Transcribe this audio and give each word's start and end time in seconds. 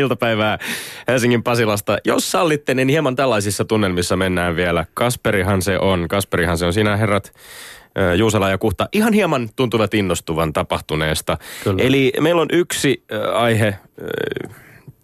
iltapäivää 0.00 0.58
Helsingin 1.08 1.42
Pasilasta. 1.42 1.98
Jos 2.04 2.30
sallitte, 2.30 2.74
niin 2.74 2.88
hieman 2.88 3.16
tällaisissa 3.16 3.64
tunnelmissa 3.64 4.16
mennään 4.16 4.56
vielä. 4.56 4.84
Kasperihan 4.94 5.62
se 5.62 5.78
on. 5.78 6.08
Kasperihan 6.08 6.58
se 6.58 6.66
on. 6.66 6.72
Sinä 6.72 6.96
herrat 6.96 7.32
Juusala 8.16 8.50
ja 8.50 8.58
Kuhta 8.58 8.88
ihan 8.92 9.12
hieman 9.12 9.48
tuntuvat 9.56 9.94
innostuvan 9.94 10.52
tapahtuneesta. 10.52 11.38
Kyllä. 11.64 11.82
Eli 11.82 12.12
meillä 12.20 12.42
on 12.42 12.48
yksi 12.52 13.04
aihe 13.34 13.78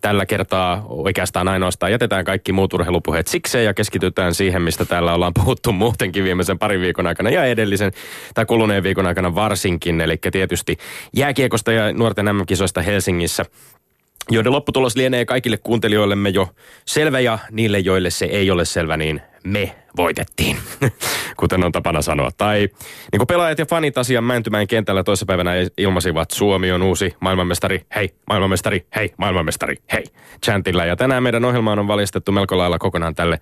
tällä 0.00 0.27
kertaa 0.27 0.86
oikeastaan 0.88 1.48
ainoastaan. 1.48 1.92
Jätetään 1.92 2.24
kaikki 2.24 2.52
muut 2.52 2.72
urheilupuheet 2.72 3.27
sikseen 3.27 3.64
ja 3.64 3.75
keskitytään 3.75 4.34
siihen, 4.34 4.62
mistä 4.62 4.84
täällä 4.84 5.14
ollaan 5.14 5.33
puhuttu 5.44 5.72
muutenkin 5.72 6.25
viimeisen 6.25 6.58
parin 6.58 6.81
viikon 6.81 7.06
aikana 7.06 7.31
ja 7.31 7.44
edellisen 7.44 7.92
tai 8.34 8.47
kuluneen 8.47 8.83
viikon 8.83 9.06
aikana 9.06 9.34
varsinkin. 9.34 10.00
Eli 10.00 10.16
tietysti 10.33 10.77
jääkiekosta 11.16 11.72
ja 11.72 11.92
nuorten 11.92 12.36
MM-kisoista 12.36 12.83
Helsingissä 12.83 13.44
joiden 14.30 14.52
lopputulos 14.52 14.96
lienee 14.96 15.24
kaikille 15.24 15.56
kuuntelijoillemme 15.56 16.28
jo 16.28 16.48
selvä 16.84 17.20
ja 17.20 17.38
niille, 17.50 17.78
joille 17.78 18.10
se 18.10 18.24
ei 18.24 18.50
ole 18.50 18.64
selvä, 18.64 18.96
niin 18.96 19.20
me 19.44 19.77
voitettiin, 19.96 20.56
kuten 21.41 21.64
on 21.64 21.72
tapana 21.72 22.02
sanoa. 22.02 22.30
Tai 22.38 22.58
niin 23.12 23.19
kuin 23.19 23.27
pelaajat 23.27 23.58
ja 23.58 23.66
fanit 23.66 23.98
asian 23.98 24.24
Mäntymäen 24.24 24.66
kentällä 24.66 25.04
toissapäivänä 25.04 25.52
ilmaisivat, 25.78 26.30
Suomi 26.30 26.72
on 26.72 26.82
uusi 26.82 27.14
maailmanmestari, 27.20 27.86
hei, 27.94 28.14
maailmanmestari, 28.28 28.86
hei, 28.97 29.14
maailmanmestari, 29.16 29.77
hei, 29.92 30.04
chantilla. 30.44 30.84
Ja 30.84 30.97
tänään 30.97 31.22
meidän 31.22 31.44
ohjelmaan 31.44 31.78
on 31.78 31.88
valistettu 31.88 32.32
melko 32.32 32.58
lailla 32.58 32.78
kokonaan 32.78 33.14
tälle 33.14 33.41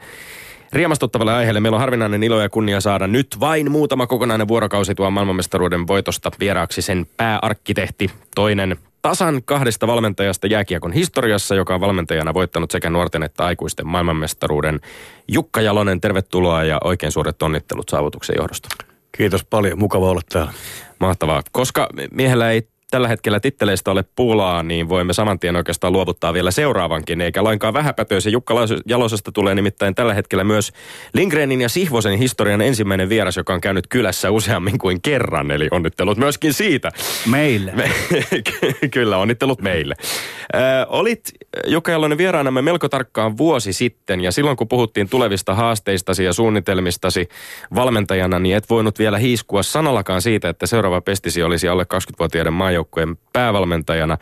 riemastuttavalle 0.72 1.32
aiheelle. 1.32 1.60
Meillä 1.60 1.77
on 1.77 1.80
harvinainen 1.80 2.22
ilo 2.22 2.40
ja 2.40 2.48
kunnia 2.48 2.80
saada 2.80 3.06
nyt 3.06 3.36
vain 3.40 3.70
muutama 3.70 4.06
kokonainen 4.06 4.48
vuorokausi 4.48 4.94
tuo 4.94 5.10
maailmanmestaruuden 5.10 5.86
voitosta 5.86 6.30
vieraaksi 6.40 6.82
sen 6.82 7.06
pääarkkitehti, 7.16 8.10
toinen 8.34 8.77
tasan 9.08 9.42
kahdesta 9.44 9.86
valmentajasta 9.86 10.47
jääkiekon 10.47 10.92
historiassa, 10.92 11.55
joka 11.55 11.74
on 11.74 11.80
valmentajana 11.80 12.34
voittanut 12.34 12.70
sekä 12.70 12.91
nuorten 12.91 13.22
että 13.22 13.44
aikuisten 13.44 13.86
maailmanmestaruuden. 13.86 14.80
Jukka 15.28 15.61
Jalonen, 15.61 16.00
tervetuloa 16.00 16.64
ja 16.64 16.78
oikein 16.84 17.12
suuret 17.12 17.42
onnittelut 17.42 17.88
saavutuksen 17.88 18.36
johdosta. 18.38 18.69
Kiitos 19.16 19.44
paljon, 19.44 19.78
mukava 19.78 20.11
olla 20.11 20.20
täällä. 20.28 20.52
Mahtavaa. 20.98 21.42
Koska 21.52 21.88
miehellä 22.11 22.50
ei 22.50 22.69
tällä 22.95 23.09
hetkellä 23.09 23.41
titteleistä 23.41 23.91
ole 23.91 24.05
pulaa, 24.17 24.62
niin 24.62 24.89
voimme 24.89 25.12
saman 25.12 25.39
tien 25.39 25.56
oikeastaan 25.56 25.92
luovuttaa 25.92 26.33
vielä 26.33 26.50
seuraavankin, 26.50 27.20
eikä 27.20 27.45
lainkaan 27.45 27.75
vähäpätöisen. 27.75 28.33
Jukka 28.33 28.55
Jalosesta 28.86 29.33
tulee 29.33 29.55
nimittäin 29.55 29.95
tällä 29.95 30.14
hetkellä 30.14 30.45
myös 30.45 30.73
Lindgrenin 31.14 31.61
ja 31.61 31.69
Sihvosen 31.69 32.19
historian 32.19 32.61
ensimmäinen 32.61 33.09
vieras, 33.09 33.36
joka 33.36 33.55
on 33.55 33.61
käynyt 33.61 33.86
kylässä 33.86 34.30
useammin 34.30 34.79
kuin 34.79 35.02
kerran, 35.02 35.51
eli 35.51 35.68
onnittelut 35.70 36.18
myöskin 36.18 36.52
siitä. 36.52 36.91
Meille. 37.27 37.73
Me, 37.77 37.91
kyllä, 38.91 39.18
onnittelut 39.18 39.63
meille. 39.63 39.95
Ö, 40.55 40.58
olit 40.89 41.30
Jukka 41.67 41.92
Jalonen 41.92 42.19
vieraanamme 42.19 42.63
melko 42.63 42.89
tarkkaan 42.89 43.37
vuosi 43.37 43.73
sitten, 43.73 44.20
ja 44.20 44.33
silloin 44.33 44.57
kun 44.57 44.69
puhuttiin 44.69 45.09
tulevista 45.09 45.55
haasteistasi 45.55 46.25
ja 46.25 46.33
suunnitelmistasi 46.33 47.29
valmentajana, 47.75 48.39
niin 48.39 48.57
et 48.57 48.70
voinut 48.70 48.98
vielä 48.98 49.19
hiiskua 49.19 49.63
sanallakaan 49.63 50.23
siitä, 50.23 50.48
että 50.48 50.67
seuraava 50.67 51.01
pestisi 51.01 51.42
olisi 51.42 51.69
alle 51.69 51.87
20-vuotiaiden 51.95 52.53
maajoukkueen 52.53 53.17
päävalmentajana. 53.33 54.19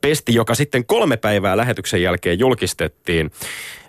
Pesti, 0.00 0.34
joka 0.34 0.54
sitten 0.54 0.86
kolme 0.86 1.16
päivää 1.16 1.56
lähetyksen 1.56 2.02
jälkeen 2.02 2.38
julkistettiin. 2.38 3.30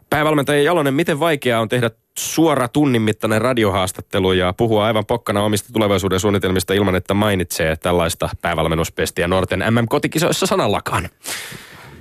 Päävalmentaja 0.10 0.64
Jalonen, 0.64 0.94
miten 0.94 1.20
vaikeaa 1.20 1.62
on 1.62 1.70
tehdä 1.70 1.92
suora 2.20 2.68
tunnin 2.68 3.02
mittainen 3.02 3.42
radiohaastattelu 3.42 4.34
ja 4.34 4.54
puhua 4.58 4.86
aivan 4.86 5.06
pokkana 5.06 5.44
omista 5.44 5.74
tulevaisuuden 5.74 6.20
suunnitelmista 6.20 6.74
ilman, 6.74 6.96
että 6.96 7.14
mainitsee 7.14 7.76
tällaista 7.76 8.30
päävalmennuspestiä 8.42 9.28
nuorten 9.28 9.64
MM-kotikisoissa 9.70 10.46
sanallakaan? 10.46 11.10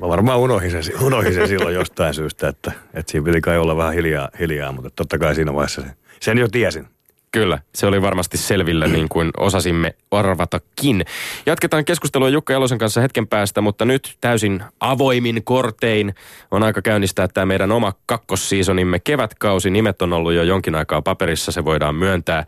Mä 0.03 0.09
varmaan 0.09 0.39
unohdin 0.39 0.71
sen, 0.71 0.83
unohdin 1.07 1.35
sen 1.35 1.49
silloin 1.49 1.75
jostain 1.75 2.15
syystä, 2.15 2.49
että, 2.49 2.73
että 2.95 3.13
siinä 3.13 3.25
piti 3.25 3.41
kai 3.41 3.59
olla 3.59 3.77
vähän 3.77 3.95
hiljaa, 3.95 4.29
hiljaa 4.41 4.73
mutta 4.73 4.91
totta 4.91 5.19
kai 5.19 5.35
siinä 5.35 5.55
vaiheessa 5.55 5.83
sen, 5.83 5.93
sen 6.21 6.39
jo 6.39 6.49
tiesin. 6.49 6.87
Kyllä, 7.33 7.59
se 7.75 7.87
oli 7.87 8.03
varmasti 8.03 8.39
selvillä 8.39 8.87
niin 8.87 9.09
kuin 9.09 9.31
osasimme 9.37 9.95
arvatakin. 10.11 11.05
Jatketaan 11.47 11.85
keskustelua 11.85 12.29
Jukka 12.29 12.53
Jalosen 12.53 12.79
kanssa 12.79 13.01
hetken 13.01 13.27
päästä, 13.27 13.61
mutta 13.61 13.85
nyt 13.85 14.17
täysin 14.21 14.63
avoimin 14.81 15.45
kortein 15.45 16.15
on 16.51 16.63
aika 16.63 16.83
käynnistää 16.83 17.29
tämä 17.29 17.47
meidän 17.47 17.73
oma 17.73 17.93
kakkossiisonimme 18.07 18.99
kevätkausi. 18.99 19.71
Nimet 19.71 20.03
on 20.03 20.13
ollut 20.13 20.33
jo 20.33 20.43
jonkin 20.43 20.75
aikaa 20.75 21.03
paperissa, 21.03 21.53
se 21.53 21.65
voidaan 21.65 21.95
myöntää. 21.95 22.45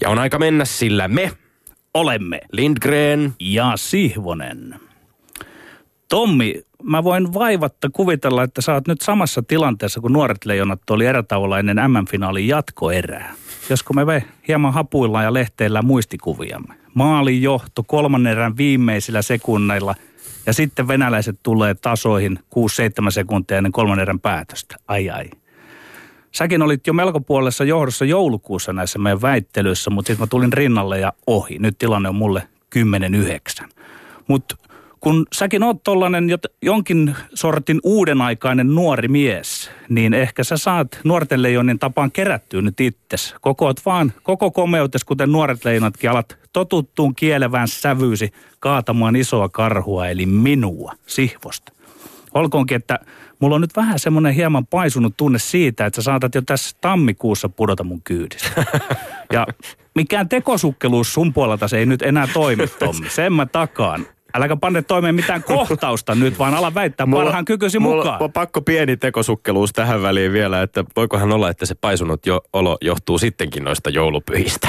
Ja 0.00 0.08
on 0.08 0.18
aika 0.18 0.38
mennä 0.38 0.64
sillä 0.64 1.08
me 1.08 1.30
olemme 1.94 2.40
Lindgren 2.52 3.34
ja 3.40 3.72
Sihvonen. 3.76 4.83
Tommi, 6.14 6.62
mä 6.82 7.04
voin 7.04 7.34
vaivatta 7.34 7.90
kuvitella, 7.90 8.42
että 8.42 8.62
sä 8.62 8.74
oot 8.74 8.88
nyt 8.88 9.00
samassa 9.00 9.42
tilanteessa 9.42 10.00
kuin 10.00 10.12
nuoret 10.12 10.44
leijonat 10.44 10.90
oli 10.90 11.06
erätauolla 11.06 11.58
ennen 11.58 11.76
MM-finaalin 11.76 12.48
jatkoerää. 12.48 13.34
Josko 13.70 13.94
me 13.94 14.06
ve 14.06 14.24
hieman 14.48 14.72
hapuillaan 14.72 15.24
ja 15.24 15.34
lehteillä 15.34 15.82
muistikuviamme. 15.82 16.74
Maalin 16.94 17.42
johto 17.42 17.82
kolmannen 17.82 18.32
erän 18.32 18.56
viimeisillä 18.56 19.22
sekunneilla 19.22 19.94
ja 20.46 20.52
sitten 20.52 20.88
venäläiset 20.88 21.36
tulee 21.42 21.74
tasoihin 21.74 22.38
6-7 23.08 23.10
sekuntia 23.10 23.56
ennen 23.56 23.72
kolmannen 23.72 24.02
erän 24.02 24.20
päätöstä. 24.20 24.76
Ai 24.88 25.10
ai. 25.10 25.30
Säkin 26.32 26.62
olit 26.62 26.86
jo 26.86 26.92
melko 26.92 27.20
puolessa 27.20 27.64
johdossa 27.64 28.04
joulukuussa 28.04 28.72
näissä 28.72 28.98
meidän 28.98 29.22
väittelyissä, 29.22 29.90
mutta 29.90 30.06
sitten 30.06 30.22
mä 30.22 30.26
tulin 30.26 30.52
rinnalle 30.52 30.98
ja 30.98 31.12
ohi. 31.26 31.58
Nyt 31.58 31.78
tilanne 31.78 32.08
on 32.08 32.16
mulle 32.16 32.48
10-9. 33.64 33.68
Mutta 34.28 34.56
kun 35.04 35.26
säkin 35.32 35.62
oot 35.62 35.82
tollanen 35.82 36.28
jonkin 36.62 37.16
sortin 37.34 37.80
uudenaikainen 37.82 38.74
nuori 38.74 39.08
mies, 39.08 39.70
niin 39.88 40.14
ehkä 40.14 40.44
sä 40.44 40.56
saat 40.56 41.00
nuorten 41.04 41.42
leijonin 41.42 41.78
tapaan 41.78 42.12
kerättyä 42.12 42.62
nyt 42.62 42.80
itses. 42.80 43.34
Kokoot 43.40 43.86
vaan, 43.86 44.12
koko 44.22 44.50
komeutes, 44.50 45.04
kuten 45.04 45.32
nuoret 45.32 45.64
leijonatkin, 45.64 46.10
alat 46.10 46.38
totuttuun 46.52 47.14
kielevään 47.14 47.68
sävyysi 47.68 48.32
kaatamaan 48.60 49.16
isoa 49.16 49.48
karhua, 49.48 50.08
eli 50.08 50.26
minua, 50.26 50.92
Sihvosta. 51.06 51.72
Olkoonkin, 52.34 52.76
että 52.76 52.98
mulla 53.40 53.54
on 53.54 53.60
nyt 53.60 53.76
vähän 53.76 53.98
semmoinen 53.98 54.34
hieman 54.34 54.66
paisunut 54.66 55.16
tunne 55.16 55.38
siitä, 55.38 55.86
että 55.86 55.96
sä 55.96 56.02
saatat 56.02 56.34
jo 56.34 56.42
tässä 56.42 56.76
tammikuussa 56.80 57.48
pudota 57.48 57.84
mun 57.84 58.02
kyydistä. 58.04 58.64
Ja 59.32 59.46
mikään 59.94 60.28
tekosukkeluus 60.28 61.14
sun 61.14 61.32
puolelta 61.32 61.68
se 61.68 61.78
ei 61.78 61.86
nyt 61.86 62.02
enää 62.02 62.28
toimi, 62.32 62.66
Tommi. 62.66 63.10
Sen 63.10 63.32
mä 63.32 63.46
takaan. 63.46 64.06
Äläkä 64.34 64.56
panne 64.56 64.82
toimeen 64.82 65.14
mitään 65.14 65.42
kohtausta 65.54 66.14
nyt, 66.14 66.38
vaan 66.38 66.54
ala 66.54 66.74
väittää 66.74 67.06
mulla, 67.06 67.24
parhaan 67.24 67.44
kykysi 67.44 67.78
mulla 67.78 68.04
mukaan. 68.04 68.22
on 68.22 68.32
pakko 68.32 68.60
pieni 68.60 68.96
tekosukkeluus 68.96 69.72
tähän 69.72 70.02
väliin 70.02 70.32
vielä, 70.32 70.62
että 70.62 70.84
voikohan 70.96 71.32
olla, 71.32 71.50
että 71.50 71.66
se 71.66 71.74
paisunut 71.74 72.26
jo, 72.26 72.40
olo 72.52 72.78
johtuu 72.80 73.18
sittenkin 73.18 73.64
noista 73.64 73.90
joulupyhistä. 73.90 74.68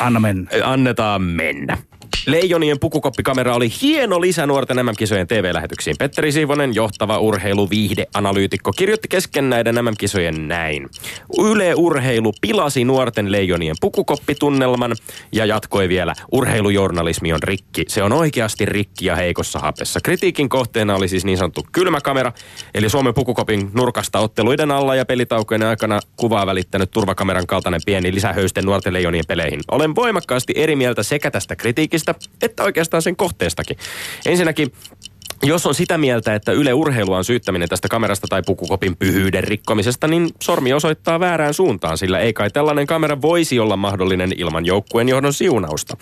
Anna 0.00 0.20
mennä. 0.20 0.50
Annetaan 0.64 1.22
mennä. 1.22 1.78
Leijonien 2.26 2.78
pukukoppikamera 2.80 3.54
oli 3.54 3.68
hieno 3.82 4.20
lisä 4.20 4.46
nuorten 4.46 4.76
MM-kisojen 4.76 5.26
TV-lähetyksiin. 5.26 5.96
Petteri 5.98 6.32
Siivonen, 6.32 6.74
johtava 6.74 7.18
urheiluviihdeanalyytikko, 7.18 8.72
kirjoitti 8.72 9.08
kesken 9.08 9.50
näiden 9.50 9.74
MM-kisojen 9.74 10.48
näin. 10.48 10.88
Yle 11.50 11.74
Urheilu 11.74 12.32
pilasi 12.40 12.84
nuorten 12.84 13.32
leijonien 13.32 13.76
pukukoppitunnelman 13.80 14.96
ja 15.32 15.46
jatkoi 15.46 15.88
vielä, 15.88 16.14
urheilujournalismi 16.32 17.32
on 17.32 17.42
rikki. 17.42 17.84
Se 17.88 18.02
on 18.02 18.12
oikeasti 18.12 18.66
rikki 18.66 19.06
ja 19.06 19.16
heikossa 19.16 19.58
hapessa. 19.58 20.00
Kritiikin 20.00 20.48
kohteena 20.48 20.94
oli 20.94 21.08
siis 21.08 21.24
niin 21.24 21.38
sanottu 21.38 21.66
kylmäkamera, 21.72 22.32
eli 22.74 22.88
Suomen 22.88 23.14
pukukopin 23.14 23.70
nurkasta 23.74 24.18
otteluiden 24.18 24.70
alla 24.70 24.94
ja 24.94 25.04
pelitaukojen 25.04 25.62
aikana 25.62 26.00
kuvaa 26.16 26.46
välittänyt 26.46 26.90
turvakameran 26.90 27.46
kaltainen 27.46 27.80
pieni 27.86 28.14
lisähöyste 28.14 28.62
nuorten 28.62 28.92
leijonien 28.92 29.24
peleihin. 29.28 29.60
Olen 29.70 29.94
voimakkaasti 29.94 30.52
eri 30.56 30.76
mieltä 30.76 31.02
sekä 31.02 31.30
tästä 31.30 31.56
kritiikistä, 31.56 32.11
että 32.42 32.62
oikeastaan 32.62 33.02
sen 33.02 33.16
kohteestakin. 33.16 33.76
Ensinnäkin 34.26 34.72
Jos 35.44 35.66
on 35.66 35.74
sitä 35.74 35.98
mieltä, 35.98 36.34
että 36.34 36.52
Yle 36.52 36.72
Urheilua 36.72 37.16
on 37.16 37.24
syyttäminen 37.24 37.68
tästä 37.68 37.88
kamerasta 37.88 38.26
tai 38.30 38.42
pukukopin 38.46 38.96
pyhyyden 38.96 39.44
rikkomisesta, 39.44 40.08
niin 40.08 40.28
sormi 40.42 40.72
osoittaa 40.72 41.20
väärään 41.20 41.54
suuntaan, 41.54 41.98
sillä 41.98 42.18
ei 42.18 42.32
kai 42.32 42.50
tällainen 42.50 42.86
kamera 42.86 43.22
voisi 43.22 43.58
olla 43.58 43.76
mahdollinen 43.76 44.32
ilman 44.36 44.66
joukkueen 44.66 45.08
johdon 45.08 45.32
siunausta. 45.32 45.96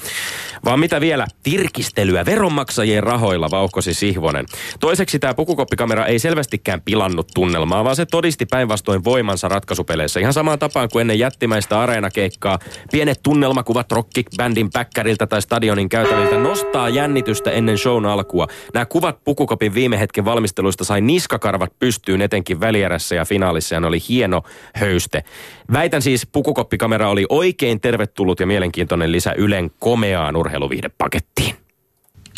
Vaan 0.65 0.81
mitä 0.81 1.01
vielä? 1.01 1.27
Tirkistelyä 1.43 2.27
veronmaksajien 2.27 3.03
rahoilla, 3.03 3.51
vauhkosi 3.51 3.95
Sihvonen. 3.95 4.47
Toiseksi 4.81 5.19
tämä 5.19 5.35
pukukoppikamera 5.35 6.07
ei 6.07 6.19
selvästikään 6.19 6.81
pilannut 6.81 7.29
tunnelmaa, 7.35 7.85
vaan 7.85 7.97
se 7.97 8.07
todisti 8.07 8.47
päinvastoin 8.47 9.05
voimansa 9.05 9.49
ratkaisupeleissä. 9.49 10.21
Ihan 10.21 10.33
samaan 10.33 10.59
tapaan 10.59 10.89
kuin 10.93 11.01
ennen 11.01 11.19
jättimäistä 11.19 11.81
areenakeikkaa. 11.81 12.59
Pienet 12.93 13.21
tunnelmakuvat 13.23 13.93
rockibändin 13.93 14.71
päkkäriltä 14.71 15.27
tai 15.27 15.43
stadionin 15.43 15.89
käytäviltä 15.89 16.39
nostaa 16.39 16.89
jännitystä 16.89 17.51
ennen 17.51 17.79
shown 17.79 18.07
alkua. 18.07 18.47
Nämä 18.75 18.87
kuvat 18.87 19.25
pukukopin 19.31 19.75
viime 19.75 20.01
hetken 20.01 20.25
valmisteluista 20.25 20.85
sai 20.85 21.01
niskakarvat 21.01 21.79
pystyyn 21.79 22.23
etenkin 22.23 22.61
välierässä 22.61 23.15
ja 23.15 23.25
finaalissa 23.25 23.75
ja 23.75 23.81
ne 23.81 23.87
oli 23.87 23.99
hieno 24.09 24.43
höyste. 24.75 25.25
Väitän 25.73 26.03
siis, 26.03 26.27
pukukoppikamera 26.27 27.11
oli 27.11 27.27
oikein 27.29 27.81
tervetullut 27.81 28.41
ja 28.41 28.47
mielenkiintoinen 28.47 29.13
lisä 29.13 29.33
Ylen 29.37 29.71
komeaan 29.79 30.37
urheiluviihdepakettiin. 30.37 31.70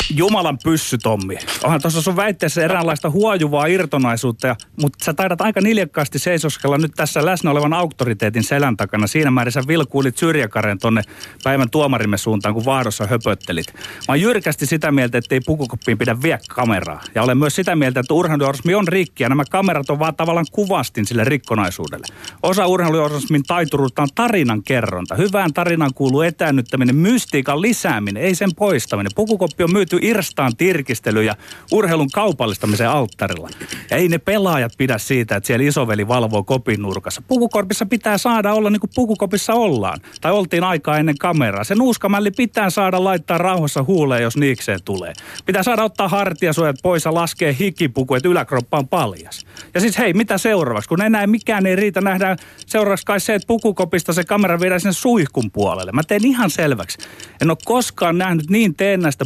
Jumalan 0.09 0.57
pyssy, 0.63 0.97
Tommi. 0.97 1.37
Onhan 1.63 1.81
tuossa 1.81 2.01
sun 2.01 2.15
väitteessä 2.15 2.63
eräänlaista 2.63 3.09
huojuvaa 3.09 3.65
irtonaisuutta, 3.65 4.47
ja, 4.47 4.55
mutta 4.81 5.05
sä 5.05 5.13
taidat 5.13 5.41
aika 5.41 5.61
niljakkaasti 5.61 6.19
seisoskella 6.19 6.77
nyt 6.77 6.91
tässä 6.95 7.25
läsnä 7.25 7.51
olevan 7.51 7.73
auktoriteetin 7.73 8.43
selän 8.43 8.77
takana. 8.77 9.07
Siinä 9.07 9.31
määrin 9.31 9.51
sä 9.51 9.63
vilkuilit 9.67 10.17
syrjäkaren 10.17 10.79
tonne 10.79 11.01
päivän 11.43 11.69
tuomarimme 11.69 12.17
suuntaan, 12.17 12.53
kun 12.53 12.65
vaarossa 12.65 13.07
höpöttelit. 13.07 13.73
Mä 13.73 13.81
oon 14.07 14.21
jyrkästi 14.21 14.65
sitä 14.65 14.91
mieltä, 14.91 15.17
että 15.17 15.35
ei 15.35 15.41
pukukoppiin 15.45 15.97
pidä 15.97 16.21
vie 16.21 16.39
kameraa. 16.49 17.01
Ja 17.15 17.23
olen 17.23 17.37
myös 17.37 17.55
sitä 17.55 17.75
mieltä, 17.75 17.99
että 17.99 18.13
urheilujournalismi 18.13 18.75
on 18.75 18.87
rikki, 18.87 19.23
ja 19.23 19.29
nämä 19.29 19.43
kamerat 19.49 19.89
on 19.89 19.99
vaan 19.99 20.15
tavallaan 20.15 20.45
kuvastin 20.51 21.05
sille 21.05 21.23
rikkonaisuudelle. 21.23 22.07
Osa 22.43 22.67
urheilujournalismin 22.67 23.43
taituruutta 23.43 24.01
on 24.01 24.09
tarinan 24.15 24.63
kerronta. 24.63 25.15
Hyvään 25.15 25.53
tarinaan 25.53 25.93
kuuluu 25.93 26.21
etäännyttäminen, 26.21 26.95
mystiikan 26.95 27.61
lisääminen, 27.61 28.23
ei 28.23 28.35
sen 28.35 28.55
poistaminen. 28.55 29.11
Pukukoppi 29.15 29.63
on 29.63 29.73
myyty 29.73 29.92
irstaan 30.01 30.55
tirkistely 30.57 31.23
ja 31.23 31.35
urheilun 31.71 32.09
kaupallistamisen 32.13 32.89
alttarilla. 32.89 33.49
Ja 33.91 33.97
ei 33.97 34.07
ne 34.07 34.17
pelaajat 34.17 34.71
pidä 34.77 34.97
siitä, 34.97 35.35
että 35.35 35.47
siellä 35.47 35.67
isoveli 35.67 36.07
valvoo 36.07 36.43
kopin 36.43 36.81
nurkassa. 36.81 37.21
Pukukorpissa 37.27 37.85
pitää 37.85 38.17
saada 38.17 38.53
olla 38.53 38.69
niin 38.69 38.79
kuin 38.79 38.91
pukukopissa 38.95 39.53
ollaan. 39.53 39.99
Tai 40.21 40.31
oltiin 40.31 40.63
aikaa 40.63 40.97
ennen 40.97 41.17
kameraa. 41.17 41.63
Se 41.63 41.75
nuuskamälli 41.75 42.31
pitää 42.31 42.69
saada 42.69 43.03
laittaa 43.03 43.37
rauhassa 43.37 43.83
huuleen, 43.83 44.23
jos 44.23 44.37
niikseen 44.37 44.79
tulee. 44.85 45.13
Pitää 45.45 45.63
saada 45.63 45.83
ottaa 45.83 46.07
hartiasuojat 46.07 46.75
pois 46.83 47.05
ja 47.05 47.13
laskea 47.13 47.53
hikipuku, 47.53 48.15
että 48.15 48.29
yläkroppa 48.29 48.77
on 48.77 48.87
paljas. 48.87 49.45
Ja 49.73 49.81
siis 49.81 49.97
hei, 49.97 50.13
mitä 50.13 50.37
seuraavaksi? 50.37 50.89
Kun 50.89 51.01
enää 51.01 51.27
mikään 51.27 51.65
ei 51.65 51.75
riitä, 51.75 52.01
nähdään 52.01 52.37
seuraavaksi 52.65 53.05
kai 53.05 53.19
se, 53.19 53.35
että 53.35 53.47
pukukopista 53.47 54.13
se 54.13 54.23
kamera 54.23 54.59
viedään 54.59 54.81
sinne 54.81 54.93
suihkun 54.93 55.51
puolelle. 55.51 55.91
Mä 55.91 56.03
teen 56.03 56.25
ihan 56.25 56.49
selväksi. 56.49 56.97
En 57.41 57.49
ole 57.49 57.57
koskaan 57.65 58.17
nähnyt 58.17 58.49
niin 58.49 58.75
teennäistä 58.75 59.25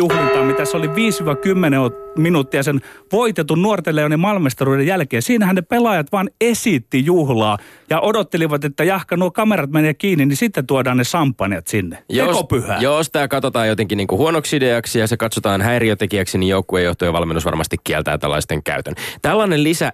pukukoppijuhlintaa, 0.00 0.44
mitä 0.44 0.64
se 0.64 0.76
oli 0.76 0.86
5-10 0.86 0.90
minuuttia 2.16 2.62
sen 2.62 2.80
voitetun 3.12 3.62
nuorten 3.62 3.96
leonin 3.96 4.20
maailmanmestaruuden 4.20 4.86
jälkeen. 4.86 5.22
Siinähän 5.22 5.56
ne 5.56 5.62
pelaajat 5.62 6.12
vaan 6.12 6.30
esitti 6.40 7.04
juhlaa 7.04 7.58
ja 7.90 8.00
odottelivat, 8.00 8.64
että 8.64 8.84
jahka 8.84 9.16
nuo 9.16 9.30
kamerat 9.30 9.70
menee 9.70 9.94
kiinni, 9.94 10.26
niin 10.26 10.36
sitten 10.36 10.66
tuodaan 10.66 10.96
ne 10.96 11.04
sampanjat 11.04 11.66
sinne. 11.66 12.04
Jos, 12.08 12.44
pyhä. 12.48 12.78
Jos 12.80 13.10
tämä 13.10 13.28
katsotaan 13.28 13.68
jotenkin 13.68 13.96
niin 13.96 14.06
kuin 14.06 14.18
huonoksi 14.18 14.56
ideaksi 14.56 14.98
ja 14.98 15.06
se 15.06 15.16
katsotaan 15.16 15.62
häiriötekijäksi, 15.62 16.38
niin 16.38 16.50
joukkuejohto 16.50 17.04
ja 17.04 17.12
valmennus 17.12 17.44
varmasti 17.44 17.76
kieltää 17.84 18.18
tällaisten 18.18 18.62
käytön. 18.62 18.94
Tällainen 19.22 19.64
lisä 19.64 19.92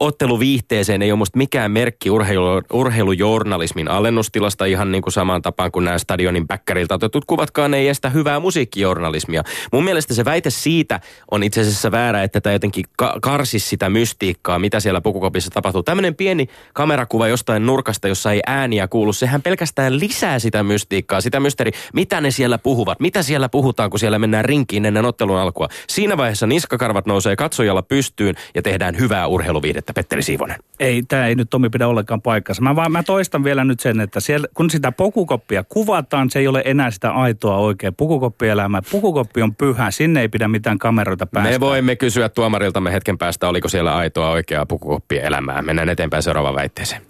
otteluviihteeseen 0.00 1.02
ei 1.02 1.12
ole 1.12 1.18
musta 1.18 1.38
mikään 1.38 1.70
merkki 1.70 2.10
urheilu, 2.10 2.62
urheilujournalismin 2.72 3.90
alennustilasta 3.90 4.64
ihan 4.64 4.92
niin 4.92 5.02
kuin 5.02 5.12
samaan 5.12 5.42
tapaan 5.42 5.72
kuin 5.72 5.84
nämä 5.84 5.98
stadionin 5.98 6.48
bäkkäriltä 6.48 6.94
otetut 6.94 7.24
kuvatkaan 7.24 7.74
ei 7.74 7.88
estä 7.88 8.10
hyvää 8.10 8.40
musiikkijournalismia. 8.40 9.39
Mun 9.72 9.84
mielestä 9.84 10.14
se 10.14 10.24
väite 10.24 10.50
siitä 10.50 11.00
on 11.30 11.42
itse 11.42 11.60
asiassa 11.60 11.90
väärä, 11.90 12.22
että 12.22 12.40
tämä 12.40 12.52
jotenkin 12.52 12.84
ka- 12.96 13.18
karsisi 13.22 13.68
sitä 13.68 13.90
mystiikkaa, 13.90 14.58
mitä 14.58 14.80
siellä 14.80 15.00
pukukopissa 15.00 15.50
tapahtuu. 15.50 15.82
Tämmöinen 15.82 16.14
pieni 16.14 16.48
kamerakuva 16.72 17.28
jostain 17.28 17.66
nurkasta, 17.66 18.08
jossa 18.08 18.32
ei 18.32 18.40
ääniä 18.46 18.88
kuulu, 18.88 19.12
sehän 19.12 19.42
pelkästään 19.42 20.00
lisää 20.00 20.38
sitä 20.38 20.62
mystiikkaa, 20.62 21.20
sitä 21.20 21.40
mysteri, 21.40 21.70
mitä 21.92 22.20
ne 22.20 22.30
siellä 22.30 22.58
puhuvat, 22.58 23.00
mitä 23.00 23.22
siellä 23.22 23.48
puhutaan, 23.48 23.90
kun 23.90 23.98
siellä 23.98 24.18
mennään 24.18 24.44
rinkiin 24.44 24.86
ennen 24.86 25.04
ottelun 25.04 25.38
alkua. 25.38 25.68
Siinä 25.88 26.16
vaiheessa 26.16 26.46
niskakarvat 26.46 27.06
nousee 27.06 27.36
katsojalla 27.36 27.82
pystyyn 27.82 28.34
ja 28.54 28.62
tehdään 28.62 28.98
hyvää 28.98 29.26
urheiluviidettä, 29.26 29.92
Petteri 29.92 30.22
Siivonen. 30.22 30.56
Ei, 30.80 31.02
tämä 31.02 31.26
ei 31.26 31.34
nyt 31.34 31.50
Tomi 31.50 31.68
pidä 31.68 31.88
ollenkaan 31.88 32.22
paikkansa. 32.22 32.62
Mä, 32.62 32.76
vaan, 32.76 32.92
mä 32.92 33.02
toistan 33.02 33.44
vielä 33.44 33.64
nyt 33.64 33.80
sen, 33.80 34.00
että 34.00 34.20
siellä, 34.20 34.48
kun 34.54 34.70
sitä 34.70 34.92
pukukoppia 34.92 35.64
kuvataan, 35.64 36.30
se 36.30 36.38
ei 36.38 36.48
ole 36.48 36.62
enää 36.64 36.90
sitä 36.90 37.10
aitoa 37.10 37.56
oikein 37.56 37.94
pukukoppielämää. 37.94 38.82
Pukukoppi 38.90 39.29
on 39.42 39.54
pyhä, 39.54 39.90
sinne 39.90 40.20
ei 40.20 40.28
pidä 40.28 40.48
mitään 40.48 40.78
kameroita 40.78 41.26
päästä. 41.26 41.50
Me 41.50 41.60
voimme 41.60 41.96
kysyä 41.96 42.28
tuomariltamme 42.28 42.92
hetken 42.92 43.18
päästä, 43.18 43.48
oliko 43.48 43.68
siellä 43.68 43.96
aitoa 43.96 44.30
oikeaa 44.30 44.66
pukukoppielämää. 44.66 45.62
Mennään 45.62 45.88
eteenpäin 45.88 46.22
seuraavaan 46.22 46.54
väitteeseen. 46.54 47.02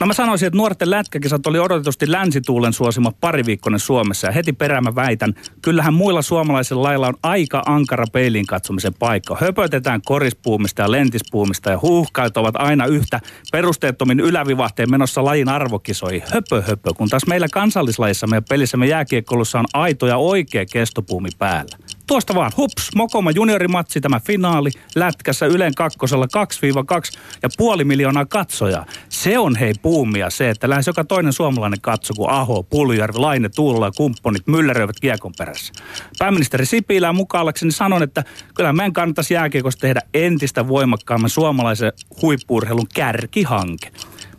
No 0.00 0.06
mä 0.06 0.12
sanoisin, 0.12 0.46
että 0.46 0.56
nuorten 0.56 0.90
lätkäkisat 0.90 1.46
oli 1.46 1.58
odotetusti 1.58 2.12
länsituulen 2.12 2.72
suosima 2.72 3.12
pariviikkoinen 3.20 3.80
Suomessa. 3.80 4.26
Ja 4.26 4.32
heti 4.32 4.52
perään 4.52 4.84
mä 4.84 4.94
väitän, 4.94 5.34
kyllähän 5.62 5.94
muilla 5.94 6.22
suomalaisilla 6.22 6.82
lailla 6.82 7.08
on 7.08 7.14
aika 7.22 7.62
ankara 7.66 8.04
peilin 8.12 8.46
katsomisen 8.46 8.94
paikka. 8.94 9.36
Höpötetään 9.40 10.00
korispuumista 10.04 10.82
ja 10.82 10.90
lentispuumista 10.90 11.70
ja 11.70 11.78
huuhkailut 11.82 12.36
ovat 12.36 12.54
aina 12.58 12.86
yhtä 12.86 13.20
perusteettomin 13.52 14.20
ylävivahteen 14.20 14.90
menossa 14.90 15.24
lajin 15.24 15.48
arvokisoi. 15.48 16.22
Höpö 16.32 16.62
höpö, 16.62 16.90
kun 16.96 17.08
taas 17.08 17.26
meillä 17.26 17.48
kansallislajissa 17.52 18.26
meidän 18.26 18.44
pelissämme 18.48 18.86
jääkiekkoulussa 18.86 19.58
on 19.58 19.66
aito 19.74 20.06
ja 20.06 20.16
oikea 20.16 20.64
kestopuumi 20.72 21.28
päällä. 21.38 21.76
Tuosta 22.10 22.34
vaan, 22.34 22.52
hups, 22.56 22.88
Mokoma 22.94 23.30
juniorimatsi, 23.30 24.00
tämä 24.00 24.20
finaali, 24.20 24.70
lätkässä 24.94 25.46
Ylen 25.46 25.74
kakkosella 25.74 26.26
2-2 26.26 27.18
ja 27.42 27.48
puoli 27.58 27.84
miljoonaa 27.84 28.26
katsojaa. 28.26 28.86
Se 29.08 29.38
on 29.38 29.56
hei 29.56 29.74
puumia 29.82 30.30
se, 30.30 30.50
että 30.50 30.68
lähes 30.68 30.86
joka 30.86 31.04
toinen 31.04 31.32
suomalainen 31.32 31.80
katso, 31.80 32.14
kun 32.14 32.30
Aho, 32.30 32.62
Puljärvi, 32.62 33.18
Laine, 33.18 33.48
Tuulola 33.48 33.86
ja 33.86 33.92
kumppanit 33.96 34.46
mylläröivät 34.46 35.00
kiekon 35.00 35.32
perässä. 35.38 35.72
Pääministeri 36.18 36.66
Sipilä 36.66 37.12
mukaan 37.12 37.52
sanon, 37.70 38.02
että 38.02 38.24
kyllä 38.54 38.72
meidän 38.72 38.92
kannattaisi 38.92 39.34
jääkiekosta 39.34 39.80
tehdä 39.80 40.00
entistä 40.14 40.68
voimakkaamman 40.68 41.30
suomalaisen 41.30 41.92
huippuurheilun 42.22 42.88
kärkihanke. 42.94 43.92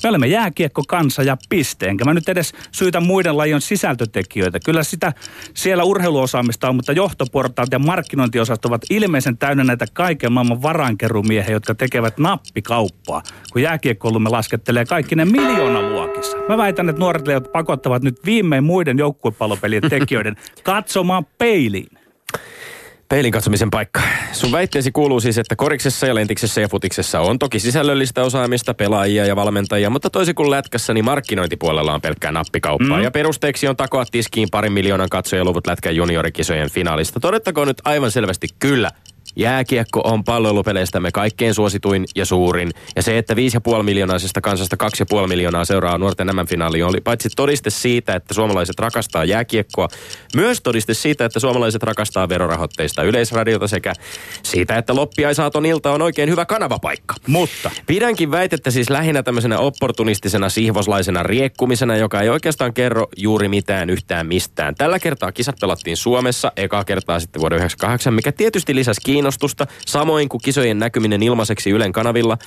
Me 0.03 0.09
olemme 0.09 0.27
jääkiekko 0.27 0.83
kansa 0.87 1.23
ja 1.23 1.37
piste. 1.49 1.87
Enkä 1.87 2.05
mä 2.05 2.13
nyt 2.13 2.29
edes 2.29 2.53
syytä 2.71 2.99
muiden 2.99 3.37
lajien 3.37 3.61
sisältötekijöitä. 3.61 4.59
Kyllä 4.65 4.83
sitä 4.83 5.13
siellä 5.53 5.83
urheiluosaamista 5.83 6.69
on, 6.69 6.75
mutta 6.75 6.91
johtoportaat 6.91 7.69
ja 7.71 7.79
markkinointiosat 7.79 8.65
ovat 8.65 8.81
ilmeisen 8.89 9.37
täynnä 9.37 9.63
näitä 9.63 9.85
kaiken 9.93 10.31
maailman 10.31 10.61
varainkerumiehiä, 10.61 11.51
jotka 11.53 11.75
tekevät 11.75 12.17
nappikauppaa. 12.17 13.23
Kun 13.53 13.61
jääkiekkoulumme 13.61 14.29
laskettelee 14.29 14.85
kaikki 14.85 15.15
ne 15.15 15.25
luokissa. 15.89 16.37
Mä 16.49 16.57
väitän, 16.57 16.89
että 16.89 16.99
nuoret 16.99 17.27
pakottavat 17.51 18.03
nyt 18.03 18.25
viimein 18.25 18.63
muiden 18.63 18.97
joukkuepallopelien 18.97 19.89
tekijöiden 19.89 20.35
katsomaan 20.63 21.25
peiliin. 21.37 22.00
Peilin 23.11 23.31
katsomisen 23.31 23.69
paikka. 23.69 24.01
Sun 24.31 24.51
väitteesi 24.51 24.91
kuuluu 24.91 25.19
siis, 25.19 25.37
että 25.37 25.55
koriksessa 25.55 26.07
ja 26.07 26.15
lentiksessä 26.15 26.61
ja 26.61 26.67
futiksessa 26.67 27.19
on 27.19 27.39
toki 27.39 27.59
sisällöllistä 27.59 28.23
osaamista, 28.23 28.73
pelaajia 28.73 29.25
ja 29.25 29.35
valmentajia, 29.35 29.89
mutta 29.89 30.09
toisin 30.09 30.35
kuin 30.35 30.51
lätkässä, 30.51 30.93
niin 30.93 31.05
markkinointipuolella 31.05 31.93
on 31.93 32.01
pelkkää 32.01 32.31
nappikauppaa. 32.31 32.97
Mm. 32.97 33.03
Ja 33.03 33.11
perusteeksi 33.11 33.67
on 33.67 33.75
takoa 33.75 34.05
tiskiin 34.11 34.47
parin 34.51 34.73
miljoonan 34.73 35.09
katsojaluvut 35.09 35.67
lätkän 35.67 35.95
juniorikisojen 35.95 36.71
finaalista. 36.71 37.19
Todettakoon 37.19 37.67
nyt 37.67 37.81
aivan 37.85 38.11
selvästi 38.11 38.47
kyllä, 38.59 38.91
Jääkiekko 39.35 40.01
on 40.03 40.23
palvelupeleistämme 40.23 41.11
kaikkein 41.11 41.53
suosituin 41.53 42.05
ja 42.15 42.25
suurin. 42.25 42.71
Ja 42.95 43.01
se, 43.03 43.17
että 43.17 43.33
5,5 43.33 43.83
miljoonaisesta 43.83 44.41
kansasta 44.41 44.75
2,5 45.21 45.27
miljoonaa 45.27 45.65
seuraa 45.65 45.97
nuorten 45.97 46.27
nämä 46.27 46.45
finaaliin 46.45 46.85
oli 46.85 47.01
paitsi 47.01 47.29
todiste 47.35 47.69
siitä, 47.69 48.15
että 48.15 48.33
suomalaiset 48.33 48.79
rakastaa 48.79 49.25
jääkiekkoa, 49.25 49.87
myös 50.35 50.61
todiste 50.61 50.93
siitä, 50.93 51.25
että 51.25 51.39
suomalaiset 51.39 51.83
rakastaa 51.83 52.29
verorahoitteista 52.29 53.03
yleisradiota 53.03 53.67
sekä 53.67 53.93
siitä, 54.43 54.77
että 54.77 54.95
loppiaisaaton 54.95 55.65
ilta 55.65 55.91
on 55.91 56.01
oikein 56.01 56.29
hyvä 56.29 56.45
kanavapaikka. 56.45 57.15
Mutta 57.27 57.71
pidänkin 57.87 58.31
väitettä 58.31 58.71
siis 58.71 58.89
lähinnä 58.89 59.23
tämmöisenä 59.23 59.59
opportunistisena 59.59 60.49
sihvoslaisena 60.49 61.23
riekkumisena, 61.23 61.95
joka 61.95 62.21
ei 62.21 62.29
oikeastaan 62.29 62.73
kerro 62.73 63.07
juuri 63.17 63.47
mitään 63.47 63.89
yhtään 63.89 64.27
mistään. 64.27 64.75
Tällä 64.75 64.99
kertaa 64.99 65.31
kisat 65.31 65.55
pelattiin 65.61 65.97
Suomessa, 65.97 66.51
eka 66.57 66.83
kertaa 66.83 67.19
sitten 67.19 67.39
vuoden 67.39 67.57
1998, 67.57 68.13
mikä 68.13 68.31
tietysti 68.31 68.75
lisäsi 68.75 69.01
kiinnostusta, 69.21 69.67
samoin 69.85 70.29
kuin 70.29 70.41
kisojen 70.41 70.79
näkyminen 70.79 71.23
ilmaiseksi 71.23 71.69
Ylen 71.69 71.91
kanavilla. 71.91 72.37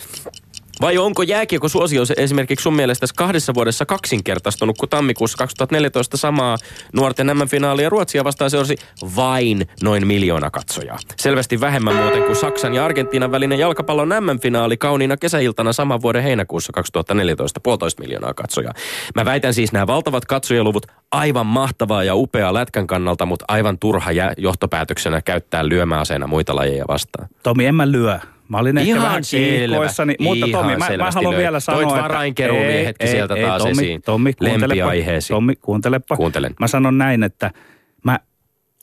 Vai 0.81 0.99
onko 0.99 1.23
jääkiekko 1.23 1.69
suosio 1.69 2.03
esimerkiksi 2.17 2.63
sun 2.63 2.75
mielestä 2.75 3.07
kahdessa 3.17 3.55
vuodessa 3.55 3.87
kaksinkertaistunut, 3.87 4.79
kun 4.79 4.89
tammikuussa 4.89 5.39
2014 5.39 6.17
samaa 6.17 6.57
nuorten 6.93 7.27
MM-finaalia 7.27 7.89
Ruotsia 7.89 8.25
vastaan 8.25 8.51
seurasi 8.51 8.77
vain 9.17 9.69
noin 9.83 10.07
miljoona 10.07 10.51
katsojaa. 10.51 10.99
Selvästi 11.17 11.61
vähemmän 11.61 11.97
muuten 11.97 12.23
kuin 12.23 12.37
Saksan 12.37 12.75
ja 12.75 12.85
Argentiinan 12.85 13.33
välinen 13.33 13.59
jalkapallon 13.59 14.09
MM-finaali 14.09 14.77
kauniina 14.77 15.17
kesäiltana 15.17 15.73
saman 15.73 16.03
vuoden 16.03 16.23
heinäkuussa 16.23 16.73
2014, 16.73 17.61
puolitoista 17.61 18.03
miljoonaa 18.03 18.35
katsojaa. 18.35 18.75
Mä 19.15 19.25
väitän 19.25 19.55
siis 19.55 19.73
nämä 19.73 19.87
valtavat 19.87 20.25
katsojaluvut 20.25 20.87
aivan 21.11 21.47
mahtavaa 21.47 22.05
ja 22.05 22.15
upeaa 22.15 22.55
lätkän 22.55 22.87
kannalta, 22.87 23.27
mutta 23.27 23.45
aivan 23.49 23.79
turha 23.79 24.11
johtopäätöksenä 24.37 25.23
käyttää 25.23 25.69
lyömäaseena 25.69 26.27
muita 26.27 26.57
lajeja 26.57 26.85
vastaan. 26.89 27.29
Tomi, 27.43 27.67
en 27.67 27.75
mä 27.75 27.93
lyö. 27.93 28.19
Mä 28.49 28.59
olin 28.59 28.79
ehkä 28.79 28.89
Ihan 28.89 29.03
vähän 29.03 29.25
selvä. 29.25 29.47
kiihkoissani, 29.47 30.15
mutta 30.21 30.47
Ihan 30.47 30.63
Tomi, 30.63 30.73
mä, 30.73 30.79
mä 30.79 30.87
selvästi 30.87 31.15
haluan 31.15 31.35
löi. 31.35 31.43
vielä 31.43 31.61
sanoa, 31.61 31.83
Toit 31.83 31.89
että... 31.91 32.03
varainkeruumiehetkin 32.03 33.09
sieltä 33.09 33.35
taas 33.37 33.63
Tommi, 33.63 33.71
esiin. 33.73 34.03
Tommi, 34.03 34.33
kuuntelepa. 34.33 34.85
Tommi, 35.29 35.57
kuuntelepa. 35.57 36.17
Kuuntelen. 36.17 36.55
Mä 36.61 36.67
sanon 36.67 36.99
näin, 36.99 37.23
että 37.23 37.51
mä 38.05 38.19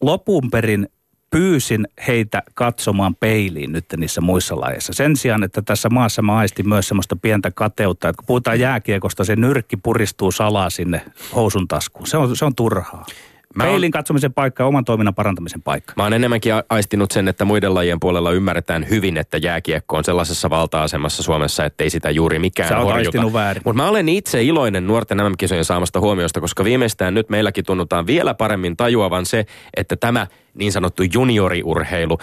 lopun 0.02 0.50
perin 0.52 0.88
pyysin 1.30 1.88
heitä 2.08 2.44
katsomaan 2.54 3.16
peiliin 3.16 3.72
nyt 3.72 3.86
niissä 3.98 4.22
muissa 4.22 4.60
lajeissa. 4.60 4.94
Sen 4.94 5.16
sijaan, 5.16 5.44
että 5.44 5.62
tässä 5.62 5.90
maassa 5.90 6.22
mä 6.22 6.38
aistin 6.38 6.70
myös 6.70 6.88
semmoista 6.88 7.16
pientä 7.16 7.52
kateutta, 7.52 8.10
että 8.10 8.18
kun 8.18 8.26
puhutaan 8.28 8.60
jääkiekosta, 8.60 9.24
se 9.24 9.36
nyrkki 9.36 9.78
puristuu 9.78 10.32
salaa 10.32 10.70
sinne 10.70 11.02
housun 11.36 11.68
taskuun. 11.68 12.08
Se 12.08 12.18
on, 12.18 12.36
se 12.38 12.46
on 12.46 12.56
turhaa. 12.56 13.06
Mä 13.56 13.64
Peilin 13.64 13.92
katsomisen 13.92 14.34
paikka 14.34 14.64
ja 14.64 14.68
oman 14.68 14.86
toiminnan 14.86 15.16
parantamisen 15.16 15.62
paikka. 15.62 15.94
Mä 15.98 16.04
oon 16.04 16.14
enemmänkin 16.14 16.54
aistinut 16.70 17.12
sen, 17.12 17.28
että 17.28 17.46
muiden 17.46 17.74
lajien 17.74 18.00
puolella 18.00 18.32
ymmärretään 18.32 18.90
hyvin, 18.90 19.18
että 19.18 19.38
jääkiekko 19.38 19.98
on 19.98 20.04
sellaisessa 20.04 20.50
valta-asemassa 20.50 21.24
Suomessa, 21.24 21.66
ettei 21.66 21.90
sitä 21.90 22.10
juuri 22.10 22.40
mikään 22.40 22.70
Sä 22.70 22.80
horjuta. 22.80 23.22
Mutta 23.66 23.84
mä 23.84 23.90
olen 23.90 24.10
itse 24.10 24.44
iloinen 24.44 24.88
nuorten 24.88 25.18
MM-kisojen 25.18 25.66
saamasta 25.66 26.00
huomiosta, 26.00 26.42
koska 26.42 26.64
viimeistään 26.64 27.14
nyt 27.14 27.30
meilläkin 27.30 27.66
tunnutaan 27.66 28.08
vielä 28.08 28.34
paremmin 28.34 28.78
tajuavan 28.78 29.26
se, 29.26 29.46
että 29.78 29.96
tämä 29.96 30.28
niin 30.54 30.72
sanottu 30.72 31.04
junioriurheilu, 31.14 32.18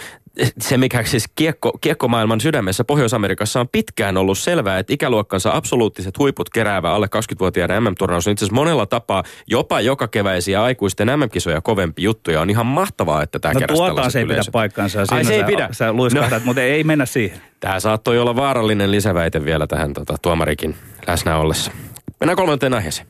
se 0.59 0.77
mikä 0.77 1.03
siis 1.03 1.25
kiekko, 1.35 1.71
kiekkomaailman 1.81 2.41
sydämessä 2.41 2.83
Pohjois-Amerikassa 2.83 3.59
on 3.59 3.67
pitkään 3.69 4.17
ollut 4.17 4.37
selvää, 4.37 4.79
että 4.79 4.93
ikäluokkansa 4.93 5.51
absoluuttiset 5.55 6.17
huiput 6.17 6.49
keräävä 6.49 6.91
alle 6.91 7.07
20-vuotiaiden 7.15 7.83
MM-turnaus 7.83 8.27
on 8.27 8.31
itse 8.33 8.45
asiassa 8.45 8.55
monella 8.55 8.85
tapaa 8.85 9.23
jopa 9.47 9.81
joka 9.81 10.07
keväisiä 10.07 10.63
aikuisten 10.63 11.07
MM-kisoja 11.19 11.61
kovempi 11.61 12.03
juttu 12.03 12.31
ja 12.31 12.41
on 12.41 12.49
ihan 12.49 12.65
mahtavaa, 12.65 13.23
että 13.23 13.39
tämä 13.39 13.53
No 13.53 13.59
keräsi 13.59 13.77
tuota 13.77 14.09
se 14.09 14.19
ei 14.19 14.25
pidä 14.25 14.33
yleisöt. 14.33 14.51
paikkaansa. 14.51 14.99
ja 14.99 15.05
Ai 15.11 15.25
se 15.25 15.33
ei 15.33 15.39
sä, 15.39 15.45
pidä? 15.45 15.69
Sä 15.71 15.93
luiskahdat, 15.93 16.39
No. 16.43 16.45
mutta 16.45 16.61
ei 16.61 16.83
mennä 16.83 17.05
siihen. 17.05 17.41
Tämä 17.59 17.79
saattoi 17.79 18.19
olla 18.19 18.35
vaarallinen 18.35 18.91
lisäväite 18.91 19.45
vielä 19.45 19.67
tähän 19.67 19.93
tota, 19.93 20.15
tuomarikin 20.21 20.75
läsnä 21.07 21.37
ollessa. 21.37 21.71
Mennään 22.19 22.35
kolmanteen 22.37 22.73
aiheeseen. 22.73 23.07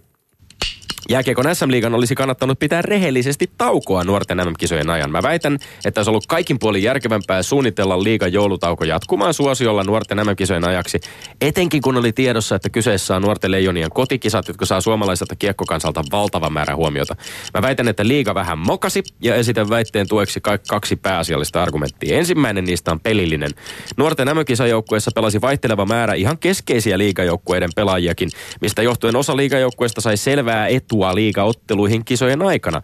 Jääkiekon 1.10 1.56
SM-liigan 1.56 1.94
olisi 1.96 2.16
kannattanut 2.16 2.60
pitää 2.60 2.82
rehellisesti 2.82 3.52
taukoa 3.58 4.04
nuorten 4.04 4.38
MM-kisojen 4.38 4.90
ajan. 4.90 5.12
Mä 5.12 5.24
väitän, 5.24 5.58
että 5.86 6.00
olisi 6.00 6.10
ollut 6.10 6.28
kaikin 6.28 6.60
puolin 6.60 6.84
järkevämpää 6.84 7.44
suunnitella 7.44 8.04
liigan 8.04 8.34
joulutauko 8.34 8.84
jatkumaan 8.84 9.34
suosiolla 9.34 9.84
nuorten 9.84 10.18
MM-kisojen 10.18 10.68
ajaksi. 10.68 11.00
Etenkin 11.42 11.82
kun 11.82 11.98
oli 11.98 12.12
tiedossa, 12.12 12.56
että 12.56 12.70
kyseessä 12.70 13.16
on 13.16 13.22
nuorten 13.22 13.52
leijonien 13.52 13.90
kotikisat, 13.90 14.48
jotka 14.48 14.66
saa 14.66 14.82
suomalaiselta 14.82 15.36
kiekkokansalta 15.36 16.04
valtava 16.12 16.50
määrä 16.50 16.76
huomiota. 16.76 17.16
Mä 17.54 17.62
väitän, 17.62 17.88
että 17.88 18.08
liiga 18.08 18.36
vähän 18.36 18.58
mokasi 18.58 19.04
ja 19.22 19.36
esitän 19.36 19.70
väitteen 19.70 20.08
tueksi 20.08 20.42
ka- 20.42 20.60
kaksi 20.70 20.96
pääasiallista 20.96 21.64
argumenttia. 21.64 22.18
Ensimmäinen 22.18 22.66
niistä 22.66 22.92
on 22.92 23.00
pelillinen. 23.00 23.52
Nuorten 23.98 24.28
MM-kisajoukkueessa 24.28 25.12
pelasi 25.16 25.42
vaihteleva 25.42 25.86
määrä 25.86 26.14
ihan 26.14 26.38
keskeisiä 26.38 26.98
liigajoukkueiden 26.98 27.70
pelaajiakin, 27.76 28.30
mistä 28.62 28.82
johtuen 28.82 29.16
osa 29.16 29.38
liigajoukkueista 29.38 30.02
sai 30.02 30.18
selvää 30.18 30.68
etua 30.90 31.16
liigaotteluihin 31.16 32.06
kisojen 32.06 32.42
aikana. 32.42 32.82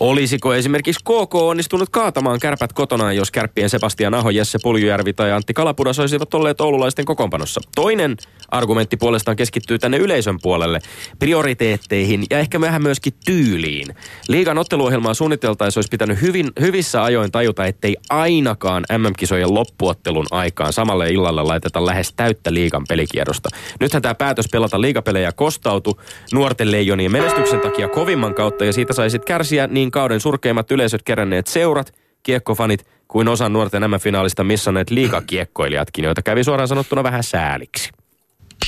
Olisiko 0.00 0.54
esimerkiksi 0.54 1.04
KK 1.04 1.34
onnistunut 1.34 1.88
kaatamaan 1.88 2.40
kärpät 2.40 2.72
kotonaan, 2.72 3.16
jos 3.16 3.30
kärppien 3.30 3.70
Sebastian 3.70 4.14
Aho, 4.14 4.30
Jesse 4.30 4.58
Puljujärvi 4.62 5.12
tai 5.12 5.32
Antti 5.32 5.54
Kalapudas 5.54 5.98
olisivat 5.98 6.34
olleet 6.34 6.60
oululaisten 6.60 7.04
kokoonpanossa? 7.04 7.60
Toinen 7.74 8.16
argumentti 8.48 8.96
puolestaan 8.96 9.36
keskittyy 9.36 9.78
tänne 9.78 9.96
yleisön 9.96 10.38
puolelle, 10.42 10.78
prioriteetteihin 11.18 12.24
ja 12.30 12.38
ehkä 12.38 12.60
vähän 12.60 12.82
myöskin 12.82 13.12
tyyliin. 13.24 13.94
Liigan 14.28 14.58
otteluohjelmaa 14.58 15.14
suunniteltaessa 15.14 15.78
olisi 15.78 15.90
pitänyt 15.90 16.22
hyvin, 16.22 16.52
hyvissä 16.60 17.04
ajoin 17.04 17.32
tajuta, 17.32 17.66
ettei 17.66 17.96
ainakaan 18.10 18.84
MM-kisojen 18.98 19.54
loppuottelun 19.54 20.26
aikaan 20.30 20.72
samalle 20.72 21.08
illalle 21.10 21.42
laiteta 21.42 21.86
lähes 21.86 22.12
täyttä 22.12 22.54
liigan 22.54 22.84
pelikierrosta. 22.88 23.48
Nythän 23.80 24.02
tämä 24.02 24.14
päätös 24.14 24.46
pelata 24.52 24.80
liigapelejä 24.80 25.32
kostautui 25.32 25.94
nuorten 26.32 26.70
leijonien 26.70 27.12
menestyksen 27.12 27.60
takia 27.60 27.88
kovimman 27.88 28.34
kautta 28.34 28.64
ja 28.64 28.72
siitä 28.72 28.92
saisit 28.92 29.24
kärsiä 29.24 29.66
niin 29.66 29.83
kauden 29.90 30.20
surkeimmat 30.20 30.70
yleisöt 30.70 31.02
keränneet 31.02 31.46
seurat, 31.46 31.94
kiekkofanit 32.22 32.86
kuin 33.08 33.28
osa 33.28 33.48
nuorten 33.48 33.90
MM-finaalista 33.90 34.44
missanneet 34.44 34.90
liigakiekkoilijatkin, 34.90 36.04
joita 36.04 36.22
kävi 36.22 36.44
suoraan 36.44 36.68
sanottuna 36.68 37.02
vähän 37.02 37.22
sääliksi. 37.22 37.90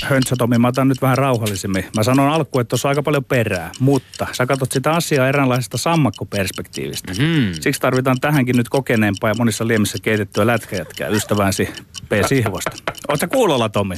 Höntsä 0.02 0.36
Tomi, 0.38 0.58
mä 0.58 0.68
otan 0.68 0.88
nyt 0.88 1.02
vähän 1.02 1.18
rauhallisemmin. 1.18 1.84
Mä 1.96 2.02
sanon 2.02 2.28
alkuun, 2.28 2.60
että 2.60 2.68
tuossa 2.68 2.88
on 2.88 2.90
aika 2.90 3.02
paljon 3.02 3.24
perää, 3.24 3.70
mutta 3.80 4.26
sä 4.32 4.46
katsot 4.46 4.72
sitä 4.72 4.92
asiaa 4.92 5.28
eräänlaisesta 5.28 5.78
sammakkoperspektiivistä. 5.78 7.12
Mm. 7.12 7.52
Siksi 7.60 7.80
tarvitaan 7.80 8.20
tähänkin 8.20 8.56
nyt 8.56 8.68
kokeneempaa 8.68 9.30
ja 9.30 9.34
monissa 9.38 9.66
liemissä 9.66 9.98
keitettyä 10.02 10.46
lätkäjätkää 10.46 11.08
ystävänsä 11.08 11.62
P. 12.08 12.12
Sihvosta. 12.28 12.70
Oletko 13.08 13.26
kuulolla, 13.28 13.68
Tomi? 13.68 13.96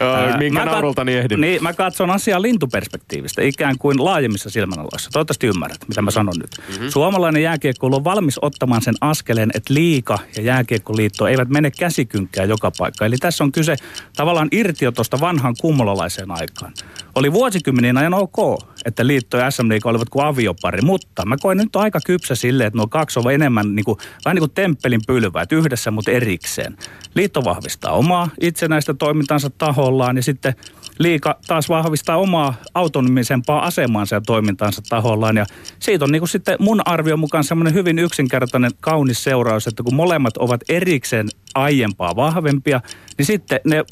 Ää, 0.00 0.38
minkä 0.38 0.60
mä 0.60 0.64
kat- 0.64 0.70
naurultani 0.70 1.16
ehdin? 1.16 1.40
Niin, 1.40 1.62
mä 1.62 1.72
katson 1.72 2.10
asiaa 2.10 2.42
lintuperspektiivistä, 2.42 3.42
ikään 3.42 3.78
kuin 3.78 4.04
laajemmissa 4.04 4.50
silmänaloissa. 4.50 5.10
Toivottavasti 5.10 5.46
ymmärrät, 5.46 5.88
mitä 5.88 6.02
mä 6.02 6.10
sanon 6.10 6.34
nyt. 6.38 6.50
Mm-hmm. 6.68 6.90
Suomalainen 6.90 7.42
jääkiekko 7.42 7.86
on 7.86 8.04
valmis 8.04 8.38
ottamaan 8.42 8.82
sen 8.82 8.94
askeleen, 9.00 9.50
että 9.54 9.74
liika 9.74 10.18
ja 10.36 10.42
jääkiekkoliitto 10.42 11.26
eivät 11.26 11.48
mene 11.48 11.70
käsikynkkään 11.70 12.48
joka 12.48 12.70
paikka. 12.78 13.06
Eli 13.06 13.16
tässä 13.16 13.44
on 13.44 13.52
kyse 13.52 13.76
tavallaan 14.16 14.48
irtiotosta 14.52 15.20
vanhan 15.40 15.54
kummolalaiseen 15.60 16.30
aikaan. 16.30 16.72
Oli 17.14 17.32
vuosikymmenien 17.32 17.98
ajan 17.98 18.14
ok, 18.14 18.36
että 18.84 19.06
liitto 19.06 19.36
ja 19.36 19.50
SM-liiga 19.50 19.88
olivat 19.88 20.08
kuin 20.08 20.26
aviopari, 20.26 20.82
mutta 20.82 21.26
mä 21.26 21.36
koen 21.40 21.58
nyt 21.58 21.76
aika 21.76 21.98
kypsä 22.06 22.34
sille, 22.34 22.66
että 22.66 22.76
nuo 22.76 22.86
kaksi 22.86 23.18
on 23.18 23.32
enemmän 23.32 23.74
niin 23.74 23.84
kuin, 23.84 23.98
vähän 24.24 24.34
niin 24.34 24.40
kuin 24.40 24.50
temppelin 24.50 25.00
pylväät 25.06 25.52
yhdessä, 25.52 25.90
mutta 25.90 26.10
erikseen. 26.10 26.76
Liitto 27.14 27.44
vahvistaa 27.44 27.92
omaa 27.92 28.28
itsenäistä 28.40 28.94
toimintansa 28.94 29.50
tahollaan 29.50 30.16
ja 30.16 30.22
sitten 30.22 30.54
liika 30.98 31.38
taas 31.46 31.68
vahvistaa 31.68 32.16
omaa 32.16 32.54
autonomisempaa 32.74 33.66
asemaansa 33.66 34.16
ja 34.16 34.20
toimintaansa 34.20 34.82
tahollaan. 34.88 35.36
Ja 35.36 35.46
siitä 35.78 36.04
on 36.04 36.12
niin 36.12 36.20
kuin 36.20 36.28
sitten 36.28 36.56
mun 36.60 36.82
arvion 36.84 37.18
mukaan 37.18 37.44
semmoinen 37.44 37.74
hyvin 37.74 37.98
yksinkertainen 37.98 38.70
kaunis 38.80 39.24
seuraus, 39.24 39.66
että 39.66 39.82
kun 39.82 39.94
molemmat 39.94 40.36
ovat 40.36 40.60
erikseen 40.68 41.28
aiempaa 41.54 42.16
vahvempia, 42.16 42.80
niin 43.18 43.26
sitten 43.26 43.60
ne 43.64 43.84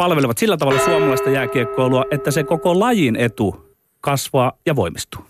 palvelevat 0.00 0.38
sillä 0.38 0.56
tavalla 0.56 0.80
suomalaista 0.84 1.30
jääkiekkoilua, 1.30 2.04
että 2.10 2.30
se 2.30 2.44
koko 2.44 2.80
lajin 2.80 3.16
etu 3.16 3.74
kasvaa 4.00 4.52
ja 4.66 4.76
voimistuu. 4.76 5.24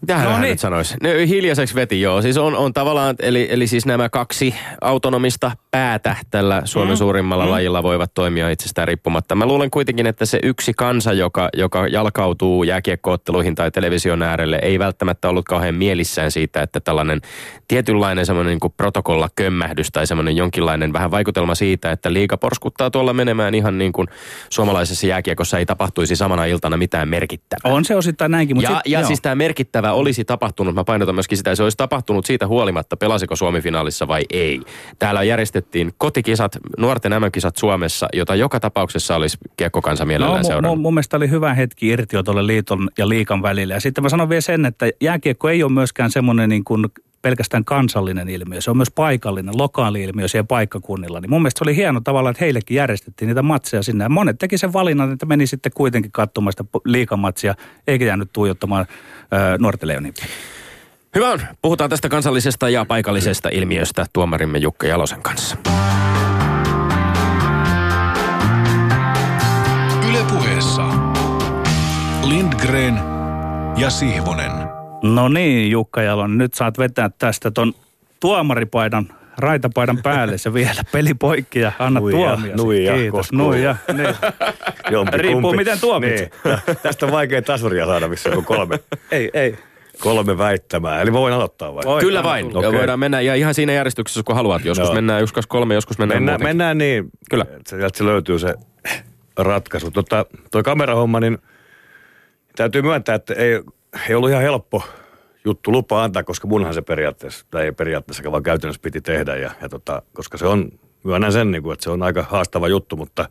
Mitähän 0.00 0.24
No 0.24 0.32
hän 0.32 0.40
niin. 0.40 0.50
nyt 0.50 0.60
sanoisi? 0.60 0.94
Ne 1.02 1.28
hiljaiseksi 1.28 1.74
veti, 1.74 2.00
joo. 2.00 2.22
Siis 2.22 2.36
on, 2.36 2.56
on 2.56 2.72
tavallaan, 2.72 3.16
eli, 3.18 3.48
eli 3.50 3.66
siis 3.66 3.86
nämä 3.86 4.08
kaksi 4.08 4.54
autonomista 4.80 5.50
päätä 5.70 6.16
tällä 6.30 6.62
Suomen 6.64 6.94
mm. 6.94 6.96
suurimmalla 6.96 7.44
mm. 7.44 7.50
lajilla 7.50 7.82
voivat 7.82 8.14
toimia 8.14 8.50
itsestään 8.50 8.88
riippumatta. 8.88 9.34
Mä 9.34 9.46
luulen 9.46 9.70
kuitenkin, 9.70 10.06
että 10.06 10.26
se 10.26 10.38
yksi 10.42 10.72
kansa, 10.76 11.12
joka, 11.12 11.48
joka 11.56 11.86
jalkautuu 11.86 12.64
jääkiekkootteluihin 12.64 13.54
tai 13.54 13.70
television 13.70 14.22
äärelle, 14.22 14.58
ei 14.62 14.78
välttämättä 14.78 15.28
ollut 15.28 15.44
kauhean 15.44 15.74
mielissään 15.74 16.30
siitä, 16.30 16.62
että 16.62 16.80
tällainen 16.80 17.20
tietynlainen 17.68 18.26
semmoinen 18.26 18.58
niin 18.62 18.72
protokolla 18.76 19.28
kömmähdys 19.36 19.90
tai 19.90 20.06
semmoinen 20.06 20.36
jonkinlainen 20.36 20.92
vähän 20.92 21.10
vaikutelma 21.10 21.54
siitä, 21.54 21.92
että 21.92 22.12
liiga 22.12 22.36
porskuttaa 22.36 22.90
tuolla 22.90 23.12
menemään 23.12 23.54
ihan 23.54 23.78
niin 23.78 23.92
kuin 23.92 24.08
suomalaisessa 24.50 25.06
jääkiekossa 25.06 25.58
ei 25.58 25.66
tapahtuisi 25.66 26.16
samana 26.16 26.44
iltana 26.44 26.76
mitään 26.76 27.08
merkittävää. 27.08 27.74
On 27.74 27.84
se 27.84 27.96
osittain 27.96 28.30
näinkin, 28.30 28.56
mutta 28.56 28.72
Ja, 28.72 28.76
sit, 28.76 28.92
ja 28.92 29.00
joo. 29.00 29.06
siis 29.06 29.20
tämä 29.20 29.34
merkittävä 29.34 29.92
olisi 29.92 30.24
tapahtunut, 30.24 30.74
mä 30.74 30.84
painotan 30.84 31.14
myöskin 31.14 31.38
sitä, 31.38 31.54
se 31.54 31.62
olisi 31.62 31.76
tapahtunut 31.76 32.26
siitä 32.26 32.46
huolimatta, 32.46 32.96
pelasiko 32.96 33.36
Suomi 33.36 33.60
finaalissa 33.60 34.08
vai 34.08 34.22
ei. 34.30 34.60
Täällä 34.98 35.22
järjestettiin 35.60 35.94
kotikisat, 35.98 36.58
nuorten 36.78 37.12
MM-kisat 37.12 37.56
Suomessa, 37.56 38.08
jota 38.12 38.34
joka 38.34 38.60
tapauksessa 38.60 39.16
olisi 39.16 39.38
kiekkokansa 39.56 40.04
mielellään 40.04 40.42
No, 40.42 40.48
seurannut. 40.48 40.78
mu- 40.78 40.80
mun 40.80 40.94
mielestä 40.94 41.16
oli 41.16 41.30
hyvä 41.30 41.54
hetki 41.54 41.88
irtio 41.88 42.22
tuolle 42.22 42.46
liiton 42.46 42.88
ja 42.98 43.08
liikan 43.08 43.42
välillä. 43.42 43.74
Ja 43.74 43.80
sitten 43.80 44.04
mä 44.04 44.08
sanon 44.08 44.28
vielä 44.28 44.40
sen, 44.40 44.64
että 44.66 44.90
jääkiekko 45.00 45.48
ei 45.48 45.62
ole 45.62 45.72
myöskään 45.72 46.10
semmoinen 46.10 46.48
niin 46.48 46.64
kuin 46.64 46.86
pelkästään 47.22 47.64
kansallinen 47.64 48.28
ilmiö. 48.28 48.60
Se 48.60 48.70
on 48.70 48.76
myös 48.76 48.90
paikallinen, 48.90 49.58
lokaali 49.58 50.02
ilmiö 50.02 50.28
siellä 50.28 50.46
paikkakunnilla. 50.46 51.20
Niin 51.20 51.30
mun 51.30 51.42
mielestä 51.42 51.58
se 51.58 51.64
oli 51.64 51.76
hieno 51.76 52.00
tavalla, 52.00 52.30
että 52.30 52.44
heillekin 52.44 52.74
järjestettiin 52.76 53.26
niitä 53.26 53.42
matseja 53.42 53.82
sinne. 53.82 54.04
Ja 54.04 54.08
monet 54.08 54.38
teki 54.38 54.58
sen 54.58 54.72
valinnan, 54.72 55.12
että 55.12 55.26
meni 55.26 55.46
sitten 55.46 55.72
kuitenkin 55.74 56.12
katsomaan 56.12 56.52
sitä 56.52 56.64
liikamatsia, 56.84 57.54
eikä 57.86 58.04
jäänyt 58.04 58.30
tuijottamaan 58.32 58.86
ö, 59.32 59.58
nuorten 59.58 59.88
leonin. 59.88 60.14
Hyvä 61.14 61.28
on. 61.30 61.40
Puhutaan 61.62 61.90
tästä 61.90 62.08
kansallisesta 62.08 62.68
ja 62.68 62.84
paikallisesta 62.84 63.48
ilmiöstä 63.52 64.06
tuomarimme 64.12 64.58
Jukka 64.58 64.86
Jalosen 64.86 65.22
kanssa. 65.22 65.56
Ylepuheessa 70.10 70.82
Lindgren 72.24 72.94
ja 73.76 73.90
Sihvonen. 73.90 74.50
No 75.02 75.28
niin, 75.28 75.70
Jukka 75.70 76.02
Jalon, 76.02 76.38
nyt 76.38 76.54
saat 76.54 76.78
vetää 76.78 77.10
tästä 77.18 77.50
ton 77.50 77.72
tuomaripaidan 78.20 79.06
raitapaidan 79.38 79.98
päälle 80.02 80.38
se 80.38 80.54
vielä 80.54 80.82
peli 80.92 81.14
poikki 81.14 81.58
ja 81.60 81.72
anna 81.78 82.00
Nuija, 82.00 82.16
tuomio. 82.36 82.56
nuija, 82.56 82.94
Kiitos, 82.94 83.32
nuija. 83.32 83.76
Niin. 83.96 84.14
Jompi 84.90 85.16
Riippuu 85.18 85.40
kumpi. 85.40 85.56
miten 85.56 85.80
tuomit. 85.80 86.10
Niin. 86.14 86.30
Tästä 86.82 87.06
on 87.06 87.12
vaikea 87.12 87.42
tasuria 87.42 87.86
saada, 87.86 88.08
missä 88.08 88.30
on 88.36 88.44
kolme, 88.44 88.78
Ei, 89.10 89.30
ei. 89.34 89.58
Kolme 90.00 90.38
väittämää. 90.38 91.02
Eli 91.02 91.10
mä 91.10 91.18
voin 91.18 91.34
aloittaa 91.34 91.74
vai? 91.74 91.84
Voi. 91.84 92.00
Kyllä 92.00 92.22
vain. 92.22 92.50
tulla. 92.50 92.66
Ja 92.66 92.72
voidaan 92.72 92.98
mennä 92.98 93.20
ja 93.20 93.34
ihan 93.34 93.54
siinä 93.54 93.72
järjestyksessä, 93.72 94.22
kun 94.24 94.34
haluat. 94.34 94.64
Joskus 94.64 94.86
Joo. 94.86 94.94
mennään 94.94 95.20
joskus 95.20 95.46
kolme, 95.46 95.74
joskus 95.74 95.98
mennään, 95.98 96.22
Mennään, 96.22 96.40
muutenkin. 96.40 96.56
mennään 96.56 96.78
niin. 96.78 97.10
Kyllä. 97.30 97.44
että 97.50 97.70
Sieltä 97.70 97.98
se 97.98 98.04
löytyy 98.04 98.38
se 98.38 98.54
ratkaisu. 99.36 99.90
Tota, 99.90 100.26
toi 100.50 100.62
kamerahomma, 100.62 101.20
niin 101.20 101.38
täytyy 102.56 102.82
myöntää, 102.82 103.14
että 103.14 103.34
ei, 103.34 103.60
ei 104.08 104.14
ollut 104.14 104.30
ihan 104.30 104.42
helppo 104.42 104.82
juttu 105.44 105.72
lupa 105.72 106.04
antaa, 106.04 106.22
koska 106.22 106.48
munhan 106.48 106.74
se 106.74 106.82
periaatteessa, 106.82 107.46
tai 107.50 107.64
ei 107.64 107.72
periaatteessa, 107.72 108.32
vaan 108.32 108.42
käytännössä 108.42 108.82
piti 108.82 109.00
tehdä. 109.00 109.36
Ja, 109.36 109.50
ja 109.62 109.68
tota, 109.68 110.02
koska 110.12 110.38
se 110.38 110.46
on, 110.46 110.70
myönnän 111.04 111.32
sen, 111.32 111.50
niin 111.50 111.62
kuin, 111.62 111.72
että 111.72 111.84
se 111.84 111.90
on 111.90 112.02
aika 112.02 112.22
haastava 112.22 112.68
juttu, 112.68 112.96
mutta 112.96 113.28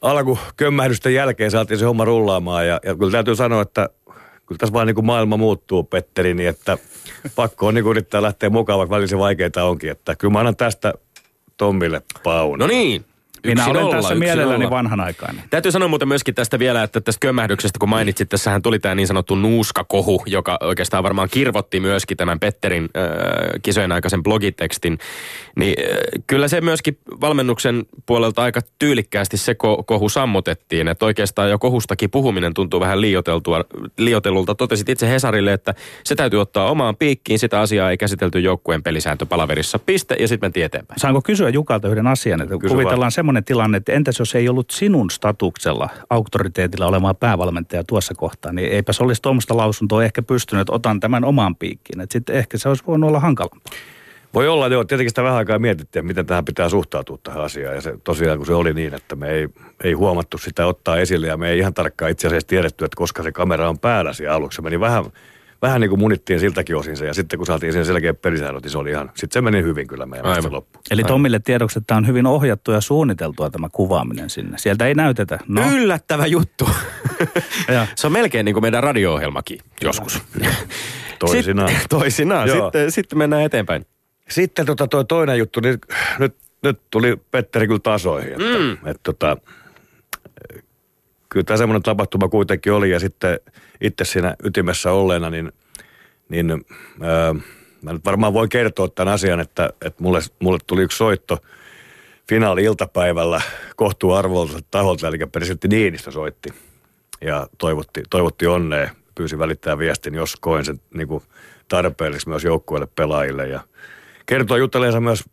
alku 0.00 0.38
kömmähdysten 0.56 1.14
jälkeen 1.14 1.50
saatiin 1.50 1.78
se 1.78 1.84
homma 1.84 2.04
rullaamaan. 2.04 2.68
Ja, 2.68 2.80
ja 2.84 2.96
kyllä 2.96 3.12
täytyy 3.12 3.36
sanoa, 3.36 3.62
että 3.62 3.88
kyllä 4.52 4.58
tässä 4.58 4.72
vaan 4.72 4.86
niin 4.86 4.94
kuin 4.94 5.06
maailma 5.06 5.36
muuttuu, 5.36 5.84
Petteri, 5.84 6.34
niin 6.34 6.48
että 6.48 6.78
pakko 7.34 7.66
on 7.66 7.74
niin 7.74 7.84
kuin 7.84 7.90
yrittää 7.90 8.22
lähteä 8.22 8.50
mukaan, 8.50 8.78
vaikka 8.78 8.94
välillä 8.94 9.08
se 9.08 9.18
vaikeita 9.18 9.64
onkin. 9.64 9.90
Että 9.90 10.14
kyllä 10.14 10.32
mä 10.32 10.38
annan 10.38 10.56
tästä 10.56 10.94
Tommille 11.56 12.02
paun. 12.24 12.58
No 12.58 12.66
niin. 12.66 13.04
Minä 13.46 13.66
olen 13.66 13.82
nolla, 13.82 13.96
tässä 13.96 14.14
mielelläni 14.14 14.70
vanhanaikainen. 14.70 15.44
Täytyy 15.50 15.72
sanoa 15.72 15.88
muuten 15.88 16.08
myöskin 16.08 16.34
tästä 16.34 16.58
vielä, 16.58 16.82
että 16.82 17.00
tästä 17.00 17.20
kömmähdyksestä, 17.20 17.78
kun 17.78 17.88
mainitsit, 17.88 18.28
tässähän 18.28 18.62
tuli 18.62 18.78
tämä 18.78 18.94
niin 18.94 19.06
sanottu 19.06 19.34
nuuskakohu, 19.34 20.22
joka 20.26 20.58
oikeastaan 20.60 21.02
varmaan 21.02 21.28
kirvotti 21.30 21.80
myöskin 21.80 22.16
tämän 22.16 22.40
Petterin 22.40 22.84
äh, 22.96 23.10
kisojen 23.62 23.92
aikaisen 23.92 24.22
blogitekstin. 24.22 24.98
Niin 25.56 25.74
äh, 25.80 25.96
kyllä 26.26 26.48
se 26.48 26.60
myöskin 26.60 26.98
valmennuksen 27.22 27.84
puolelta 28.06 28.42
aika 28.42 28.60
tyylikkäästi 28.78 29.36
se 29.36 29.52
ko- 29.52 29.84
kohu 29.86 30.08
sammutettiin, 30.08 30.88
että 30.88 31.06
oikeastaan 31.06 31.50
jo 31.50 31.58
kohustakin 31.58 32.10
puhuminen 32.10 32.54
tuntuu 32.54 32.80
vähän 32.80 33.00
liioteltua, 33.00 33.64
liiotelulta. 33.98 34.54
Totesit 34.54 34.88
itse 34.88 35.08
Hesarille, 35.08 35.52
että 35.52 35.74
se 36.04 36.14
täytyy 36.14 36.40
ottaa 36.40 36.70
omaan 36.70 36.96
piikkiin, 36.96 37.38
sitä 37.38 37.60
asiaa 37.60 37.90
ei 37.90 37.96
käsitelty 37.96 38.40
joukkueen 38.40 38.82
pelisääntöpalaverissa. 38.82 39.78
Piste 39.78 40.16
ja 40.20 40.28
sitten 40.28 40.46
mentiin 40.46 40.66
eteenpäin. 40.66 41.00
Saanko 41.00 41.22
kysyä 41.22 41.48
Jukalta 41.48 41.88
yhden 41.88 42.06
asian? 42.06 42.42
Että 42.42 42.58
Kysy 42.58 42.74
kuvitellaan 42.74 43.12
semmoinen 43.12 43.44
tilanne, 43.44 43.76
että 43.78 43.92
entäs 43.92 44.18
jos 44.18 44.34
ei 44.34 44.48
ollut 44.48 44.70
sinun 44.70 45.10
statuksella, 45.10 45.88
auktoriteetilla 46.10 46.86
olemaan 46.86 47.16
päävalmentaja 47.16 47.84
tuossa 47.84 48.14
kohtaa, 48.14 48.52
niin 48.52 48.72
eipä 48.72 48.92
se 48.92 49.02
olisi 49.02 49.22
tuommoista 49.22 49.56
lausuntoa 49.56 50.04
ehkä 50.04 50.22
pystynyt, 50.22 50.60
että 50.60 50.72
otan 50.72 51.00
tämän 51.00 51.24
omaan 51.24 51.56
piikkiin. 51.56 52.00
Että 52.00 52.12
sitten 52.12 52.36
ehkä 52.36 52.58
se 52.58 52.68
olisi 52.68 52.84
voinut 52.86 53.08
olla 53.08 53.20
hankalampaa. 53.20 53.72
Voi 54.34 54.48
olla, 54.48 54.68
joo. 54.68 54.84
Tietenkin 54.84 55.10
sitä 55.10 55.22
vähän 55.22 55.38
aikaa 55.38 55.58
mietittiin, 55.58 56.06
miten 56.06 56.26
tähän 56.26 56.44
pitää 56.44 56.68
suhtautua 56.68 57.18
tähän 57.22 57.42
asiaan. 57.42 57.74
Ja 57.74 57.80
se, 57.80 57.94
tosiaan, 58.04 58.38
kun 58.38 58.46
se 58.46 58.54
oli 58.54 58.74
niin, 58.74 58.94
että 58.94 59.16
me 59.16 59.30
ei, 59.30 59.48
ei 59.84 59.92
huomattu 59.92 60.38
sitä 60.38 60.66
ottaa 60.66 60.98
esille 60.98 61.26
ja 61.26 61.36
me 61.36 61.50
ei 61.50 61.58
ihan 61.58 61.74
tarkkaan 61.74 62.10
itse 62.10 62.26
asiassa 62.26 62.48
tiedetty, 62.48 62.84
että 62.84 62.96
koska 62.96 63.22
se 63.22 63.32
kamera 63.32 63.68
on 63.68 63.78
päällä 63.78 64.12
siellä 64.12 64.34
aluksi. 64.34 64.56
Se 64.56 64.62
meni 64.62 64.80
vähän, 64.80 65.04
vähän 65.62 65.80
niin 65.80 65.88
kuin 65.88 66.00
munittiin 66.00 66.40
siltäkin 66.40 66.76
osin 66.76 66.96
se. 66.96 67.06
Ja 67.06 67.14
sitten 67.14 67.38
kun 67.38 67.46
saatiin 67.46 67.72
siihen 67.72 67.86
selkeä 67.86 68.14
pelisäännöt, 68.14 68.62
niin 68.62 68.70
se 68.70 68.78
oli 68.78 68.90
ihan, 68.90 69.10
sitten 69.14 69.32
se 69.32 69.40
meni 69.40 69.62
hyvin 69.62 69.86
kyllä 69.86 70.06
meidän 70.06 70.26
Aivan. 70.26 70.36
mielestä 70.36 70.56
loppu. 70.56 70.78
Eli 70.90 71.04
Tommille 71.04 71.38
tiedoksi, 71.38 71.78
että 71.78 71.86
tämä 71.86 71.98
on 71.98 72.06
hyvin 72.06 72.26
ohjattu 72.26 72.72
ja 72.72 72.80
suunniteltua 72.80 73.50
tämä 73.50 73.68
kuvaaminen 73.72 74.30
sinne. 74.30 74.58
Sieltä 74.58 74.86
ei 74.86 74.94
näytetä. 74.94 75.38
No, 75.48 75.62
Yllättävä 75.72 76.26
juttu. 76.26 76.68
Ja. 77.68 77.86
se 77.96 78.06
on 78.06 78.12
melkein 78.12 78.44
niin 78.44 78.54
kuin 78.54 78.64
meidän 78.64 78.82
radio-ohjelmakin 78.82 79.58
joskus. 79.82 80.22
Toisinaan. 81.18 81.68
Sitten, 81.68 81.88
toisinaan. 81.88 82.48
Joo. 82.48 82.66
Sitten, 82.66 82.92
sitten 82.92 83.18
mennään 83.18 83.42
eteenpäin. 83.42 83.86
Sitten 84.32 84.66
tota 84.66 84.86
toi 84.86 85.04
toinen 85.04 85.38
juttu, 85.38 85.60
niin 85.60 85.78
nyt, 86.18 86.36
nyt 86.62 86.80
tuli 86.90 87.16
Petteri 87.30 87.66
kyllä 87.66 87.80
tasoihin. 87.82 88.32
Että, 88.32 88.58
mm. 88.58 88.72
että 88.72 89.00
tota, 89.02 89.36
kyllä 91.28 91.44
tämä 91.44 91.56
semmoinen 91.56 91.82
tapahtuma 91.82 92.28
kuitenkin 92.28 92.72
oli 92.72 92.90
ja 92.90 93.00
sitten 93.00 93.40
itse 93.80 94.04
siinä 94.04 94.36
ytimessä 94.44 94.92
olleena, 94.92 95.30
niin, 95.30 95.52
niin 96.28 96.64
ää, 97.00 97.34
mä 97.82 97.92
nyt 97.92 98.04
varmaan 98.04 98.32
voin 98.32 98.48
kertoa 98.48 98.88
tämän 98.88 99.14
asian, 99.14 99.40
että, 99.40 99.70
että 99.84 100.02
mulle, 100.02 100.20
mulle 100.38 100.58
tuli 100.66 100.82
yksi 100.82 100.98
soitto 100.98 101.38
finaali-iltapäivällä 102.28 103.40
kohtuuarvolta 103.76 104.58
taholta, 104.70 105.08
eli 105.08 105.18
presidentti 105.18 105.68
Niinistö 105.68 106.10
soitti 106.10 106.48
ja 107.20 107.46
toivotti, 107.58 108.02
toivotti 108.10 108.46
onnea, 108.46 108.90
pyysi 109.14 109.38
välittää 109.38 109.78
viestin, 109.78 110.14
jos 110.14 110.36
koen 110.36 110.64
sen 110.64 110.80
niin 110.94 111.08
kuin 111.08 111.22
tarpeelliseksi 111.68 112.28
myös 112.28 112.44
joukkueelle 112.44 112.88
pelaajille 112.96 113.48
ja 113.48 113.60
kertoi 114.26 114.58
jutteleensa 114.58 115.00
myös 115.00 115.24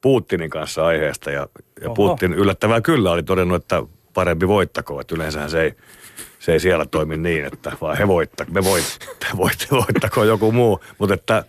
Putinin 0.00 0.50
kanssa 0.50 0.86
aiheesta 0.86 1.30
ja, 1.30 1.48
ja 1.80 1.86
Oho. 1.90 1.94
Putin 1.94 2.34
yllättävää 2.34 2.80
kyllä 2.80 3.10
oli 3.10 3.22
todennut, 3.22 3.62
että 3.62 3.82
parempi 4.14 4.48
voittako, 4.48 5.00
että 5.00 5.14
yleensähän 5.14 5.50
se 5.50 5.62
ei, 5.62 5.74
se 6.38 6.52
ei 6.52 6.60
siellä 6.60 6.86
toimi 6.86 7.16
niin, 7.16 7.44
että 7.44 7.72
vaan 7.80 7.98
he 7.98 8.08
voittaa, 8.08 8.46
me 8.50 8.64
voit, 8.64 8.98
voit, 9.36 9.66
voittako 9.70 10.24
joku 10.24 10.52
muu, 10.52 10.80
mutta 10.98 11.14
että 11.14 11.44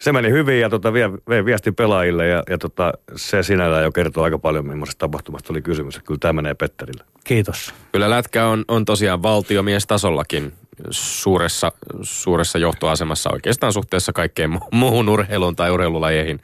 se 0.00 0.12
meni 0.12 0.30
hyvin 0.30 0.60
ja 0.60 0.70
tota, 0.70 0.92
vie, 0.92 1.10
vei 1.28 1.44
viesti 1.44 1.72
pelaajille 1.72 2.26
ja, 2.28 2.42
ja 2.50 2.58
tota, 2.58 2.92
se 3.16 3.42
sinällään 3.42 3.84
jo 3.84 3.92
kertoo 3.92 4.24
aika 4.24 4.38
paljon, 4.38 4.66
millaisesta 4.66 4.98
tapahtumasta 4.98 5.52
oli 5.52 5.62
kysymys. 5.62 5.96
Että 5.96 6.06
Kyllä 6.06 6.18
tämä 6.18 6.32
menee 6.32 6.54
Petterille. 6.54 7.04
kiitos. 7.24 7.74
Kyllä 7.92 8.10
Lätkä 8.10 8.46
on, 8.46 8.64
on 8.68 8.84
tosiaan 8.84 9.22
valtiomiestasollakin 9.22 10.52
suuressa, 10.90 11.72
suuressa 12.02 12.58
johtoasemassa 12.58 13.30
oikeastaan 13.32 13.72
suhteessa 13.72 14.12
kaikkeen 14.12 14.52
mu- 14.52 14.68
muuhun 14.72 15.08
urheiluun 15.08 15.56
tai 15.56 15.70
urheilulajeihin. 15.70 16.40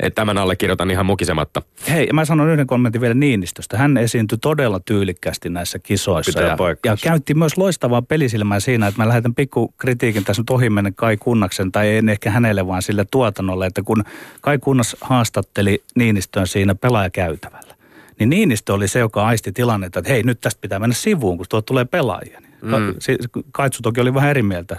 Et 0.00 0.14
Tämän 0.14 0.38
allekirjoitan 0.38 0.90
ihan 0.90 1.06
mukisematta. 1.06 1.62
Hei, 1.88 2.08
mä 2.12 2.24
sanon 2.24 2.48
yhden 2.48 2.66
kommentin 2.66 3.00
vielä 3.00 3.14
Niinistöstä. 3.14 3.78
Hän 3.78 3.96
esiintyi 3.96 4.38
todella 4.38 4.80
tyylikkäästi 4.80 5.48
näissä 5.48 5.78
kisoissa. 5.78 6.32
Pitää 6.32 6.56
ja, 6.84 6.90
ja 6.90 6.96
käytti 7.02 7.34
myös 7.34 7.56
loistavaa 7.56 8.02
pelisilmää 8.02 8.60
siinä, 8.60 8.86
että 8.86 9.02
mä 9.02 9.08
lähetän 9.08 9.34
pikku 9.34 9.74
kritiikin 9.78 10.24
tässä 10.24 10.40
nyt 10.40 10.50
ohi 10.50 10.70
mennä 10.70 10.92
Kai 10.96 11.16
Kunnaksen, 11.16 11.72
tai 11.72 11.96
en 11.96 12.08
ehkä 12.08 12.30
hänelle, 12.30 12.66
vaan 12.66 12.82
sille 12.82 13.04
tuotannolle, 13.10 13.66
että 13.66 13.82
kun 13.82 14.04
Kai 14.40 14.58
Kunnas 14.58 14.96
haastatteli 15.00 15.82
Niinistöön 15.96 16.46
siinä 16.46 16.74
pelaajakäytävällä, 16.74 17.74
niin 18.18 18.30
Niinistö 18.30 18.74
oli 18.74 18.88
se, 18.88 18.98
joka 18.98 19.26
aisti 19.26 19.52
tilannetta, 19.52 19.98
että 19.98 20.12
hei, 20.12 20.22
nyt 20.22 20.40
tästä 20.40 20.60
pitää 20.60 20.78
mennä 20.78 20.94
sivuun, 20.94 21.36
kun 21.36 21.46
tuo 21.48 21.62
tulee 21.62 21.84
pelaajia. 21.84 22.43
Mm. 22.64 23.42
Kaitsu 23.52 23.82
toki 23.82 24.00
oli 24.00 24.14
vähän 24.14 24.30
eri 24.30 24.42
mieltä 24.42 24.76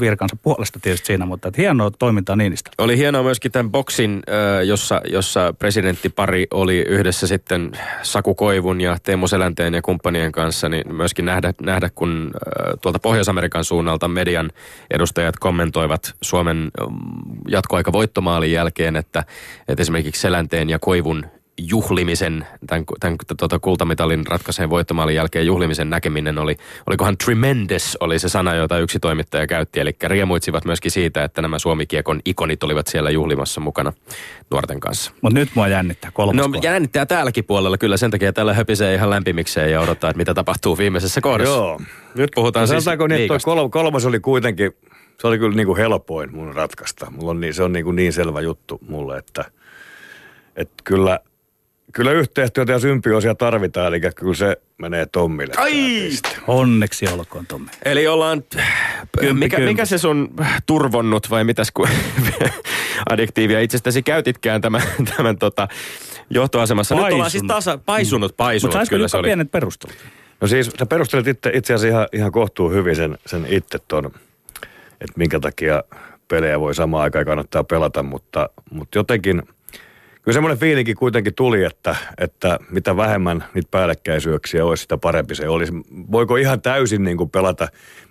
virkansa 0.00 0.36
puolesta 0.42 0.78
tietysti 0.82 1.06
siinä, 1.06 1.26
mutta 1.26 1.48
että 1.48 1.62
hienoa 1.62 1.90
toimintaa 1.90 2.36
Niinistä. 2.36 2.70
Oli 2.78 2.96
hienoa 2.96 3.22
myöskin 3.22 3.52
tämän 3.52 3.70
boksin, 3.70 4.22
jossa, 4.64 5.00
jossa 5.10 5.54
presidenttipari 5.58 6.46
oli 6.50 6.78
yhdessä 6.78 7.26
sitten 7.26 7.72
Saku 8.02 8.34
Koivun 8.34 8.80
ja 8.80 8.96
Teemu 9.02 9.28
Selänteen 9.28 9.74
ja 9.74 9.82
kumppanien 9.82 10.32
kanssa, 10.32 10.68
niin 10.68 10.94
myöskin 10.94 11.24
nähdä, 11.24 11.54
nähdä 11.62 11.90
kun 11.94 12.30
tuolta 12.82 12.98
Pohjois-Amerikan 12.98 13.64
suunnalta 13.64 14.08
median 14.08 14.50
edustajat 14.90 15.36
kommentoivat 15.38 16.14
Suomen 16.22 16.70
jatkoaika 17.48 17.92
voittomaalin 17.92 18.52
jälkeen, 18.52 18.96
että, 18.96 19.24
että 19.68 19.82
esimerkiksi 19.82 20.20
Selänteen 20.20 20.70
ja 20.70 20.78
Koivun 20.78 21.24
juhlimisen, 21.58 22.46
tämän, 22.66 22.84
tämän 23.00 23.16
tuota, 23.38 23.58
kultamitalin 23.58 24.26
ratkaiseen 24.26 24.70
voittomaalin 24.70 25.14
jälkeen 25.14 25.46
juhlimisen 25.46 25.90
näkeminen 25.90 26.38
oli, 26.38 26.56
olikohan 26.86 27.18
tremendous 27.18 27.96
oli 28.00 28.18
se 28.18 28.28
sana, 28.28 28.54
jota 28.54 28.78
yksi 28.78 29.00
toimittaja 29.00 29.46
käytti, 29.46 29.80
eli 29.80 29.96
riemuitsivat 30.02 30.64
myöskin 30.64 30.90
siitä, 30.90 31.24
että 31.24 31.42
nämä 31.42 31.58
Suomikiekon 31.58 32.20
ikonit 32.24 32.62
olivat 32.62 32.86
siellä 32.86 33.10
juhlimassa 33.10 33.60
mukana 33.60 33.92
nuorten 34.50 34.80
kanssa. 34.80 35.12
Mutta 35.22 35.38
nyt 35.38 35.48
mua 35.54 35.68
jännittää 35.68 36.10
kolmas 36.14 36.36
No 36.36 36.42
kohta. 36.42 36.66
jännittää 36.66 37.06
täälläkin 37.06 37.44
puolella 37.44 37.78
kyllä, 37.78 37.96
sen 37.96 38.10
takia 38.10 38.32
täällä 38.32 38.54
höpisee 38.54 38.94
ihan 38.94 39.10
lämpimikseen 39.10 39.72
ja 39.72 39.80
odottaa, 39.80 40.10
että 40.10 40.18
mitä 40.18 40.34
tapahtuu 40.34 40.78
viimeisessä 40.78 41.20
kohdassa. 41.20 41.54
Joo. 41.54 41.80
Nyt 42.14 42.30
puhutaan 42.34 42.68
siis 42.68 42.84
Sanotaanko 42.84 43.06
niin, 43.06 43.20
että 43.20 43.28
toi 43.28 43.38
kol- 43.56 43.68
kolmas 43.68 44.06
oli 44.06 44.20
kuitenkin, 44.20 44.72
se 45.20 45.26
oli 45.26 45.38
kyllä 45.38 45.56
niin 45.56 45.66
kuin 45.66 45.76
helpoin 45.78 46.34
mun 46.34 46.54
ratkaista. 46.54 47.10
Mulla 47.10 47.30
on 47.30 47.40
niin, 47.40 47.54
se 47.54 47.62
on 47.62 47.72
niin, 47.72 47.84
kuin 47.84 47.96
niin 47.96 48.12
selvä 48.12 48.40
juttu 48.40 48.78
mulle, 48.88 49.18
että, 49.18 49.44
että 50.56 50.74
kyllä, 50.84 51.20
kyllä 51.92 52.12
yhteistyötä 52.12 52.72
ja 52.72 52.78
symbioosia 52.78 53.34
tarvitaan, 53.34 53.86
eli 53.86 54.00
kyllä 54.16 54.34
se 54.34 54.56
menee 54.78 55.06
Tommille. 55.06 55.54
Ai! 55.56 56.10
Onneksi 56.46 57.08
olkoon 57.08 57.46
Tommi. 57.46 57.68
Eli 57.84 58.06
ollaan, 58.06 58.42
Kymppi, 59.18 59.32
mikä, 59.32 59.56
kymppi. 59.56 59.72
mikä 59.72 59.84
se 59.84 59.98
sun 59.98 60.34
turvonnut 60.66 61.30
vai 61.30 61.44
mitäs 61.44 61.70
kun 61.70 61.88
adjektiivia 63.10 63.60
itsestäsi 63.60 64.02
käytitkään 64.02 64.60
tämän, 64.60 64.82
tämän 65.16 65.38
tota, 65.38 65.68
johtoasemassa. 66.30 66.94
Nyt 66.94 67.04
ollaan 67.04 67.30
siis 67.30 67.42
Paisunut. 67.42 67.64
tasa, 67.64 67.78
paisunut, 67.86 68.36
paisunut. 68.36 68.70
Mutta 68.70 68.78
saisiko 68.78 68.94
kyllä 68.94 69.08
se 69.08 69.16
oli. 69.16 69.28
pienet 69.28 69.50
perustelut? 69.50 69.96
No 70.40 70.48
siis 70.48 70.70
sä 70.78 70.86
perustelit 70.86 71.26
itse, 71.26 71.50
itse 71.54 71.74
asiassa 71.74 71.96
ihan, 71.96 72.08
ihan 72.12 72.32
kohtuu 72.32 72.70
hyvin 72.70 72.96
sen, 72.96 73.18
sen 73.26 73.46
itse 73.48 73.78
ton, 73.88 74.06
että 75.00 75.12
minkä 75.16 75.40
takia 75.40 75.82
pelejä 76.28 76.60
voi 76.60 76.74
samaan 76.74 77.02
aikaan 77.02 77.24
kannattaa 77.24 77.64
pelata, 77.64 78.02
mutta, 78.02 78.50
mutta 78.70 78.98
jotenkin 78.98 79.42
kyllä 80.22 80.34
semmoinen 80.34 80.58
fiilinki 80.58 80.94
kuitenkin 80.94 81.34
tuli, 81.34 81.64
että, 81.64 81.96
että 82.18 82.58
mitä 82.70 82.96
vähemmän 82.96 83.44
niitä 83.54 83.68
päällekkäisyyksiä 83.70 84.64
olisi, 84.64 84.82
sitä 84.82 84.98
parempi 84.98 85.34
se 85.34 85.48
olisi. 85.48 85.72
Voiko 86.12 86.36
ihan 86.36 86.62
täysin 86.62 87.04
niin 87.04 87.16
kuin 87.16 87.30
pelata? 87.30 87.68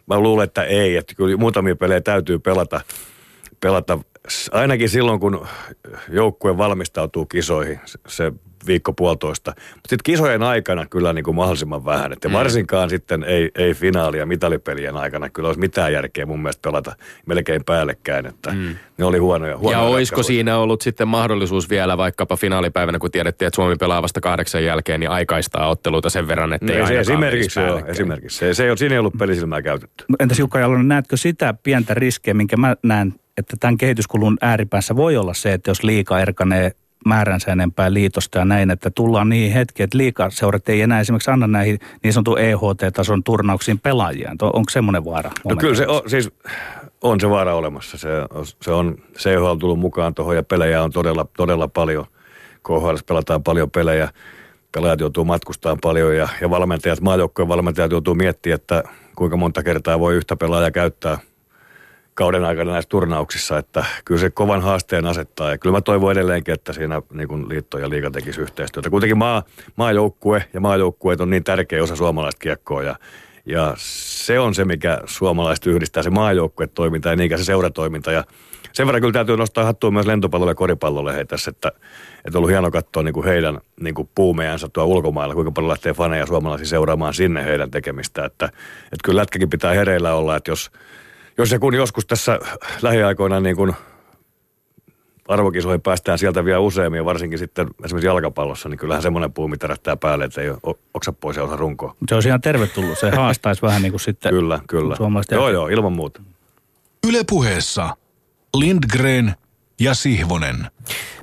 Mä 0.08 0.20
luulen, 0.20 0.44
että 0.44 0.64
ei, 0.64 0.96
että 0.96 1.16
kyllä 1.16 1.38
muutamia 1.38 1.76
pelejä 1.76 2.02
täytyy 2.02 2.40
pelata, 2.40 2.82
pelata 3.60 4.00
ainakin 4.52 4.90
silloin, 4.90 5.20
kun 5.20 5.48
joukkue 6.10 6.58
valmistautuu 6.58 7.26
kisoihin, 7.26 7.80
se 8.08 8.32
viikko 8.68 8.94
puolitoista. 8.94 9.52
Mutta 9.56 9.90
sitten 9.90 10.04
kisojen 10.04 10.44
aikana 10.44 10.86
kyllä 10.86 11.14
niin 11.14 11.24
kuin 11.24 11.36
mahdollisimman 11.36 11.86
vähän. 11.86 12.14
Että 12.14 12.32
varsinkaan 12.32 12.90
sitten 12.90 13.24
ei, 13.24 13.52
ei 13.56 13.74
finaalia 13.74 14.26
mitalipelien 14.26 14.98
aikana 14.98 15.30
kyllä 15.30 15.48
olisi 15.48 15.60
mitään 15.60 15.94
järkeä 15.94 16.26
mun 16.26 16.42
mielestä 16.42 16.62
pelata 16.62 16.96
melkein 17.26 17.64
päällekkäin. 17.66 18.26
Että 18.26 18.52
mm. 18.52 18.76
Ne 18.98 19.06
oli 19.06 19.18
huonoja, 19.18 19.58
huonoja 19.58 19.84
Ja 19.84 19.90
olisiko 19.90 20.24
siinä 20.24 20.58
ollut 20.58 20.82
sitten 20.82 21.08
mahdollisuus 21.08 21.70
vielä 21.70 21.98
vaikkapa 21.98 22.36
finaalipäivänä, 22.36 23.00
kun 23.00 23.12
tiedettiin, 23.12 23.48
että 23.48 23.56
Suomi 23.56 23.76
pelaa 23.76 24.02
vasta 24.02 24.22
kahdeksan 24.22 24.64
jälkeen, 24.64 25.00
niin 25.00 25.10
aikaistaa 25.10 25.70
otteluita 25.70 26.10
sen 26.10 26.28
verran, 26.28 26.54
että 26.54 26.66
No, 26.66 26.74
ei 26.74 26.80
ei 26.80 26.88
se 26.88 27.00
esimerkiksi 27.00 27.60
joo, 27.60 27.82
esimerkiksi. 27.86 28.38
Se, 28.38 28.54
se 28.54 28.64
ei 28.64 28.70
ole, 28.70 28.78
siinä 28.78 28.96
ei 28.96 29.00
ollut 29.00 29.18
pelisilmää 29.20 29.62
käytetty. 29.62 30.06
Entäs 30.20 30.40
Jukka 30.40 30.60
Jalonen, 30.60 30.88
näetkö 30.88 31.18
sitä 31.18 31.54
pientä 31.64 31.94
riskiä, 31.94 32.34
minkä 32.34 32.58
mä 32.58 32.76
näen, 32.84 33.14
että 33.38 33.58
tämän 33.60 33.78
kehityskulun 33.78 34.38
ääripäässä 34.42 34.96
voi 34.96 35.18
olla 35.18 35.34
se, 35.34 35.54
että 35.54 35.72
jos 35.72 35.84
liika 35.84 36.20
erkanee 36.20 36.72
määränsä 37.06 37.52
enempää 37.52 37.94
liitosta 37.94 38.38
ja 38.40 38.46
näin, 38.46 38.72
että 38.72 38.90
tullaan 38.90 39.30
niihin 39.30 39.54
hetkiin, 39.54 39.84
että 39.84 39.98
liikaseurat 39.98 40.70
ei 40.70 40.82
enää 40.82 41.00
esimerkiksi 41.00 41.32
anna 41.32 41.48
näihin 41.48 41.80
niin 42.04 42.14
sanotun 42.14 42.40
EHT-tason 42.40 43.24
turnauksiin 43.24 43.80
pelaajia. 43.80 44.30
On- 44.32 44.38
Onko 44.54 44.70
semmoinen 44.70 45.06
vaara? 45.06 45.32
No 45.50 45.56
kyllä 45.56 45.76
se 45.76 45.88
on, 45.88 46.02
siis 46.08 46.32
on 47.02 47.20
se 47.20 47.30
vaara 47.30 47.56
olemassa. 47.56 47.98
Se, 47.98 48.10
on- 48.30 48.46
se 48.62 48.72
on 48.72 48.98
CHL 49.18 49.46
on 49.46 49.60
tullut 49.60 49.80
mukaan 49.80 50.14
tuohon 50.14 50.36
ja 50.36 50.44
pelejä 50.44 50.84
on 50.84 50.92
todella, 50.92 51.26
todella 51.38 51.68
paljon. 51.68 52.06
KHL 52.64 52.96
pelataan 53.06 53.44
paljon 53.44 53.72
pelejä. 53.72 54.10
Pelaajat 54.72 55.00
joutuu 55.00 55.26
matkustamaan 55.26 55.78
paljon 55.82 56.16
ja, 56.18 56.28
ja 56.42 56.50
valmentajat, 56.50 57.02
maajoukkojen 57.02 57.48
valmentajat 57.50 57.92
joutuu 57.92 58.16
miettimään, 58.16 58.56
että 58.56 58.84
kuinka 59.16 59.38
monta 59.38 59.64
kertaa 59.64 60.00
voi 60.00 60.16
yhtä 60.16 60.36
pelaajaa 60.36 60.72
käyttää 60.72 61.18
kauden 62.18 62.46
aikana 62.46 62.72
näissä 62.72 62.90
turnauksissa, 62.90 63.58
että 63.58 63.86
kyllä 64.06 64.22
se 64.22 64.30
kovan 64.30 64.62
haasteen 64.62 65.06
asettaa. 65.06 65.52
Ja 65.52 65.58
kyllä 65.58 65.78
mä 65.78 65.82
toivon 65.82 66.12
edelleenkin, 66.12 66.54
että 66.54 66.74
siinä 66.74 67.02
niin 67.14 67.28
kuin 67.28 67.50
liitto 67.50 67.78
ja 67.78 67.90
liiga 67.90 68.12
tekisi 68.12 68.42
yhteistyötä. 68.42 68.90
Kuitenkin 68.90 69.18
maa, 69.18 69.44
maajoukkue 69.76 70.46
ja 70.54 70.60
maajoukkueet 70.60 71.22
on 71.22 71.30
niin 71.30 71.44
tärkeä 71.44 71.84
osa 71.84 71.96
suomalaista 71.96 72.40
kiekkoa 72.40 72.84
ja, 72.84 72.96
ja 73.46 73.74
se 73.78 74.40
on 74.40 74.56
se, 74.56 74.66
mikä 74.66 75.00
suomalaiset 75.06 75.66
yhdistää, 75.66 76.04
se 76.04 76.10
maajoukkuetoiminta 76.10 77.10
ja 77.10 77.16
niinkään 77.16 77.40
se 77.40 77.46
seuratoiminta. 77.46 78.12
Ja 78.12 78.24
sen 78.74 78.88
verran 78.88 79.02
kyllä 79.02 79.14
täytyy 79.14 79.38
nostaa 79.38 79.66
hattua 79.66 79.92
myös 79.92 80.06
lentopallolle 80.06 80.52
ja 80.52 80.56
koripallolle 80.56 81.16
heitä 81.16 81.30
tässä, 81.30 81.52
että, 81.52 81.68
että 82.26 82.30
on 82.34 82.36
ollut 82.36 82.50
hieno 82.50 82.72
katsoa 82.72 83.04
niin 83.04 83.14
kuin 83.14 83.26
heidän 83.26 83.60
niin 83.80 83.96
kuin 83.96 84.10
puumejansa 84.16 84.70
tuolla 84.70 84.94
ulkomailla, 84.94 85.34
kuinka 85.34 85.52
paljon 85.52 85.70
lähtee 85.70 85.94
faneja 85.94 86.26
suomalaisia 86.26 86.68
seuraamaan 86.68 87.14
sinne 87.14 87.44
heidän 87.44 87.72
tekemistä. 87.72 88.26
Että, 88.26 88.46
että 88.84 89.04
kyllä 89.04 89.22
lätkäkin 89.22 89.50
pitää 89.50 89.74
hereillä 89.74 90.14
olla, 90.14 90.36
että 90.36 90.52
jos, 90.52 90.72
jos 91.38 91.52
ja 91.52 91.60
kun 91.60 91.74
joskus 91.74 92.06
tässä 92.06 92.40
lähiaikoina 92.82 93.40
niin 93.40 93.56
kuin 93.56 93.74
arvokisoihin 95.28 95.82
päästään 95.82 96.20
sieltä 96.20 96.46
vielä 96.46 96.60
useammin, 96.60 97.06
varsinkin 97.06 97.40
sitten 97.40 97.68
esimerkiksi 97.84 98.08
jalkapallossa, 98.08 98.70
niin 98.70 98.78
kyllähän 98.78 99.04
semmoinen 99.04 99.34
puumi 99.34 99.58
tärähtää 99.58 99.98
päälle, 99.98 100.26
että 100.26 100.42
ei 100.42 100.50
oksa 100.94 101.14
pois 101.14 101.38
ja 101.38 101.44
osa 101.44 101.56
runkoa. 101.56 101.96
Se 102.10 102.16
olisi 102.16 102.30
ihan 102.30 102.42
tervetullut. 102.42 103.00
Se 103.00 103.10
haastaisi 103.10 103.62
vähän 103.62 103.82
niin 103.82 103.92
kuin 103.92 104.00
sitten 104.00 104.34
Kyllä, 104.34 104.60
kyllä. 104.68 104.96
suomalaiset 104.96 105.32
Joo, 105.32 105.50
joo, 105.50 105.68
ilman 105.68 105.94
muuta. 105.94 106.22
Yle 107.08 107.24
puheessa 107.30 107.98
Lindgren 108.58 109.36
ja 109.80 109.94
Sihvonen. 109.94 110.58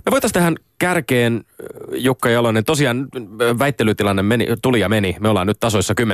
Me 0.06 0.10
voitaisiin 0.10 0.34
tähän 0.34 0.56
kärkeen, 0.84 1.44
Jukka 1.92 2.30
Jalonen, 2.30 2.64
tosiaan 2.64 3.08
väittelytilanne 3.58 4.22
meni, 4.22 4.46
tuli 4.62 4.80
ja 4.80 4.88
meni. 4.88 5.16
Me 5.20 5.28
ollaan 5.28 5.46
nyt 5.46 5.60
tasoissa 5.60 5.94
10-10 6.00 6.04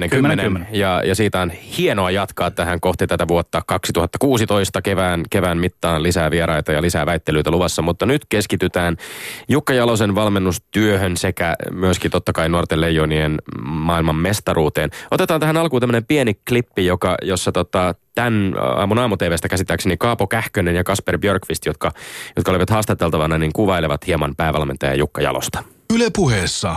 10-10. 0.59 0.67
ja, 0.73 1.03
ja 1.05 1.15
siitä 1.15 1.41
on 1.41 1.51
hienoa 1.51 2.11
jatkaa 2.11 2.51
tähän 2.51 2.81
kohti 2.81 3.07
tätä 3.07 3.29
vuotta 3.29 3.63
2016 3.67 4.83
kevään, 4.83 5.23
kevään 5.31 5.59
mittaan 5.59 6.03
lisää 6.03 6.31
vieraita 6.31 6.73
ja 6.73 6.83
lisää 6.83 7.07
väittelyitä 7.07 7.51
luvassa, 7.51 7.83
mutta 7.83 8.07
nyt 8.07 8.23
keskitytään 8.29 8.97
Jukka 9.49 9.73
Jalosen 9.73 10.15
valmennustyöhön 10.15 11.17
sekä 11.17 11.57
myöskin 11.71 12.11
totta 12.11 12.33
kai 12.33 12.49
nuorten 12.49 12.81
leijonien 12.81 13.39
maailman 13.63 14.17
mestaruuteen. 14.17 14.91
Otetaan 15.11 15.41
tähän 15.41 15.57
alkuun 15.57 15.81
tämmöinen 15.81 16.07
pieni 16.07 16.35
klippi, 16.49 16.87
joka, 16.87 17.17
jossa 17.23 17.53
tota, 17.53 17.95
tämän 18.15 18.55
aamun 18.59 18.99
aamu-TVstä 18.99 19.49
käsittääkseni 19.49 19.97
Kaapo 19.97 20.27
Kähkönen 20.27 20.75
ja 20.75 20.85
Kasper 20.85 21.19
Björkvist, 21.19 21.67
jotka, 21.67 21.93
jotka 22.37 22.51
olivat 22.51 22.71
haastateltavana, 22.71 23.39
niin 23.39 23.53
kuvailevat 23.53 24.07
hieman 24.07 24.37
päävalmentaja 24.37 24.95
Jukka 24.95 25.23
Jalosta. 25.23 25.63
Yle 25.95 26.11
puheessa 26.17 26.77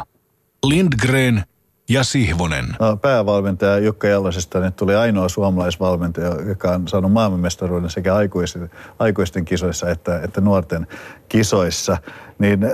Lindgren 0.66 1.44
ja 1.90 2.04
Sihvonen. 2.04 2.66
No, 2.80 2.98
päävalmentaja 2.98 3.78
Jukka 3.78 4.08
Jalosesta 4.08 4.60
nyt 4.60 4.76
tuli 4.76 4.96
ainoa 4.96 5.30
suomalaisvalmentaja, 5.30 6.36
joka 6.48 6.72
on 6.72 6.88
saanut 6.88 7.12
maailmanmestaruuden 7.12 7.90
sekä 7.90 8.16
aikuisten, 8.16 8.72
aikuisten 9.00 9.46
kisoissa 9.46 9.90
että, 9.90 10.22
että 10.24 10.42
nuorten 10.42 10.88
kisoissa. 11.30 11.98
Niin, 12.40 12.64
äh, 12.64 12.72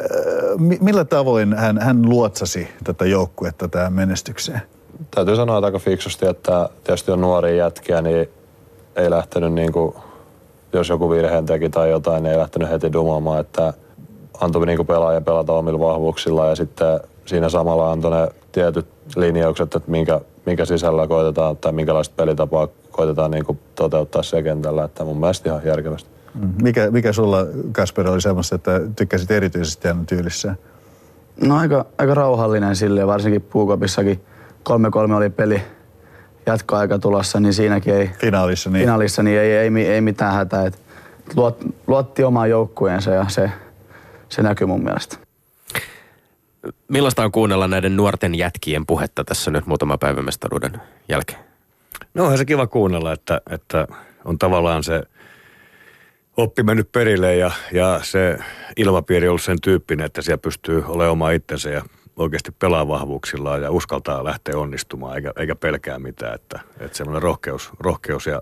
mi- 0.58 0.78
millä 0.82 1.06
tavoin 1.06 1.54
hän, 1.54 1.78
hän 1.82 2.10
luotsasi 2.10 2.68
tätä 2.84 3.06
joukkuetta 3.06 3.68
tähän 3.68 3.94
menestykseen? 3.94 4.62
täytyy 5.16 5.36
sanoa 5.36 5.58
että 5.58 5.66
aika 5.66 5.80
fiksusti, 5.80 6.26
että 6.28 6.70
tietysti 6.84 7.12
on 7.12 7.22
nuoria 7.22 7.56
jätkiä, 7.56 8.02
niin 8.02 8.30
ei 8.96 9.10
lähtenyt 9.10 9.54
niin 9.54 9.72
kuin, 9.72 9.96
jos 10.74 10.90
joku 10.90 11.10
virheen 11.10 11.46
teki 11.46 11.70
tai 11.70 11.90
jotain, 11.90 12.24
niin 12.24 12.32
ei 12.34 12.40
lähtenyt 12.40 12.70
heti 12.70 12.94
dumaamaan, 12.94 13.40
että 13.40 13.74
antoi 14.42 14.66
niin 14.66 14.88
pelaajan 14.88 15.24
pelata 15.24 15.54
omilla 15.54 15.80
vahvuuksilla 15.80 16.48
ja 16.48 16.56
sitten 16.56 17.00
siinä 17.26 17.50
samalla 17.50 17.92
antoi 17.92 18.12
ne 18.12 18.28
tietyt 18.52 18.88
linjaukset, 19.16 19.76
että 19.76 19.92
minkä, 19.92 20.22
minkä 20.46 20.66
sisällä 20.66 21.08
koitetaan 21.08 21.58
tai 21.58 21.72
minkälaista 21.72 22.14
pelitapaa 22.16 22.68
koitetaan 22.92 23.32
niin 23.32 23.46
kuin 23.46 23.60
toteuttaa 23.76 24.24
se 24.24 24.44
kentällä, 24.44 24.84
että 24.84 25.04
mun 25.04 25.20
mielestä 25.20 25.50
ihan 25.50 25.62
järkevästi. 25.66 26.10
Mikä, 26.62 26.92
mikä 26.92 27.14
sulla, 27.14 27.38
Kasper, 27.72 28.08
oli 28.08 28.22
semmoista, 28.22 28.56
että 28.56 28.82
tykkäsit 28.96 29.32
erityisesti 29.32 29.88
hänen 29.88 30.06
tyylissään? 30.06 30.58
No 31.42 31.58
aika, 31.58 31.86
aika 31.98 32.14
rauhallinen 32.14 32.76
sille, 32.76 33.08
varsinkin 33.08 33.42
Puukopissakin 33.42 34.22
3-3 34.70 34.74
oli 35.14 35.30
peli 35.30 35.62
jatkoaika 36.52 37.00
tulossa, 37.00 37.40
niin 37.40 37.54
siinäkin 37.54 37.94
ei, 37.94 38.10
Finaalissa, 38.20 38.70
niin 38.70 38.82
finaalissa 38.82 39.24
niin 39.24 39.40
ei, 39.40 39.52
ei, 39.52 39.86
ei, 39.88 40.02
mitään 40.02 40.34
hätää. 40.34 40.66
Et 40.66 40.80
luot, 41.36 41.66
luotti 41.88 42.24
omaan 42.24 42.50
joukkueensa 42.50 43.12
ja 43.12 43.26
se, 43.28 43.52
se 44.30 44.42
näkyy 44.42 44.68
mun 44.68 44.84
mielestä. 44.84 45.18
Millaista 46.88 47.24
on 47.24 47.32
kuunnella 47.32 47.68
näiden 47.68 47.96
nuorten 47.96 48.36
jätkien 48.36 48.86
puhetta 48.86 49.24
tässä 49.24 49.52
nyt 49.52 49.66
muutama 49.66 49.98
päivän 49.98 50.26
mestaruuden 50.26 50.82
jälkeen? 51.10 51.40
No 52.14 52.24
onhan 52.24 52.38
se 52.38 52.46
kiva 52.46 52.68
kuunnella, 52.68 53.14
että, 53.14 53.42
että 53.50 53.88
on 54.26 54.40
tavallaan 54.40 54.84
se 54.84 55.04
oppi 56.38 56.64
mennyt 56.64 56.92
perille 56.92 57.36
ja, 57.36 57.52
ja 57.72 58.00
se 58.04 58.38
ilmapiiri 58.78 59.28
ollut 59.28 59.42
sen 59.42 59.62
tyyppinen, 59.62 60.06
että 60.06 60.22
siellä 60.22 60.38
pystyy 60.38 60.84
olemaan 60.88 61.12
oma 61.12 61.32
itsensä 61.32 61.70
ja 61.70 61.84
oikeasti 62.20 62.52
pelaa 62.52 62.88
vahvuuksillaan 62.88 63.62
ja 63.62 63.72
uskaltaa 63.72 64.24
lähteä 64.24 64.58
onnistumaan 64.58 65.16
eikä, 65.16 65.34
eikä 65.38 65.56
pelkää 65.56 66.00
mitään. 66.00 66.36
Että, 66.36 66.60
että 66.80 66.98
semmoinen 66.98 67.22
rohkeus, 67.22 67.70
rohkeus 67.80 68.26
ja, 68.26 68.42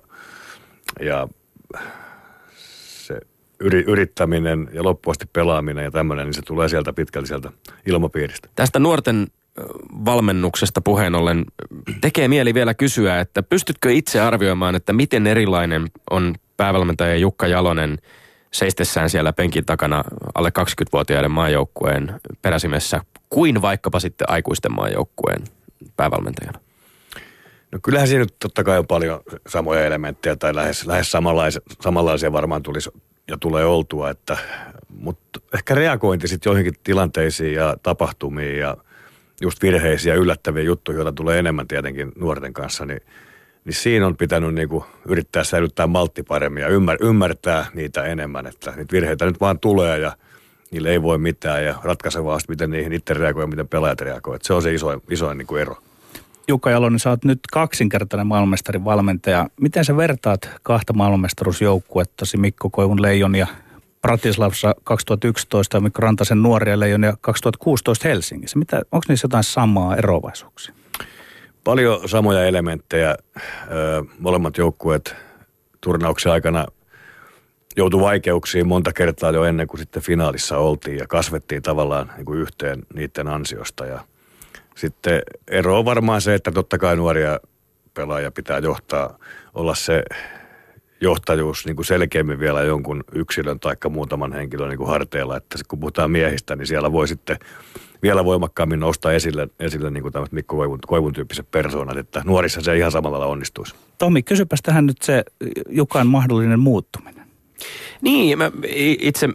ja 1.00 1.28
se 2.58 3.20
yri, 3.60 3.84
yrittäminen 3.88 4.70
ja 4.74 4.84
loppuasti 4.84 5.26
pelaaminen 5.34 5.84
ja 5.84 5.92
tämmöinen, 5.92 6.26
niin 6.26 6.34
se 6.34 6.42
tulee 6.42 6.70
sieltä 6.70 6.94
pitkälti 6.94 7.28
sieltä 7.28 7.52
ilmapiiristä. 7.86 8.50
Tästä 8.56 8.80
nuorten 8.80 9.28
valmennuksesta 10.06 10.82
puheen 10.82 11.16
ollen 11.16 11.46
tekee 12.02 12.28
mieli 12.28 12.54
vielä 12.54 12.74
kysyä, 12.74 13.20
että 13.20 13.44
pystytkö 13.44 13.92
itse 13.92 14.22
arvioimaan, 14.22 14.76
että 14.76 14.94
miten 14.94 15.28
erilainen 15.28 15.88
on 16.12 16.36
päävalmentaja 16.58 17.16
Jukka 17.16 17.48
Jalonen 17.48 17.98
seistessään 18.52 19.10
siellä 19.10 19.34
penkin 19.34 19.66
takana 19.66 20.04
alle 20.36 20.50
20-vuotiaiden 20.60 21.32
maajoukkueen 21.32 22.20
peräsimessä 22.42 23.02
kuin 23.30 23.62
vaikkapa 23.62 24.00
sitten 24.00 24.30
aikuisten 24.30 24.72
maajoukkueen 24.72 25.44
päävalmentajana? 25.98 26.60
No 27.72 27.80
kyllähän 27.84 28.08
siinä 28.08 28.24
nyt 28.24 28.36
totta 28.40 28.64
kai 28.64 28.80
on 28.80 28.88
paljon 28.88 29.22
samoja 29.48 29.86
elementtejä 29.86 30.36
tai 30.36 30.56
lähes, 30.56 30.86
lähes 30.86 31.12
samanlaisia, 31.12 31.62
samanlaisia 31.82 32.32
varmaan 32.32 32.64
tulisi 32.64 32.90
ja 33.28 33.38
tulee 33.38 33.66
oltua, 33.66 34.10
että, 34.10 34.38
mutta 34.90 35.40
ehkä 35.54 35.76
reagointi 35.76 36.28
sitten 36.28 36.50
joihinkin 36.50 36.74
tilanteisiin 36.84 37.54
ja 37.54 37.78
tapahtumiin 37.84 38.60
ja 38.60 38.78
just 39.42 39.62
virheisiä 39.62 40.16
yllättäviä 40.16 40.64
juttuja, 40.64 40.96
joita 40.96 41.12
tulee 41.12 41.40
enemmän 41.40 41.68
tietenkin 41.68 42.12
nuorten 42.16 42.54
kanssa, 42.54 42.86
niin, 42.86 43.02
niin 43.68 43.76
siinä 43.76 44.08
on 44.08 44.18
pitänyt 44.18 44.54
niinku 44.54 44.86
yrittää 45.06 45.44
säilyttää 45.44 45.88
maltti 45.88 46.24
paremmin 46.24 46.62
ja 46.62 46.70
ymmär, 46.70 46.98
ymmärtää 47.02 47.66
niitä 47.74 48.04
enemmän, 48.04 48.48
että 48.48 48.74
niitä 48.76 48.92
virheitä 48.92 49.26
nyt 49.26 49.40
vaan 49.40 49.60
tulee 49.60 50.00
ja 50.00 50.12
niille 50.72 50.90
ei 50.90 51.02
voi 51.02 51.18
mitään 51.18 51.66
ja 51.66 51.76
ratkaisevaa 51.84 52.40
miten 52.48 52.70
niihin 52.70 52.94
itse 52.94 53.14
reagoi 53.14 53.44
ja 53.44 53.48
miten 53.48 53.68
pelaajat 53.68 54.02
reagoivat. 54.02 54.42
Se 54.44 54.54
on 54.54 54.62
se 54.62 54.74
isoin, 54.74 55.02
isoin 55.10 55.38
niinku 55.38 55.56
ero. 55.56 55.78
Jukka 56.48 56.70
Jalonen, 56.70 57.00
sä 57.00 57.10
oot 57.10 57.26
nyt 57.26 57.40
kaksinkertainen 57.52 58.28
maailmanmestarin 58.28 58.86
valmentaja. 58.86 59.48
Miten 59.62 59.86
sä 59.86 59.98
vertaat 59.98 60.50
kahta 60.64 60.94
maailmanmestaruusjoukkuettasi, 60.94 62.38
Mikko 62.38 62.70
Koivun 62.70 63.02
Leijon 63.02 63.36
ja 63.36 63.48
Bratislavassa 64.02 64.76
2011 64.84 65.80
Mikko 65.80 66.02
Rantasen 66.02 66.44
nuoria 66.44 66.80
leijonia 66.80 67.18
2016 67.22 68.08
Helsingissä. 68.08 68.60
Mitä, 68.60 68.82
onko 68.92 69.06
niissä 69.08 69.26
jotain 69.26 69.44
samaa 69.44 69.96
eroavaisuuksia? 69.96 70.77
Paljon 71.68 72.10
samoja 72.10 72.46
elementtejä. 72.46 73.16
Ö, 73.72 74.04
molemmat 74.20 74.58
joukkueet 74.58 75.16
turnauksen 75.82 76.32
aikana 76.32 76.66
joutui 77.78 78.02
vaikeuksiin 78.02 78.68
monta 78.68 78.94
kertaa 78.94 79.32
jo 79.32 79.44
ennen 79.44 79.68
kuin 79.68 79.80
sitten 79.80 80.04
finaalissa 80.04 80.58
oltiin 80.58 80.98
ja 80.98 81.08
kasvettiin 81.08 81.62
tavallaan 81.62 82.12
niin 82.16 82.26
kuin 82.26 82.40
yhteen 82.40 82.84
niiden 82.94 83.28
ansiosta. 83.28 83.86
Ja 83.86 84.00
sitten 84.76 85.22
ero 85.48 85.80
on 85.80 85.86
varmaan 85.86 86.22
se, 86.22 86.34
että 86.34 86.52
totta 86.52 86.78
kai 86.78 86.96
nuoria 86.96 87.40
pelaajia 87.94 88.32
pitää 88.32 88.60
johtaa, 88.60 89.18
olla 89.54 89.76
se 89.76 90.04
johtajuus 91.02 91.66
niin 91.66 91.76
kuin 91.76 91.86
selkeämmin 91.86 92.40
vielä 92.40 92.64
jonkun 92.64 93.04
yksilön 93.12 93.60
tai 93.60 93.76
muutaman 93.90 94.34
henkilön 94.34 94.70
niin 94.70 94.78
kuin 94.78 94.90
harteilla. 94.90 95.38
Että 95.38 95.58
kun 95.68 95.80
puhutaan 95.80 96.12
miehistä, 96.12 96.56
niin 96.56 96.68
siellä 96.68 96.92
voi 96.92 97.08
sitten 97.08 97.38
vielä 98.04 98.26
voimakkaammin 98.26 98.80
nostaa 98.80 99.12
esille, 99.12 99.48
esille 99.60 99.90
niin 99.90 100.02
kuin 100.02 100.14
tämmöiset 100.14 100.34
Mikko 100.34 100.56
Koivun, 100.56 100.80
Koivun 100.88 101.14
tyyppiset 101.14 101.52
persoonat, 101.52 101.98
että 101.98 102.22
nuorissa 102.26 102.62
se 102.62 102.78
ihan 102.78 102.92
samalla 102.92 103.20
lailla 103.20 103.32
onnistuisi. 103.32 103.76
Tomi, 103.98 104.24
kysypäs 104.24 104.60
tähän 104.64 104.86
nyt 104.86 105.02
se 105.02 105.24
Jukan 105.70 106.08
mahdollinen 106.08 106.60
muuttuminen. 106.60 107.28
Niin, 108.02 108.38
mä 108.38 108.52
itse, 109.00 109.30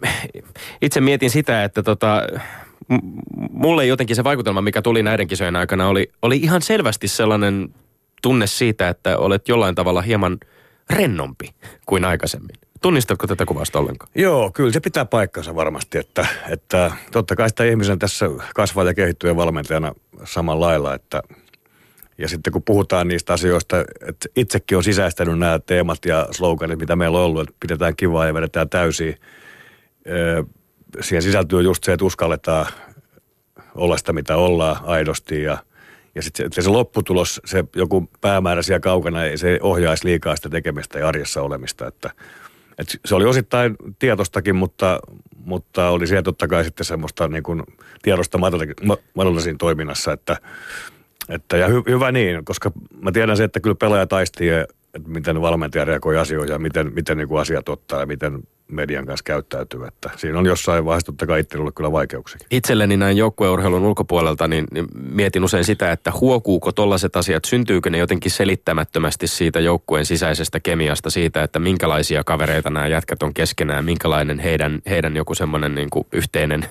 itse 0.82 1.00
mietin 1.00 1.30
sitä, 1.30 1.64
että 1.64 1.82
tota, 1.82 2.22
mulle 3.50 3.86
jotenkin 3.86 4.16
se 4.16 4.24
vaikutelma, 4.24 4.62
mikä 4.62 4.82
tuli 4.82 5.02
näiden 5.02 5.28
kisojen 5.28 5.56
aikana, 5.56 5.88
oli, 5.88 6.10
oli 6.22 6.36
ihan 6.36 6.62
selvästi 6.62 7.08
sellainen 7.08 7.74
tunne 8.22 8.46
siitä, 8.46 8.88
että 8.88 9.18
olet 9.18 9.48
jollain 9.48 9.74
tavalla 9.74 10.02
hieman 10.02 10.38
rennompi 10.90 11.50
kuin 11.86 12.04
aikaisemmin. 12.04 12.56
Tunnistatko 12.82 13.26
tätä 13.26 13.44
kuvasta 13.46 13.78
ollenkaan? 13.78 14.10
Joo, 14.14 14.50
kyllä 14.50 14.72
se 14.72 14.80
pitää 14.80 15.04
paikkansa 15.04 15.54
varmasti, 15.54 15.98
että, 15.98 16.26
että 16.48 16.92
totta 17.12 17.36
kai 17.36 17.48
sitä 17.48 17.64
ihmisen 17.64 17.98
tässä 17.98 18.26
kasvaa 18.54 18.84
ja 18.84 18.94
kehittyy 18.94 19.36
valmentajana 19.36 19.92
samalla 20.24 20.66
lailla, 20.66 20.94
että 20.94 21.22
ja 22.18 22.28
sitten 22.28 22.52
kun 22.52 22.62
puhutaan 22.62 23.08
niistä 23.08 23.32
asioista, 23.32 23.80
että 23.80 24.28
itsekin 24.36 24.76
on 24.76 24.84
sisäistänyt 24.84 25.38
nämä 25.38 25.58
teemat 25.58 26.04
ja 26.04 26.28
sloganit, 26.30 26.78
mitä 26.78 26.96
meillä 26.96 27.18
on 27.18 27.24
ollut, 27.24 27.42
että 27.42 27.56
pidetään 27.60 27.96
kivaa 27.96 28.26
ja 28.26 28.34
vedetään 28.34 28.68
täysiä. 28.68 29.16
Siihen 31.00 31.22
sisältyy 31.22 31.62
just 31.62 31.84
se, 31.84 31.92
että 31.92 32.04
uskalletaan 32.04 32.66
olla 33.74 33.96
sitä, 33.96 34.12
mitä 34.12 34.36
ollaan 34.36 34.76
aidosti 34.82 35.42
ja, 35.42 35.58
ja 36.14 36.22
sitten 36.22 36.52
se, 36.52 36.62
se 36.62 36.70
lopputulos, 36.70 37.40
se 37.44 37.64
joku 37.76 38.10
päämäärä 38.20 38.62
siellä 38.62 38.80
kaukana, 38.80 39.18
se 39.36 39.58
ohjaisi 39.62 40.04
liikaa 40.06 40.36
sitä 40.36 40.48
tekemistä 40.48 40.98
ja 40.98 41.08
arjessa 41.08 41.42
olemista, 41.42 41.86
että, 41.86 42.10
että 42.82 42.98
se 43.04 43.14
oli 43.14 43.24
osittain 43.24 43.76
tietostakin, 43.98 44.56
mutta, 44.56 45.00
mutta 45.44 45.88
oli 45.88 46.06
siellä 46.06 46.22
totta 46.22 46.48
kai 46.48 46.64
sitten 46.64 46.84
semmoista 46.86 47.28
niin 47.28 47.42
kuin 47.42 47.62
tiedosta 48.02 48.38
madallisin 49.14 49.58
toiminnassa, 49.58 50.12
että 50.12 50.36
että 51.28 51.56
ja 51.56 51.68
hy, 51.68 51.82
hyvä 51.88 52.12
niin, 52.12 52.44
koska 52.44 52.72
mä 53.00 53.12
tiedän 53.12 53.36
se, 53.36 53.44
että 53.44 53.60
kyllä 53.60 53.76
pelaaja 53.76 54.06
taistii, 54.06 54.48
että 54.48 54.74
miten 55.06 55.40
valmentaja 55.40 55.84
reagoi 55.84 56.18
asioihin 56.18 56.52
ja 56.52 56.58
miten, 56.58 56.94
miten 56.94 57.16
niin 57.16 57.28
kuin 57.28 57.40
asiat 57.40 57.68
ottaa 57.68 58.00
ja 58.00 58.06
miten 58.06 58.42
median 58.72 59.06
kanssa 59.06 59.24
käyttäytyy. 59.24 59.86
Että 59.86 60.10
siinä 60.16 60.38
on 60.38 60.46
jossain 60.46 60.84
vaiheessa 60.84 61.06
totta 61.06 61.26
kai 61.26 61.40
itse 61.40 61.58
ollut 61.58 61.74
kyllä 61.74 61.92
vaikeuksia. 61.92 62.38
Itselleni 62.50 62.96
näin 62.96 63.16
joukkueurheilun 63.16 63.82
ulkopuolelta, 63.82 64.48
niin, 64.48 64.64
niin 64.70 64.86
mietin 64.94 65.44
usein 65.44 65.64
sitä, 65.64 65.92
että 65.92 66.12
huokuuko 66.20 66.72
tollaiset 66.72 67.16
asiat, 67.16 67.44
syntyykö 67.44 67.90
ne 67.90 67.98
jotenkin 67.98 68.30
selittämättömästi 68.30 69.26
siitä 69.26 69.60
joukkueen 69.60 70.06
sisäisestä 70.06 70.60
kemiasta, 70.60 71.10
siitä, 71.10 71.42
että 71.42 71.58
minkälaisia 71.58 72.24
kavereita 72.24 72.70
nämä 72.70 72.86
jätkät 72.86 73.22
on 73.22 73.34
keskenään, 73.34 73.84
minkälainen 73.84 74.38
heidän, 74.38 74.82
heidän 74.88 75.16
joku 75.16 75.34
semmoinen 75.34 75.74
niin 75.74 75.88
yhteinen 76.12 76.66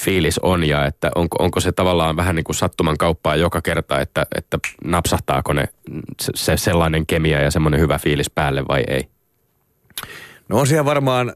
fiilis 0.00 0.38
on 0.38 0.64
ja 0.64 0.86
että 0.86 1.10
onko, 1.14 1.36
onko 1.38 1.60
se 1.60 1.72
tavallaan 1.72 2.16
vähän 2.16 2.36
niin 2.36 2.44
kuin 2.44 2.56
sattuman 2.56 2.98
kauppaa 2.98 3.36
joka 3.36 3.60
kerta, 3.62 4.00
että, 4.00 4.26
että 4.34 4.58
napsahtaako 4.84 5.52
ne 5.52 5.68
se, 6.20 6.32
se 6.34 6.56
sellainen 6.56 7.06
kemia 7.06 7.40
ja 7.40 7.50
semmoinen 7.50 7.80
hyvä 7.80 7.98
fiilis 7.98 8.30
päälle 8.30 8.64
vai 8.68 8.84
ei? 8.88 9.08
No 10.48 10.58
on 10.58 10.66
siellä 10.66 10.84
varmaan 10.84 11.34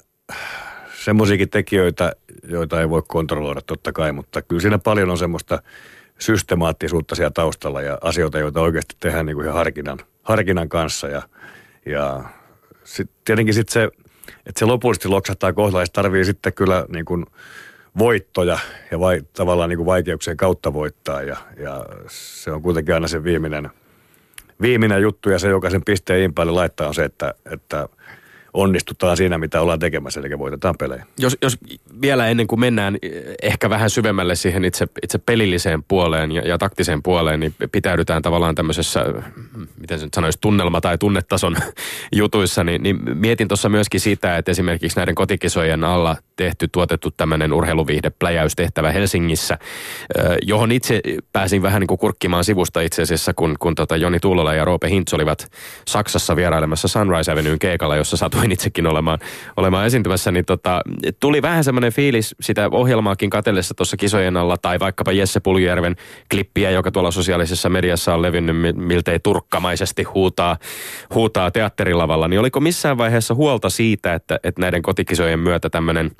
semmoisiakin 0.94 1.50
tekijöitä, 1.50 2.12
joita 2.48 2.80
ei 2.80 2.90
voi 2.90 3.02
kontrolloida 3.08 3.60
totta 3.60 3.92
kai, 3.92 4.12
mutta 4.12 4.42
kyllä 4.42 4.60
siinä 4.60 4.78
paljon 4.78 5.10
on 5.10 5.18
semmoista 5.18 5.62
systemaattisuutta 6.18 7.14
siellä 7.14 7.30
taustalla 7.30 7.82
ja 7.82 7.98
asioita, 8.00 8.38
joita 8.38 8.60
oikeasti 8.60 8.96
tehdään 9.00 9.26
niin 9.26 9.36
kuin 9.36 9.44
ihan 9.44 9.56
harkinnan, 9.56 9.98
harkinnan 10.22 10.68
kanssa. 10.68 11.08
Ja, 11.08 11.22
ja 11.86 12.24
sit, 12.84 13.10
tietenkin 13.24 13.54
sitten 13.54 13.72
se, 13.72 13.88
että 14.46 14.58
se 14.58 14.64
lopullisesti 14.64 15.08
loksahtaa 15.08 15.52
kohdalla, 15.52 15.86
se 15.86 15.92
tarvii 15.92 16.24
sitten 16.24 16.52
kyllä 16.52 16.86
niin 16.88 17.04
kuin 17.04 17.26
voittoja 17.98 18.58
ja 18.90 19.00
vai, 19.00 19.22
tavallaan 19.32 19.68
niin 19.68 19.76
kuin 19.78 19.86
vaikeuksien 19.86 20.36
kautta 20.36 20.72
voittaa 20.72 21.22
ja, 21.22 21.36
ja 21.56 21.86
se 22.08 22.50
on 22.50 22.62
kuitenkin 22.62 22.94
aina 22.94 23.08
se 23.08 23.24
viimeinen, 23.24 23.70
viimeinen 24.60 25.02
juttu 25.02 25.30
ja 25.30 25.38
se, 25.38 25.48
joka 25.48 25.70
sen 25.70 25.84
pisteen 25.84 26.22
impäälle 26.22 26.52
laittaa 26.52 26.88
on 26.88 26.94
se, 26.94 27.04
että, 27.04 27.34
että 27.52 27.88
onnistutaan 28.58 29.16
siinä, 29.16 29.38
mitä 29.38 29.60
ollaan 29.60 29.78
tekemässä, 29.78 30.20
eli 30.20 30.38
voitetaan 30.38 30.74
pelejä. 30.78 31.06
Jos, 31.18 31.36
jos 31.42 31.58
vielä 32.02 32.26
ennen 32.26 32.46
kuin 32.46 32.60
mennään 32.60 32.96
eh, 33.02 33.22
ehkä 33.42 33.70
vähän 33.70 33.90
syvemmälle 33.90 34.34
siihen 34.34 34.64
itse, 34.64 34.88
itse 35.02 35.18
pelilliseen 35.18 35.82
puoleen 35.82 36.32
ja, 36.32 36.42
ja 36.42 36.58
taktiseen 36.58 37.02
puoleen, 37.02 37.40
niin 37.40 37.54
pitäydytään 37.72 38.22
tavallaan 38.22 38.54
tämmöisessä, 38.54 39.04
miten 39.80 39.98
se 39.98 40.06
nyt 40.06 40.14
sanoisi, 40.14 40.38
tunnelma- 40.40 40.80
tai 40.80 40.98
tunnetason 40.98 41.56
jutuissa, 42.12 42.64
niin, 42.64 42.82
niin 42.82 42.98
mietin 43.14 43.48
tuossa 43.48 43.68
myöskin 43.68 44.00
sitä, 44.00 44.36
että 44.36 44.50
esimerkiksi 44.50 44.98
näiden 44.98 45.14
kotikisojen 45.14 45.84
alla 45.84 46.16
tehty, 46.36 46.68
tuotettu 46.68 47.10
tämmöinen 47.10 47.52
urheiluviihde 47.52 48.10
pläjäystehtävä 48.10 48.92
Helsingissä, 48.92 49.58
eh, 50.18 50.36
johon 50.42 50.72
itse 50.72 51.00
pääsin 51.32 51.62
vähän 51.62 51.80
niin 51.80 51.88
kuin 51.88 51.98
kurkkimaan 51.98 52.44
sivusta 52.44 52.80
itse 52.80 53.02
asiassa, 53.02 53.34
kun, 53.34 53.56
kun 53.58 53.74
tota 53.74 53.96
Joni 53.96 54.20
Tuulola 54.20 54.54
ja 54.54 54.64
Roope 54.64 54.88
Hintz 54.88 55.12
olivat 55.12 55.52
Saksassa 55.88 56.36
vierailemassa 56.36 56.88
Sunrise 56.88 57.32
Avenuen 57.32 57.58
keikalla, 57.58 57.96
jossa 57.96 58.16
satuin 58.16 58.47
itsekin 58.52 58.86
olemaan, 58.86 59.18
olemaan 59.56 59.86
esiintymässä, 59.86 60.30
niin 60.30 60.44
tota, 60.44 60.82
tuli 61.20 61.42
vähän 61.42 61.64
semmoinen 61.64 61.92
fiilis 61.92 62.34
sitä 62.40 62.68
ohjelmaakin 62.70 63.30
katellessa 63.30 63.74
tuossa 63.74 63.96
kisojen 63.96 64.36
alla, 64.36 64.56
tai 64.56 64.80
vaikkapa 64.80 65.12
Jesse 65.12 65.40
Puljärven 65.40 65.96
klippiä, 66.30 66.70
joka 66.70 66.90
tuolla 66.90 67.10
sosiaalisessa 67.10 67.68
mediassa 67.68 68.14
on 68.14 68.22
levinnyt 68.22 68.76
miltei 68.76 69.18
turkkamaisesti 69.18 70.02
huutaa, 70.02 70.56
huutaa 71.14 71.50
teatterilavalla, 71.50 72.28
niin 72.28 72.40
oliko 72.40 72.60
missään 72.60 72.98
vaiheessa 72.98 73.34
huolta 73.34 73.70
siitä, 73.70 74.14
että, 74.14 74.40
että 74.44 74.60
näiden 74.60 74.82
kotikisojen 74.82 75.38
myötä 75.38 75.70
tämmöinen 75.70 76.10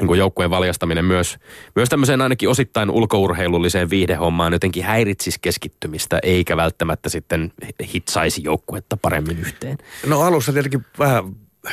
niin 0.00 0.18
joukkueen 0.18 0.50
valjastaminen 0.50 1.04
myös, 1.04 1.38
myös 1.76 1.88
tämmöiseen 1.88 2.22
ainakin 2.22 2.48
osittain 2.48 2.90
ulkourheilulliseen 2.90 3.90
viihdehommaan 3.90 4.52
jotenkin 4.52 4.84
häiritsisi 4.84 5.38
keskittymistä, 5.42 6.18
eikä 6.22 6.56
välttämättä 6.56 7.08
sitten 7.08 7.52
hitsaisi 7.94 8.42
joukkuetta 8.44 8.96
paremmin 8.96 9.38
yhteen. 9.38 9.78
No 10.06 10.20
alussa 10.20 10.52
tietenkin 10.52 10.86
vähän 10.98 11.24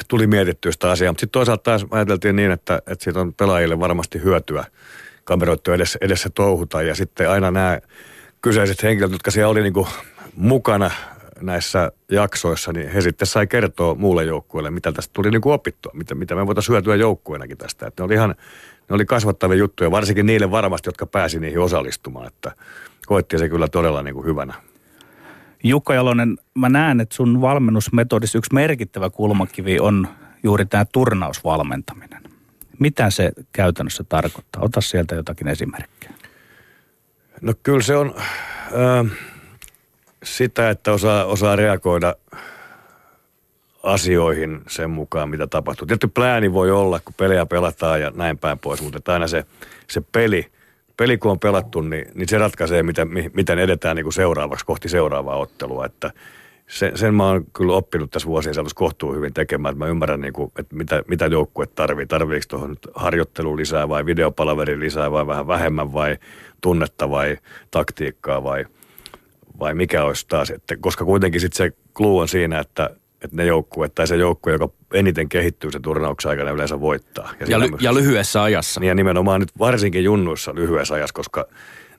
tuli 0.07 0.27
mietittyä 0.27 0.71
sitä 0.71 0.91
asiaa, 0.91 1.11
mutta 1.11 1.19
sitten 1.19 1.39
toisaalta 1.39 1.63
taas 1.63 1.85
ajateltiin 1.91 2.35
niin, 2.35 2.51
että, 2.51 2.81
että 2.87 3.03
siitä 3.03 3.19
on 3.19 3.33
pelaajille 3.33 3.79
varmasti 3.79 4.23
hyötyä 4.23 4.65
kameroittu 5.23 5.71
edessä, 5.71 5.99
edessä 6.01 6.29
touhuta 6.29 6.81
ja 6.81 6.95
sitten 6.95 7.29
aina 7.29 7.51
nämä 7.51 7.79
kyseiset 8.41 8.83
henkilöt, 8.83 9.11
jotka 9.11 9.31
siellä 9.31 9.51
oli 9.51 9.61
niin 9.61 9.73
kuin 9.73 9.87
mukana 10.35 10.91
näissä 11.41 11.91
jaksoissa, 12.11 12.73
niin 12.73 12.89
he 12.89 13.01
sitten 13.01 13.27
sai 13.27 13.47
kertoa 13.47 13.95
muulle 13.95 14.23
joukkueelle, 14.23 14.71
mitä 14.71 14.91
tästä 14.91 15.13
tuli 15.13 15.31
niin 15.31 15.41
opittua, 15.45 15.91
mitä, 15.95 16.15
mitä 16.15 16.35
me 16.35 16.47
voitaisiin 16.47 16.73
hyötyä 16.73 16.95
joukkueenakin 16.95 17.57
tästä. 17.57 17.87
Että 17.87 18.03
ne 18.03 18.05
oli 18.05 18.13
ihan 18.13 18.35
ne 18.89 18.95
oli 18.95 19.05
kasvattavia 19.05 19.57
juttuja, 19.57 19.91
varsinkin 19.91 20.25
niille 20.25 20.51
varmasti, 20.51 20.87
jotka 20.87 21.05
pääsi 21.05 21.39
niihin 21.39 21.59
osallistumaan, 21.59 22.27
että 22.27 22.51
koettiin 23.05 23.39
se 23.39 23.49
kyllä 23.49 23.67
todella 23.67 24.03
niin 24.03 24.15
kuin 24.15 24.25
hyvänä. 24.25 24.53
Jukka 25.63 25.93
Jalonen, 25.93 26.37
mä 26.55 26.69
näen, 26.69 26.99
että 26.99 27.15
sun 27.15 27.41
valmennusmetodissa 27.41 28.37
yksi 28.37 28.53
merkittävä 28.53 29.09
kulmakivi 29.09 29.79
on 29.79 30.07
juuri 30.43 30.65
tämä 30.65 30.85
turnausvalmentaminen. 30.85 32.23
Mitä 32.79 33.09
se 33.09 33.31
käytännössä 33.51 34.03
tarkoittaa? 34.03 34.63
Ota 34.63 34.81
sieltä 34.81 35.15
jotakin 35.15 35.47
esimerkkejä. 35.47 36.13
No 37.41 37.53
kyllä 37.63 37.81
se 37.81 37.95
on 37.95 38.15
äh, 38.17 39.11
sitä, 40.23 40.69
että 40.69 40.91
osaa, 40.91 41.25
osaa 41.25 41.55
reagoida 41.55 42.15
asioihin 43.83 44.61
sen 44.67 44.89
mukaan, 44.89 45.29
mitä 45.29 45.47
tapahtuu. 45.47 45.87
Tietysti 45.87 46.07
plääni 46.07 46.53
voi 46.53 46.71
olla, 46.71 46.99
kun 46.99 47.13
pelejä 47.17 47.45
pelataan 47.45 48.01
ja 48.01 48.11
näin 48.15 48.37
päin 48.37 48.59
pois, 48.59 48.81
mutta 48.81 49.13
aina 49.13 49.27
se, 49.27 49.45
se 49.87 50.01
peli– 50.11 50.51
peli 50.97 51.17
kun 51.17 51.31
on 51.31 51.39
pelattu, 51.39 51.81
niin, 51.81 52.05
niin 52.13 52.29
se 52.29 52.37
ratkaisee, 52.37 52.83
miten, 52.83 53.09
miten 53.33 53.59
edetään 53.59 53.95
niin 53.95 54.05
kuin 54.05 54.13
seuraavaksi 54.13 54.65
kohti 54.65 54.89
seuraavaa 54.89 55.37
ottelua. 55.37 55.85
Että 55.85 56.11
sen, 56.67 56.97
sen 56.97 57.13
mä 57.13 57.27
oon 57.27 57.45
kyllä 57.53 57.73
oppinut 57.73 58.11
tässä 58.11 58.27
vuosien 58.27 58.55
saatossa 58.55 58.75
kohtuu 58.75 59.13
hyvin 59.13 59.33
tekemään, 59.33 59.73
että 59.73 59.85
mä 59.85 59.89
ymmärrän, 59.89 60.21
niin 60.21 60.33
kuin, 60.33 60.51
että 60.59 60.75
mitä, 60.75 61.03
mitä 61.07 61.25
joukkue 61.25 61.67
tarvii. 61.67 62.05
Tarviiko 62.05 62.45
tuohon 62.47 62.77
harjoittelu 62.95 63.57
lisää 63.57 63.89
vai 63.89 64.05
videopalaveri 64.05 64.79
lisää 64.79 65.11
vai 65.11 65.27
vähän 65.27 65.47
vähemmän 65.47 65.93
vai 65.93 66.17
tunnetta 66.61 67.09
vai 67.09 67.37
taktiikkaa 67.71 68.43
vai, 68.43 68.65
vai 69.59 69.73
mikä 69.73 70.03
olisi 70.03 70.25
taas. 70.27 70.49
Että, 70.49 70.75
koska 70.79 71.05
kuitenkin 71.05 71.41
sitten 71.41 71.57
se 71.57 71.77
kluu 71.93 72.19
on 72.19 72.27
siinä, 72.27 72.59
että, 72.59 72.89
että 73.21 73.37
ne 73.37 73.45
joukkueet 73.45 73.95
tai 73.95 74.07
se 74.07 74.15
joukkue, 74.15 74.53
joka 74.53 74.69
eniten 74.93 75.29
kehittyy 75.29 75.71
se 75.71 75.79
turnauksen 75.79 76.29
aikana 76.29 76.51
yleensä 76.51 76.79
voittaa. 76.79 77.33
Ja, 77.39 77.45
siinä 77.45 77.59
ly- 77.59 77.69
myös- 77.69 77.81
ja 77.81 77.93
lyhyessä 77.93 78.43
ajassa. 78.43 78.79
Niin 78.79 78.87
ja 78.87 78.95
nimenomaan 78.95 79.39
nyt 79.39 79.49
varsinkin 79.59 80.03
junnuissa 80.03 80.55
lyhyessä 80.55 80.95
ajassa, 80.95 81.13
koska 81.13 81.47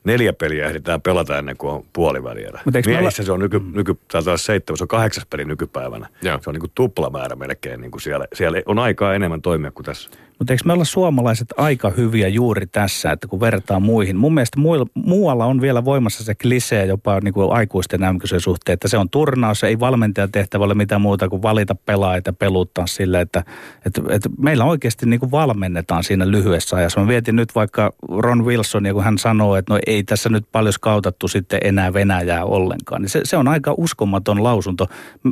neljä 0.03 0.33
peliä 0.33 0.65
ehditään 0.65 1.01
pelata 1.01 1.37
ennen 1.37 1.57
kuin 1.57 1.73
on 1.73 1.85
puoliväliä. 1.93 2.51
Mut 2.65 2.75
eikö 2.75 2.89
me 2.89 2.97
Miehissä 2.97 3.23
se 3.23 3.31
on 3.31 3.39
nyky, 3.39 3.61
nyky, 3.73 3.93
taitaa 4.11 4.31
olla 4.31 4.37
seitsemän, 4.37 4.77
se 4.77 4.83
on 4.83 4.87
kahdeksas 4.87 5.25
peli 5.29 5.45
nykypäivänä. 5.45 6.07
Joo. 6.21 6.39
Se 6.41 6.49
on 6.49 6.53
niin 6.53 6.61
kuin 6.61 6.71
tuplamäärä 6.75 7.35
melkein. 7.35 7.81
Niin 7.81 7.91
kuin 7.91 8.01
siellä, 8.01 8.25
siellä 8.33 8.61
on 8.65 8.79
aikaa 8.79 9.13
enemmän 9.13 9.41
toimia 9.41 9.71
kuin 9.71 9.85
tässä. 9.85 10.09
Mutta 10.39 10.53
eikö 10.53 10.63
me 10.65 10.73
olla 10.73 10.85
suomalaiset 10.85 11.53
aika 11.57 11.89
hyviä 11.89 12.27
juuri 12.27 12.67
tässä, 12.67 13.11
että 13.11 13.27
kun 13.27 13.39
vertaa 13.39 13.79
muihin. 13.79 14.17
Mun 14.17 14.33
mielestä 14.33 14.59
muilla, 14.59 14.85
muualla 14.93 15.45
on 15.45 15.61
vielä 15.61 15.85
voimassa 15.85 16.23
se 16.23 16.35
klisee 16.35 16.85
jopa 16.85 17.19
niin 17.19 17.33
kuin 17.33 17.51
aikuisten 17.51 17.99
mm 17.99 18.39
suhteen, 18.39 18.73
että 18.73 18.87
se 18.87 18.97
on 18.97 19.09
turnaus, 19.09 19.63
ei 19.63 19.79
valmentajan 19.79 20.31
tehtävä 20.31 20.63
ole 20.63 20.73
mitään 20.73 21.01
muuta 21.01 21.29
kuin 21.29 21.41
valita 21.41 21.75
pelaajia 21.75 22.21
ja 22.25 22.33
peluttaa 22.33 22.87
sille, 22.87 23.21
että, 23.21 23.43
että, 23.85 24.01
että 24.09 24.29
meillä 24.37 24.65
oikeasti 24.65 25.05
niin 25.05 25.19
kuin 25.19 25.31
valmennetaan 25.31 26.03
siinä 26.03 26.31
lyhyessä 26.31 26.75
ajassa. 26.75 26.99
Mä 26.99 27.07
vietin 27.07 27.35
nyt 27.35 27.55
vaikka 27.55 27.93
Ron 28.17 28.45
Wilson, 28.45 28.85
ja 28.85 28.93
kun 28.93 29.03
hän 29.03 29.17
sanoo, 29.17 29.55
että 29.55 29.73
no 29.73 29.79
ei 29.87 30.03
tässä 30.03 30.29
nyt 30.29 30.45
paljon 30.51 30.73
skautattu 30.73 31.27
sitten 31.27 31.59
enää 31.63 31.93
Venäjää 31.93 32.45
ollenkaan, 32.45 33.01
niin 33.01 33.09
se, 33.09 33.21
se 33.23 33.37
on 33.37 33.47
aika 33.47 33.73
uskomaton 33.77 34.43
lausunto 34.43 34.87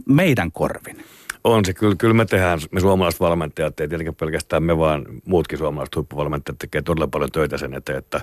meidän 0.05 0.51
korvin. 0.51 0.97
On 1.43 1.65
se, 1.65 1.73
kyllä, 1.73 1.95
kyllä 1.95 2.13
me 2.13 2.25
tehdään, 2.25 2.59
me 2.71 2.79
suomalaiset 2.79 3.21
valmentajat, 3.21 3.79
ei 3.79 3.87
tietenkin 3.87 4.15
pelkästään 4.15 4.63
me, 4.63 4.77
vaan 4.77 5.05
muutkin 5.25 5.57
suomalaiset 5.57 5.95
huippuvalmentajat 5.95 6.59
tekee 6.59 6.81
todella 6.81 7.07
paljon 7.07 7.31
töitä 7.31 7.57
sen 7.57 7.73
eteen, 7.73 7.97
että, 7.97 8.21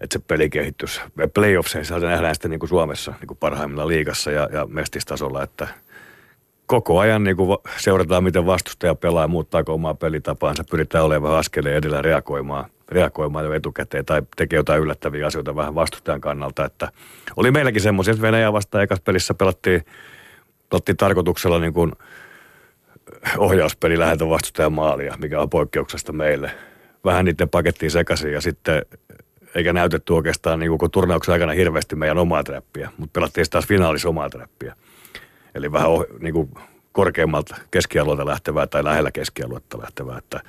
että 0.00 0.18
se 0.18 0.24
peli 0.28 0.50
kehittyisi. 0.50 1.00
Playoffseissa 1.34 2.00
se 2.00 2.06
nähdään 2.06 2.34
sitten 2.34 2.50
niin 2.50 2.60
kuin 2.60 2.68
Suomessa 2.68 3.14
niin 3.20 3.28
kuin 3.28 3.38
parhaimmilla 3.38 3.88
liigassa 3.88 4.30
ja, 4.30 4.48
ja 4.52 4.66
mestistasolla, 4.66 5.42
että 5.42 5.68
koko 6.66 6.98
ajan 6.98 7.24
niin 7.24 7.36
kuin 7.36 7.58
seurataan, 7.76 8.24
miten 8.24 8.46
vastustaja 8.46 8.94
pelaa, 8.94 9.28
muuttaako 9.28 9.74
omaa 9.74 9.94
pelitapaansa, 9.94 10.64
pyritään 10.70 11.04
olemaan 11.04 11.38
askeleen 11.38 11.76
edellä 11.76 12.02
reagoimaan, 12.02 12.64
reagoimaan 12.88 13.44
jo 13.44 13.52
etukäteen 13.52 14.04
tai 14.04 14.22
tekee 14.36 14.56
jotain 14.56 14.82
yllättäviä 14.82 15.26
asioita 15.26 15.56
vähän 15.56 15.74
vastustajan 15.74 16.20
kannalta. 16.20 16.64
Että 16.64 16.88
oli 17.36 17.50
meilläkin 17.50 17.82
semmoisia, 17.82 18.12
että 18.12 18.22
Venäjä 18.22 18.52
vastaan 18.52 18.84
ekassa 18.84 19.02
pelissä 19.02 19.34
pelattiin, 19.34 19.84
pelattiin 20.70 20.96
tarkoituksella 20.96 21.58
niin 21.58 21.72
kuin 21.72 21.92
ohjauspeli 23.38 23.98
läheltä 23.98 24.28
vastustajan 24.28 24.72
maalia, 24.72 25.16
mikä 25.18 25.40
on 25.40 25.50
poikkeuksesta 25.50 26.12
meille. 26.12 26.50
Vähän 27.04 27.24
niiden 27.24 27.48
pakettiin 27.48 27.90
sekaisin 27.90 28.32
ja 28.32 28.40
sitten 28.40 28.82
eikä 29.54 29.72
näytetty 29.72 30.12
oikeastaan 30.12 30.58
niin 30.58 30.70
koko 30.70 30.88
turnauksen 30.88 31.32
aikana 31.32 31.52
hirveästi 31.52 31.96
meidän 31.96 32.18
omaa 32.18 32.44
trappia, 32.44 32.90
mutta 32.98 33.12
pelattiin 33.12 33.46
taas 33.50 33.66
finaalissa 33.66 34.08
omaa 34.08 34.30
trappia. 34.30 34.76
Eli 35.54 35.72
vähän 35.72 35.90
oh, 35.90 36.06
niin 36.20 36.34
kuin 36.34 36.50
korkeammalta 36.92 37.56
keskialueelta 37.70 38.26
lähtevää 38.26 38.66
tai 38.66 38.84
lähellä 38.84 39.10
keskialuetta 39.10 39.78
lähtevää, 39.78 40.18
että, 40.18 40.40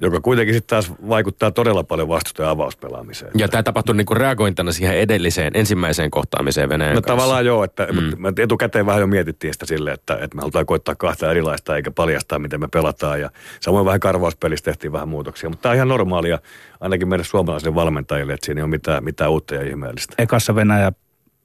joka 0.00 0.20
kuitenkin 0.20 0.54
sitten 0.54 0.68
taas 0.76 0.92
vaikuttaa 1.08 1.50
todella 1.50 1.84
paljon 1.84 2.08
vastustajan 2.08 2.50
avauspelaamiseen. 2.50 3.32
Ja 3.38 3.48
tämä 3.48 3.62
tapahtui 3.62 3.96
niinku 3.96 4.14
reagointana 4.14 4.72
siihen 4.72 4.98
edelliseen, 4.98 5.52
ensimmäiseen 5.54 6.10
kohtaamiseen 6.10 6.68
Venäjän 6.68 6.94
No 6.94 7.02
kanssa. 7.02 7.16
tavallaan 7.16 7.46
joo, 7.46 7.64
että 7.64 7.88
mm. 7.92 8.22
me 8.22 8.32
etukäteen 8.42 8.86
vähän 8.86 9.00
jo 9.00 9.06
mietittiin 9.06 9.52
sitä 9.52 9.66
silleen, 9.66 9.94
että, 9.94 10.14
että 10.14 10.36
me 10.36 10.40
halutaan 10.40 10.66
koittaa 10.66 10.94
kahta 10.94 11.30
erilaista 11.30 11.76
eikä 11.76 11.90
paljastaa, 11.90 12.38
miten 12.38 12.60
me 12.60 12.68
pelataan. 12.72 13.20
Ja 13.20 13.30
samoin 13.60 13.86
vähän 13.86 14.00
karvauspelissä 14.00 14.64
tehtiin 14.64 14.92
vähän 14.92 15.08
muutoksia, 15.08 15.48
mutta 15.50 15.62
tämä 15.62 15.70
on 15.70 15.76
ihan 15.76 15.88
normaalia 15.88 16.38
ainakin 16.80 17.08
meidän 17.08 17.24
suomalaisille 17.24 17.74
valmentajille, 17.74 18.32
että 18.32 18.46
siinä 18.46 18.58
ei 18.58 18.62
ole 18.62 18.70
mitään, 18.70 19.04
mitään 19.04 19.30
uutta 19.30 19.54
ja 19.54 19.62
ihmeellistä. 19.62 20.14
ekassa 20.18 20.54
Venäjä 20.54 20.92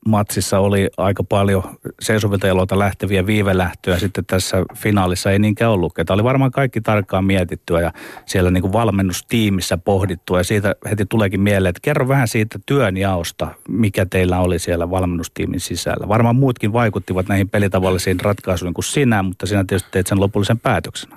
matsissa 0.05 0.59
oli 0.59 0.89
aika 0.97 1.23
paljon 1.23 1.63
seisovilta 1.99 2.47
jaloilta 2.47 2.79
lähteviä 2.79 3.25
viivelähtöjä. 3.25 3.99
Sitten 3.99 4.25
tässä 4.25 4.57
finaalissa 4.75 5.31
ei 5.31 5.39
niinkään 5.39 5.71
ollut. 5.71 5.93
Tämä 5.93 6.15
oli 6.15 6.23
varmaan 6.23 6.51
kaikki 6.51 6.81
tarkkaan 6.81 7.25
mietittyä 7.25 7.81
ja 7.81 7.91
siellä 8.25 8.51
niin 8.51 8.61
kuin 8.61 8.73
valmennustiimissä 8.73 9.77
pohdittua. 9.77 10.37
Ja 10.37 10.43
siitä 10.43 10.75
heti 10.89 11.05
tuleekin 11.05 11.41
mieleen, 11.41 11.69
että 11.69 11.79
kerro 11.81 12.07
vähän 12.07 12.27
siitä 12.27 12.59
työnjaosta, 12.65 13.47
mikä 13.69 14.05
teillä 14.05 14.39
oli 14.39 14.59
siellä 14.59 14.89
valmennustiimin 14.89 15.59
sisällä. 15.59 16.07
Varmaan 16.07 16.35
muutkin 16.35 16.73
vaikuttivat 16.73 17.27
näihin 17.27 17.49
pelitavallisiin 17.49 18.19
ratkaisuihin 18.19 18.73
kuin 18.73 18.85
sinä, 18.85 19.23
mutta 19.23 19.45
sinä 19.45 19.65
tietysti 19.67 19.89
teit 19.91 20.07
sen 20.07 20.19
lopullisen 20.19 20.59
päätöksen. 20.59 21.09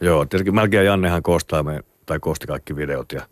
Joo, 0.00 0.24
tietenkin 0.24 0.54
Melkein 0.54 0.86
Jannehan 0.86 1.22
koostaa 1.22 1.62
me, 1.62 1.80
tai 2.06 2.18
koosti 2.18 2.46
kaikki 2.46 2.76
videot 2.76 3.12
ja 3.12 3.22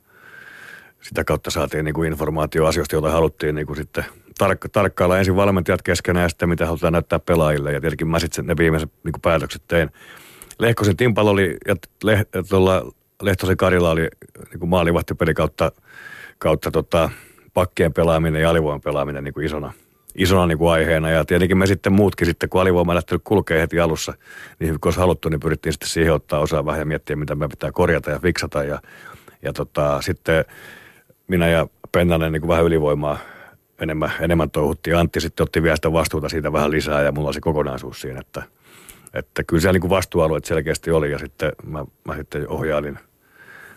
sitä 1.00 1.24
kautta 1.24 1.50
saatiin 1.50 1.84
niin 1.84 1.94
kuin 1.94 2.12
informaatio 2.12 2.66
asioista, 2.66 2.94
joita 2.94 3.10
haluttiin 3.10 3.54
niin 3.54 3.66
kuin 3.66 3.76
sitten 3.76 4.04
tarkka, 4.38 4.68
tarkkailla 4.68 5.18
ensin 5.18 5.36
valmentajat 5.36 5.82
keskenään 5.82 6.24
ja 6.24 6.28
sitten 6.28 6.48
mitä 6.48 6.66
halutaan 6.66 6.92
näyttää 6.92 7.18
pelaajille. 7.18 7.72
Ja 7.72 7.80
tietenkin 7.80 8.08
mä 8.08 8.18
sitten 8.18 8.46
ne 8.46 8.56
viimeiset 8.58 8.90
niin 9.04 9.12
päätökset 9.22 9.62
tein. 9.68 9.90
Lehkosen 10.58 10.96
Timpalo 10.96 11.30
oli, 11.30 11.56
ja 11.66 11.76
Leh, 12.02 12.26
tuolla 12.48 12.92
Lehtosen 13.22 13.56
Karilla 13.56 13.90
oli 13.90 14.08
niin 14.50 14.68
maalivahtipeli 14.68 15.34
kautta, 15.34 15.72
kautta 16.38 16.70
tota, 16.70 17.10
pakkien 17.54 17.92
pelaaminen 17.92 18.42
ja 18.42 18.50
alivoiman 18.50 18.80
pelaaminen 18.80 19.24
niin 19.24 19.34
kuin 19.34 19.46
isona, 19.46 19.72
isona 20.14 20.46
niin 20.46 20.58
kuin 20.58 20.72
aiheena. 20.72 21.10
Ja 21.10 21.24
tietenkin 21.24 21.58
me 21.58 21.66
sitten 21.66 21.92
muutkin 21.92 22.26
sitten, 22.26 22.48
kun 22.48 22.60
alivoima 22.60 22.94
lähtenyt 22.94 23.22
kulkee 23.24 23.60
heti 23.60 23.80
alussa, 23.80 24.14
niin 24.58 24.72
kun 24.72 24.80
olisi 24.84 25.00
haluttu, 25.00 25.28
niin 25.28 25.40
pyrittiin 25.40 25.72
sitten 25.72 25.88
siihen 25.88 26.14
ottaa 26.14 26.40
osaa 26.40 26.64
vähän 26.64 26.80
ja 26.80 26.86
miettiä, 26.86 27.16
mitä 27.16 27.34
me 27.34 27.48
pitää 27.48 27.72
korjata 27.72 28.10
ja 28.10 28.18
fiksata. 28.18 28.64
Ja, 28.64 28.80
ja 29.42 29.52
tota, 29.52 30.02
sitten 30.02 30.44
minä 31.28 31.48
ja 31.48 31.66
Pennanen 31.92 32.32
niin 32.32 32.40
kuin 32.40 32.48
vähän 32.48 32.64
ylivoimaa 32.64 33.18
enemmän, 33.80 34.12
enemmän 34.20 34.50
touhuttiin. 34.50 34.96
Antti 34.96 35.20
sitten 35.20 35.44
otti 35.44 35.62
vielä 35.62 35.76
sitä 35.76 35.92
vastuuta 35.92 36.28
siitä 36.28 36.52
vähän 36.52 36.70
lisää 36.70 37.02
ja 37.02 37.12
mulla 37.12 37.28
oli 37.28 37.34
se 37.34 37.40
kokonaisuus 37.40 38.00
siinä, 38.00 38.20
että, 38.20 38.42
että 39.14 39.44
kyllä 39.44 39.60
siellä 39.60 39.78
niin 39.78 39.90
vastuualueet 39.90 40.44
selkeästi 40.44 40.90
oli 40.90 41.10
ja 41.10 41.18
sitten 41.18 41.52
mä, 41.66 41.84
mä 42.04 42.16
sitten 42.16 42.48
ohjailin, 42.48 42.98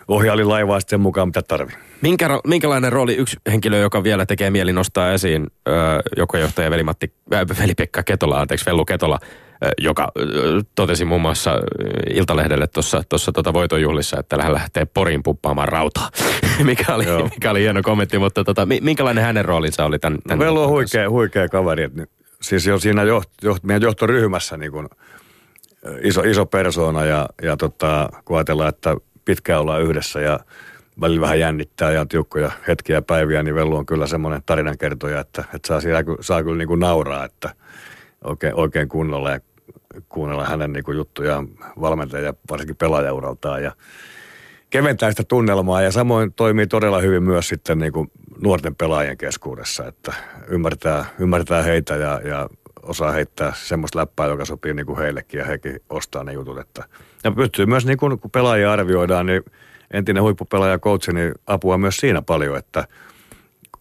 ohjailin 0.08 0.48
laivaa 0.48 0.80
sen 0.86 1.00
mukaan, 1.00 1.28
mitä 1.28 1.42
tarvii. 1.42 1.76
Minkä, 2.02 2.40
minkälainen 2.46 2.92
rooli 2.92 3.14
yksi 3.14 3.36
henkilö, 3.50 3.78
joka 3.78 4.02
vielä 4.02 4.26
tekee 4.26 4.50
mieli 4.50 4.72
nostaa 4.72 5.12
esiin, 5.12 5.46
ö, 5.68 5.70
joko 6.16 6.36
johtaja 6.38 6.70
Veli-Matti, 6.70 7.12
äh, 7.34 7.40
Veli-Pekka 7.60 8.02
Ketola, 8.02 8.40
anteeksi, 8.40 8.66
Vellu 8.66 8.84
Ketola, 8.84 9.18
joka 9.78 10.12
totesi 10.74 11.04
muun 11.04 11.20
muassa 11.20 11.58
Iltalehdelle 12.14 12.66
tuossa 12.66 13.02
tuossa 13.08 13.32
tota 13.32 13.52
voitonjuhlissa, 13.52 14.20
että 14.20 14.36
hän 14.42 14.54
lähtee 14.54 14.84
Poriin 14.84 15.22
puppaamaan 15.22 15.68
rautaa, 15.68 16.10
mikä, 16.64 16.94
oli, 16.94 17.06
Joo. 17.06 17.24
mikä 17.24 17.50
oli 17.50 17.60
hieno 17.60 17.82
kommentti, 17.82 18.18
mutta 18.18 18.44
tota, 18.44 18.66
mi- 18.66 18.80
minkälainen 18.82 19.24
hänen 19.24 19.44
roolinsa 19.44 19.84
oli 19.84 19.98
tämän, 19.98 20.18
tämän 20.28 20.38
Velu 20.38 20.58
on 20.58 20.64
ottelun 20.64 20.80
kanssa? 20.80 20.98
huikea, 20.98 21.10
huikea 21.10 21.48
kaveri. 21.48 21.90
Siis 22.42 22.66
jo 22.66 22.78
siinä 22.78 23.02
joht, 23.02 23.30
joht, 23.42 23.64
meidän 23.64 23.82
johtoryhmässä 23.82 24.56
niin 24.56 24.72
kuin 24.72 24.88
iso, 26.02 26.22
iso 26.22 26.46
persoona 26.46 27.04
ja, 27.04 27.28
ja 27.42 27.56
tota, 27.56 28.08
kun 28.24 28.36
ajatellaan, 28.36 28.68
että 28.68 28.96
pitkään 29.24 29.60
ollaan 29.60 29.82
yhdessä 29.82 30.20
ja 30.20 30.40
välillä 31.00 31.20
vähän 31.20 31.40
jännittää 31.40 31.90
ja 31.90 32.00
on 32.00 32.08
tiukkoja 32.08 32.50
hetkiä 32.68 32.96
ja 32.96 33.02
päiviä, 33.02 33.42
niin 33.42 33.54
Vellu 33.54 33.76
on 33.76 33.86
kyllä 33.86 34.06
semmoinen 34.06 34.42
tarinankertoja, 34.46 35.20
että, 35.20 35.44
että 35.54 35.68
saa, 35.68 35.80
siellä, 35.80 36.04
saa 36.20 36.42
kyllä 36.42 36.58
niin 36.58 36.68
kuin 36.68 36.80
nauraa, 36.80 37.24
että 37.24 37.54
oikein, 38.24 38.54
oikein 38.54 38.88
kunnolla 38.88 39.30
ja 39.30 39.40
kuunnella 40.08 40.44
hänen 40.44 40.72
niin 40.72 40.84
kuin 40.84 40.96
juttujaan 40.96 41.48
ja 42.22 42.34
varsinkin 42.50 42.76
pelaajauraltaan 42.76 43.62
ja 43.62 43.72
keventää 44.70 45.10
sitä 45.10 45.24
tunnelmaa 45.24 45.82
ja 45.82 45.92
samoin 45.92 46.32
toimii 46.32 46.66
todella 46.66 47.00
hyvin 47.00 47.22
myös 47.22 47.48
sitten 47.48 47.78
niin 47.78 47.92
kuin 47.92 48.10
nuorten 48.42 48.76
pelaajien 48.76 49.18
keskuudessa, 49.18 49.86
että 49.86 50.12
ymmärtää, 50.48 51.04
ymmärtää 51.18 51.62
heitä 51.62 51.96
ja, 51.96 52.20
ja 52.24 52.48
osaa 52.82 53.10
heittää 53.10 53.52
semmoista 53.56 53.98
läppää, 53.98 54.26
joka 54.26 54.44
sopii 54.44 54.74
niin 54.74 54.86
kuin 54.86 54.98
heillekin 54.98 55.38
ja 55.38 55.44
hekin 55.44 55.80
ostaa 55.90 56.24
ne 56.24 56.32
jutut. 56.32 56.58
Että, 56.58 56.84
ja 57.24 57.30
pystyy 57.30 57.66
myös, 57.66 57.86
niin 57.86 57.98
kuin, 57.98 58.18
kun 58.18 58.30
pelaajia 58.30 58.72
arvioidaan, 58.72 59.26
niin 59.26 59.42
entinen 59.90 60.22
huippupelaaja 60.22 60.78
coachi, 60.78 61.12
niin 61.12 61.34
apua 61.46 61.78
myös 61.78 61.96
siinä 61.96 62.22
paljon, 62.22 62.56
että 62.56 62.84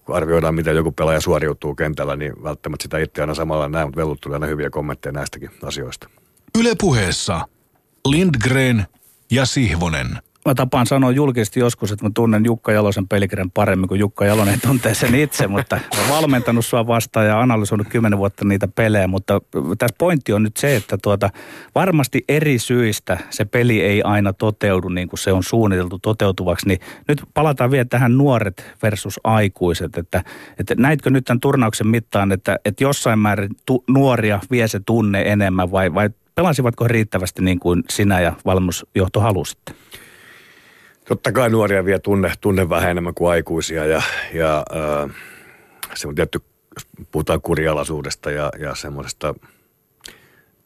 kun 0.09 0.17
arvioidaan, 0.17 0.55
miten 0.55 0.75
joku 0.75 0.91
pelaaja 0.91 1.21
suoriutuu 1.21 1.75
kentällä, 1.75 2.15
niin 2.15 2.43
välttämättä 2.43 2.83
sitä 2.83 2.97
itse 2.97 3.21
aina 3.21 3.33
samalla 3.33 3.69
näe, 3.69 3.85
mutta 3.85 3.99
vellut 3.99 4.21
tulee 4.21 4.35
aina 4.35 4.47
hyviä 4.47 4.69
kommentteja 4.69 5.13
näistäkin 5.13 5.49
asioista. 5.63 6.09
Yle 6.59 6.75
puheessa 6.81 7.47
Lindgren 8.07 8.85
ja 9.31 9.45
Sihvonen. 9.45 10.07
Mä 10.45 10.55
tapaan 10.55 10.85
sanoa 10.85 11.11
julkisesti 11.11 11.59
joskus, 11.59 11.91
että 11.91 12.05
mä 12.05 12.11
tunnen 12.13 12.45
Jukka 12.45 12.71
Jalosen 12.71 13.07
pelikirjan 13.07 13.51
paremmin 13.51 13.87
kuin 13.87 13.99
Jukka 13.99 14.25
Jalonen 14.25 14.61
tuntee 14.61 14.93
sen 14.93 15.15
itse, 15.15 15.47
mutta 15.47 15.79
oon 15.97 16.09
valmentanut 16.09 16.65
sua 16.65 16.87
vastaan 16.87 17.25
ja 17.25 17.41
analysoinut 17.41 17.87
kymmenen 17.87 18.19
vuotta 18.19 18.45
niitä 18.45 18.67
pelejä, 18.67 19.07
mutta 19.07 19.41
tässä 19.77 19.95
pointti 19.97 20.33
on 20.33 20.43
nyt 20.43 20.57
se, 20.57 20.75
että 20.75 20.97
tuota, 21.01 21.29
varmasti 21.75 22.23
eri 22.29 22.59
syistä 22.59 23.17
se 23.29 23.45
peli 23.45 23.81
ei 23.81 24.01
aina 24.01 24.33
toteudu 24.33 24.89
niin 24.89 25.09
kuin 25.09 25.19
se 25.19 25.31
on 25.33 25.43
suunniteltu 25.43 25.99
toteutuvaksi, 25.99 26.67
niin 26.67 26.79
nyt 27.07 27.21
palataan 27.33 27.71
vielä 27.71 27.85
tähän 27.85 28.17
nuoret 28.17 28.65
versus 28.83 29.19
aikuiset, 29.23 29.97
että, 29.97 30.23
että 30.59 30.75
näitkö 30.77 31.09
nyt 31.09 31.25
tämän 31.25 31.39
turnauksen 31.39 31.87
mittaan, 31.87 32.31
että, 32.31 32.59
että 32.65 32.83
jossain 32.83 33.19
määrin 33.19 33.55
tu, 33.65 33.83
nuoria 33.87 34.39
vie 34.51 34.67
se 34.67 34.79
tunne 34.79 35.21
enemmän 35.21 35.71
vai, 35.71 35.93
vai 35.93 36.09
pelasivatko 36.35 36.87
riittävästi 36.87 37.41
niin 37.41 37.59
kuin 37.59 37.83
sinä 37.89 38.21
ja 38.21 38.33
valmennusjohto 38.45 39.19
halusitte? 39.19 39.73
Totta 41.09 41.31
kai 41.31 41.49
nuoria 41.49 41.85
vie 41.85 41.99
tunne, 41.99 42.31
tunne 42.41 42.69
vähän 42.69 42.91
enemmän 42.91 43.13
kuin 43.13 43.31
aikuisia 43.31 43.85
ja, 43.85 44.01
ja 44.33 44.65
äh, 44.75 45.15
se 45.93 46.07
on 46.07 46.15
tietty, 46.15 46.39
jos 46.75 46.87
puhutaan 47.11 47.41
kurialaisuudesta 47.41 48.31
ja, 48.31 48.51
ja 48.59 48.75
semmoisesta 48.75 49.35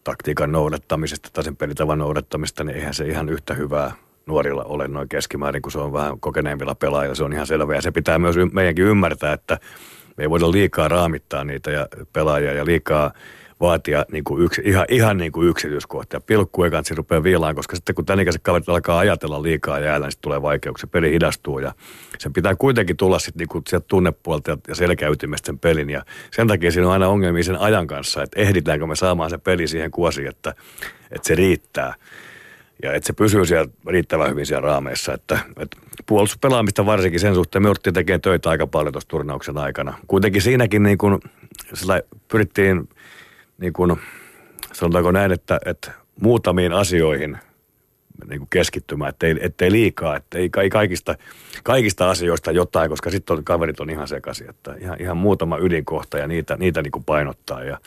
taktiikan 0.03 0.51
noudattamisesta 0.51 1.29
tai 1.33 1.43
sen 1.43 1.55
pelitavan 1.55 1.99
noudattamista, 1.99 2.63
niin 2.63 2.77
eihän 2.77 2.93
se 2.93 3.05
ihan 3.05 3.29
yhtä 3.29 3.53
hyvää 3.53 3.91
nuorilla 4.25 4.63
ole 4.63 4.87
noin 4.87 5.09
keskimäärin, 5.09 5.61
kun 5.61 5.71
se 5.71 5.79
on 5.79 5.93
vähän 5.93 6.19
kokeneemmilla 6.19 6.75
pelaajilla. 6.75 7.15
Se 7.15 7.23
on 7.23 7.33
ihan 7.33 7.47
selvä 7.47 7.75
ja 7.75 7.81
se 7.81 7.91
pitää 7.91 8.19
myös 8.19 8.35
meidänkin 8.51 8.85
ymmärtää, 8.85 9.33
että 9.33 9.59
me 10.17 10.23
ei 10.23 10.29
voida 10.29 10.51
liikaa 10.51 10.87
raamittaa 10.87 11.43
niitä 11.43 11.71
ja 11.71 11.87
pelaajia 12.13 12.53
ja 12.53 12.65
liikaa 12.65 13.11
vaatia 13.63 14.05
niin 14.11 14.23
kuin 14.23 14.43
yksi, 14.43 14.61
ihan, 14.65 14.85
ihan 14.89 15.17
niin 15.17 15.31
kuin 15.31 15.47
yksityiskohtia. 15.47 16.21
Pilkku 16.21 16.63
ei 16.63 16.71
kanssa 16.71 16.95
rupeaa 16.95 17.23
viilaan, 17.23 17.55
koska 17.55 17.75
sitten 17.75 17.95
kun 17.95 18.05
tämän 18.05 18.19
ikäiset 18.19 18.41
kaverit 18.43 18.69
alkaa 18.69 18.99
ajatella 18.99 19.43
liikaa 19.43 19.79
jäällä, 19.79 20.05
niin 20.05 20.11
sitten 20.11 20.21
tulee 20.21 20.41
vaikeuksia. 20.41 20.89
Peli 20.91 21.11
hidastuu 21.11 21.59
ja 21.59 21.73
sen 22.17 22.33
pitää 22.33 22.55
kuitenkin 22.55 22.97
tulla 22.97 23.19
sitten 23.19 23.39
niin 23.39 23.47
kuin 23.47 23.63
sieltä 23.69 23.85
tunnepuolta 23.87 24.51
ja- 24.51 24.57
ja 24.67 24.75
selkäytimestä 24.75 25.45
sen 25.45 25.59
pelin. 25.59 25.89
Ja 25.89 26.05
sen 26.31 26.47
takia 26.47 26.71
siinä 26.71 26.87
on 26.87 26.93
aina 26.93 27.07
ongelmia 27.07 27.43
sen 27.43 27.59
ajan 27.59 27.87
kanssa, 27.87 28.23
että 28.23 28.41
ehditäänkö 28.41 28.87
me 28.87 28.95
saamaan 28.95 29.29
se 29.29 29.37
peli 29.37 29.67
siihen 29.67 29.91
kuosiin, 29.91 30.27
että, 30.27 30.53
että 31.11 31.27
se 31.27 31.35
riittää. 31.35 31.93
Ja 32.83 32.93
että 32.93 33.07
se 33.07 33.13
pysyy 33.13 33.45
siellä 33.45 33.71
riittävän 33.87 34.29
hyvin 34.29 34.45
siellä 34.45 34.65
raameissa. 34.65 35.13
Että, 35.13 35.39
että 35.59 35.77
puolustuspelaamista 36.05 36.85
varsinkin 36.85 37.19
sen 37.19 37.35
suhteen 37.35 37.63
me 37.63 37.67
jouduttiin 37.67 37.93
tekemään 37.93 38.21
töitä 38.21 38.49
aika 38.49 38.67
paljon 38.67 38.93
tuossa 38.93 39.09
turnauksen 39.09 39.57
aikana. 39.57 39.97
Kuitenkin 40.07 40.41
siinäkin 40.41 40.83
niin 40.83 40.97
kuin, 40.97 41.19
pyrittiin 42.27 42.89
niin 43.57 43.73
kuin, 43.73 43.95
sanotaanko 44.73 45.11
näin, 45.11 45.31
että, 45.31 45.59
että 45.65 45.91
muutamiin 46.21 46.73
asioihin 46.73 47.37
niin 48.29 48.39
kuin 48.39 48.49
keskittymään, 48.49 49.09
ettei, 49.09 49.35
ettei 49.39 49.71
liikaa, 49.71 50.15
ettei 50.15 50.49
ka- 50.49 50.61
kaikista, 50.71 51.15
kaikista 51.63 52.09
asioista 52.09 52.51
jotain, 52.51 52.89
koska 52.89 53.09
sitten 53.09 53.43
kaverit 53.43 53.79
on 53.79 53.89
ihan 53.89 54.07
sekaisin, 54.07 54.49
että 54.49 54.75
ihan, 54.79 55.01
ihan 55.01 55.17
muutama 55.17 55.57
ydinkohta 55.57 56.17
ja 56.17 56.27
niitä, 56.27 56.57
niitä 56.57 56.81
niin 56.81 56.91
kuin 56.91 57.03
painottaa 57.03 57.63
ja 57.63 57.77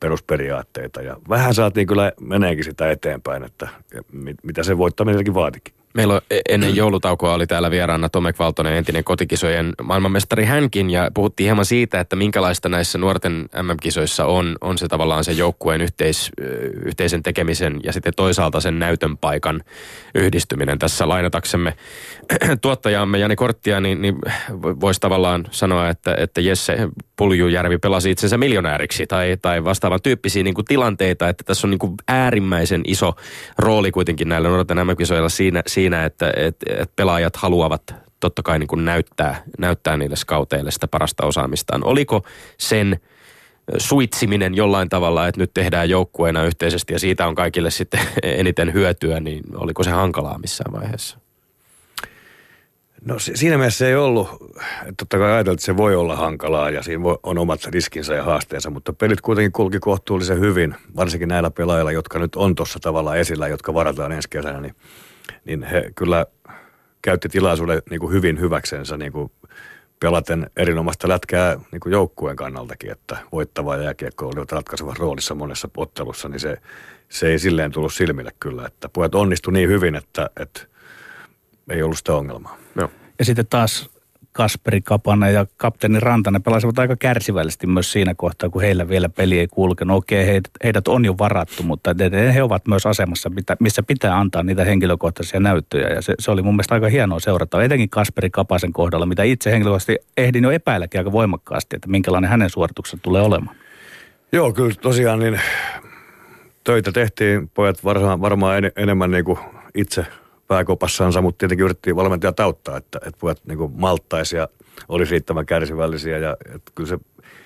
perusperiaatteita 0.00 1.02
ja 1.02 1.16
vähän 1.28 1.54
saatiin 1.54 1.86
kyllä 1.86 2.12
meneekin 2.20 2.64
sitä 2.64 2.90
eteenpäin, 2.90 3.44
että 3.44 3.68
mit- 4.12 4.44
mitä 4.44 4.62
se 4.62 4.78
voittaminenkin 4.78 5.34
vaatikin. 5.34 5.74
Meillä 5.94 6.14
on 6.14 6.20
e- 6.30 6.40
ennen 6.48 6.76
joulutaukoa 6.76 7.34
oli 7.34 7.46
täällä 7.46 7.70
vieraana 7.70 8.08
Tomek 8.08 8.38
Valtonen, 8.38 8.72
entinen 8.76 9.04
kotikisojen 9.04 9.72
maailmanmestari 9.82 10.44
hänkin, 10.44 10.90
ja 10.90 11.10
puhuttiin 11.14 11.44
hieman 11.44 11.64
siitä, 11.64 12.00
että 12.00 12.16
minkälaista 12.16 12.68
näissä 12.68 12.98
nuorten 12.98 13.48
MM-kisoissa 13.62 14.24
on, 14.26 14.56
on 14.60 14.78
se 14.78 14.88
tavallaan 14.88 15.24
se 15.24 15.32
joukkueen 15.32 15.80
yhteis, 15.80 16.30
yhteisen 16.84 17.22
tekemisen 17.22 17.80
ja 17.84 17.92
sitten 17.92 18.12
toisaalta 18.16 18.60
sen 18.60 18.78
näytön 18.78 19.18
paikan 19.18 19.60
yhdistyminen. 20.14 20.78
Tässä 20.78 21.08
lainataksemme 21.08 21.74
tuottajaamme 22.62 23.18
Jani 23.18 23.36
Korttia, 23.36 23.80
niin, 23.80 24.02
niin 24.02 24.18
voisi 24.62 25.00
tavallaan 25.00 25.44
sanoa, 25.50 25.88
että, 25.88 26.14
että 26.18 26.40
Jesse 26.40 26.88
Puljujärvi 27.16 27.78
pelasi 27.78 28.10
itsensä 28.10 28.38
miljonääriksi 28.38 29.06
tai, 29.06 29.36
tai 29.42 29.64
vastaavan 29.64 30.02
tyyppisiä 30.02 30.42
niin 30.42 30.54
kuin 30.54 30.64
tilanteita, 30.64 31.28
että 31.28 31.44
tässä 31.44 31.66
on 31.66 31.70
niin 31.70 31.78
kuin 31.78 31.94
äärimmäisen 32.08 32.82
iso 32.86 33.12
rooli 33.58 33.90
kuitenkin 33.90 34.28
näillä 34.28 34.48
nuorten 34.48 34.86
MM-kisoilla 34.86 35.28
siinä, 35.28 35.62
siinä 35.66 36.04
että, 36.04 36.32
että, 36.36 36.66
että 36.68 36.92
pelaajat 36.96 37.36
haluavat 37.36 37.94
totta 38.20 38.42
kai 38.42 38.58
niin 38.58 38.66
kuin 38.66 38.84
näyttää, 38.84 39.42
näyttää 39.58 39.96
niille 39.96 40.16
skauteille 40.16 40.70
sitä 40.70 40.88
parasta 40.88 41.26
osaamistaan. 41.26 41.84
Oliko 41.84 42.22
sen 42.58 43.00
suitsiminen 43.78 44.54
jollain 44.54 44.88
tavalla, 44.88 45.26
että 45.26 45.40
nyt 45.40 45.54
tehdään 45.54 45.90
joukkueena 45.90 46.44
yhteisesti 46.44 46.92
ja 46.92 46.98
siitä 46.98 47.26
on 47.26 47.34
kaikille 47.34 47.70
sitten 47.70 48.00
eniten 48.22 48.72
hyötyä, 48.72 49.20
niin 49.20 49.44
oliko 49.54 49.82
se 49.82 49.90
hankalaa 49.90 50.38
missään 50.38 50.72
vaiheessa? 50.72 51.23
No 53.04 53.18
si- 53.18 53.36
siinä 53.36 53.58
mielessä 53.58 53.88
ei 53.88 53.94
ollut, 53.94 54.28
totta 54.96 55.18
kai 55.18 55.32
ajateltiin, 55.32 55.54
että 55.54 55.66
se 55.66 55.76
voi 55.76 55.94
olla 55.96 56.16
hankalaa 56.16 56.70
ja 56.70 56.82
siinä 56.82 57.04
on 57.22 57.38
omat 57.38 57.64
riskinsä 57.64 58.14
ja 58.14 58.22
haasteensa, 58.22 58.70
mutta 58.70 58.92
pelit 58.92 59.20
kuitenkin 59.20 59.52
kulki 59.52 59.78
kohtuullisen 59.78 60.40
hyvin, 60.40 60.74
varsinkin 60.96 61.28
näillä 61.28 61.50
pelaajilla, 61.50 61.92
jotka 61.92 62.18
nyt 62.18 62.36
on 62.36 62.54
tuossa 62.54 62.78
tavalla 62.80 63.16
esillä, 63.16 63.48
jotka 63.48 63.74
varataan 63.74 64.12
ensi 64.12 64.28
kesänä, 64.30 64.60
niin, 64.60 64.74
niin 65.44 65.62
he 65.62 65.90
kyllä 65.94 66.26
käytti 67.02 67.28
tilaisuuden 67.28 67.82
niin 67.90 68.00
kuin 68.00 68.12
hyvin 68.12 68.40
hyväksensä 68.40 68.96
niin 68.96 69.12
kuin 69.12 69.30
pelaten 70.00 70.50
erinomaista 70.56 71.08
lätkää 71.08 71.56
niin 71.72 71.80
kuin 71.80 71.92
joukkueen 71.92 72.36
kannaltakin, 72.36 72.90
että 72.90 73.16
voittava 73.32 73.76
jääkiekko 73.76 74.26
oli 74.26 74.46
ratkaisevassa 74.50 75.00
roolissa 75.00 75.34
monessa 75.34 75.68
ottelussa, 75.76 76.28
niin 76.28 76.40
se, 76.40 76.56
se 77.08 77.28
ei 77.28 77.38
silleen 77.38 77.72
tullut 77.72 77.94
silmille 77.94 78.32
kyllä, 78.40 78.66
että 78.66 78.88
pojat 78.88 79.14
onnistu 79.14 79.50
niin 79.50 79.68
hyvin, 79.68 79.94
että, 79.94 80.30
että 80.40 80.73
ei 81.70 81.82
ollut 81.82 81.98
sitä 81.98 82.14
ongelmaa. 82.14 82.56
Joo. 82.76 82.90
Ja 83.18 83.24
sitten 83.24 83.46
taas 83.46 83.94
Kasperi 84.36 84.80
Kapanen 84.80 85.34
ja 85.34 85.46
kapteeni 85.56 86.00
Rantanen 86.00 86.42
pelasivat 86.42 86.78
aika 86.78 86.96
kärsivällisesti 86.96 87.66
myös 87.66 87.92
siinä 87.92 88.14
kohtaa, 88.14 88.50
kun 88.50 88.62
heillä 88.62 88.88
vielä 88.88 89.08
peli 89.08 89.38
ei 89.38 89.46
kulkenut. 89.46 89.96
Okei, 89.96 90.26
heidät, 90.26 90.50
heidät 90.64 90.88
on 90.88 91.04
jo 91.04 91.14
varattu, 91.18 91.62
mutta 91.62 91.94
he 92.34 92.42
ovat 92.42 92.66
myös 92.68 92.86
asemassa, 92.86 93.30
mitä- 93.30 93.56
missä 93.60 93.82
pitää 93.82 94.18
antaa 94.18 94.42
niitä 94.42 94.64
henkilökohtaisia 94.64 95.40
näyttöjä. 95.40 95.88
Ja 95.88 96.02
se, 96.02 96.14
se 96.18 96.30
oli 96.30 96.42
mun 96.42 96.54
mielestä 96.54 96.74
aika 96.74 96.88
hienoa 96.88 97.20
seurata, 97.20 97.62
etenkin 97.62 97.90
Kasperi 97.90 98.30
Kapasen 98.30 98.72
kohdalla, 98.72 99.06
mitä 99.06 99.22
itse 99.22 99.50
henkilökohtaisesti 99.50 99.96
ehdin 100.16 100.44
jo 100.44 100.50
epäilläkin 100.50 101.00
aika 101.00 101.12
voimakkaasti, 101.12 101.76
että 101.76 101.88
minkälainen 101.88 102.30
hänen 102.30 102.50
suorituksensa 102.50 103.02
tulee 103.02 103.22
olemaan. 103.22 103.56
Joo, 104.32 104.52
kyllä 104.52 104.74
tosiaan 104.80 105.18
niin 105.18 105.40
töitä 106.64 106.92
tehtiin 106.92 107.48
pojat 107.48 107.84
varmaan, 107.84 108.20
varmaan 108.20 108.58
en, 108.58 108.72
enemmän 108.76 109.10
niin 109.10 109.24
kuin 109.24 109.38
itse 109.74 110.06
pääkopassansa, 110.54 111.22
mutta 111.22 111.38
tietenkin 111.38 111.64
yritettiin 111.64 111.96
valmentajat 111.96 112.40
auttaa, 112.40 112.76
että, 112.76 112.98
että 112.98 113.20
pojat 113.20 113.40
niin 113.46 113.58
kuin 113.58 113.72
malttaisi 113.76 114.36
ja 114.36 114.48
olisi 114.88 115.10
riittävän 115.10 115.46
kärsivällisiä 115.46 116.18
ja 116.18 116.36
että 116.54 116.72
kyllä 116.74 116.88
se, 116.88 116.98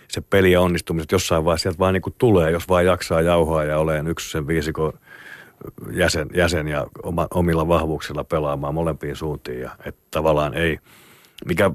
se 0.09 0.21
peli 0.21 0.53
ja 0.53 0.61
onnistumiset 0.61 1.13
jossain 1.13 1.45
vaiheessa 1.45 1.63
sieltä 1.63 1.79
vaan 1.79 1.95
niin 1.95 2.15
tulee, 2.19 2.51
jos 2.51 2.69
vaan 2.69 2.87
jaksaa 2.87 3.21
jauhaa 3.21 3.65
ja 3.65 3.79
olen 3.79 4.07
yksi 4.07 4.31
sen 4.31 4.47
viisikon 4.47 4.93
jäsen, 5.91 6.29
jäsen 6.35 6.69
ja 6.69 6.87
oma, 7.03 7.27
omilla 7.35 7.69
vahvuuksilla 7.69 8.25
pelaamaan 8.25 8.75
molempiin 8.75 9.17
suuntiin 9.17 9.61
ja 9.61 9.71
että 9.85 10.01
tavallaan 10.11 10.55
ei, 10.55 10.79
mikä, 11.47 11.71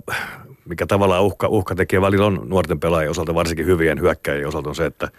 mikä 0.65 0.85
tavallaan 0.85 1.23
uhka, 1.23 1.47
uhka 1.47 1.75
tekee 1.75 2.01
välillä 2.01 2.25
on 2.25 2.41
nuorten 2.45 2.79
pelaajien 2.79 3.11
osalta, 3.11 3.35
varsinkin 3.35 3.65
hyvien 3.65 4.01
hyökkäjien 4.01 4.47
osalta 4.47 4.69
on 4.69 4.75
se, 4.75 4.85
että 4.85 5.09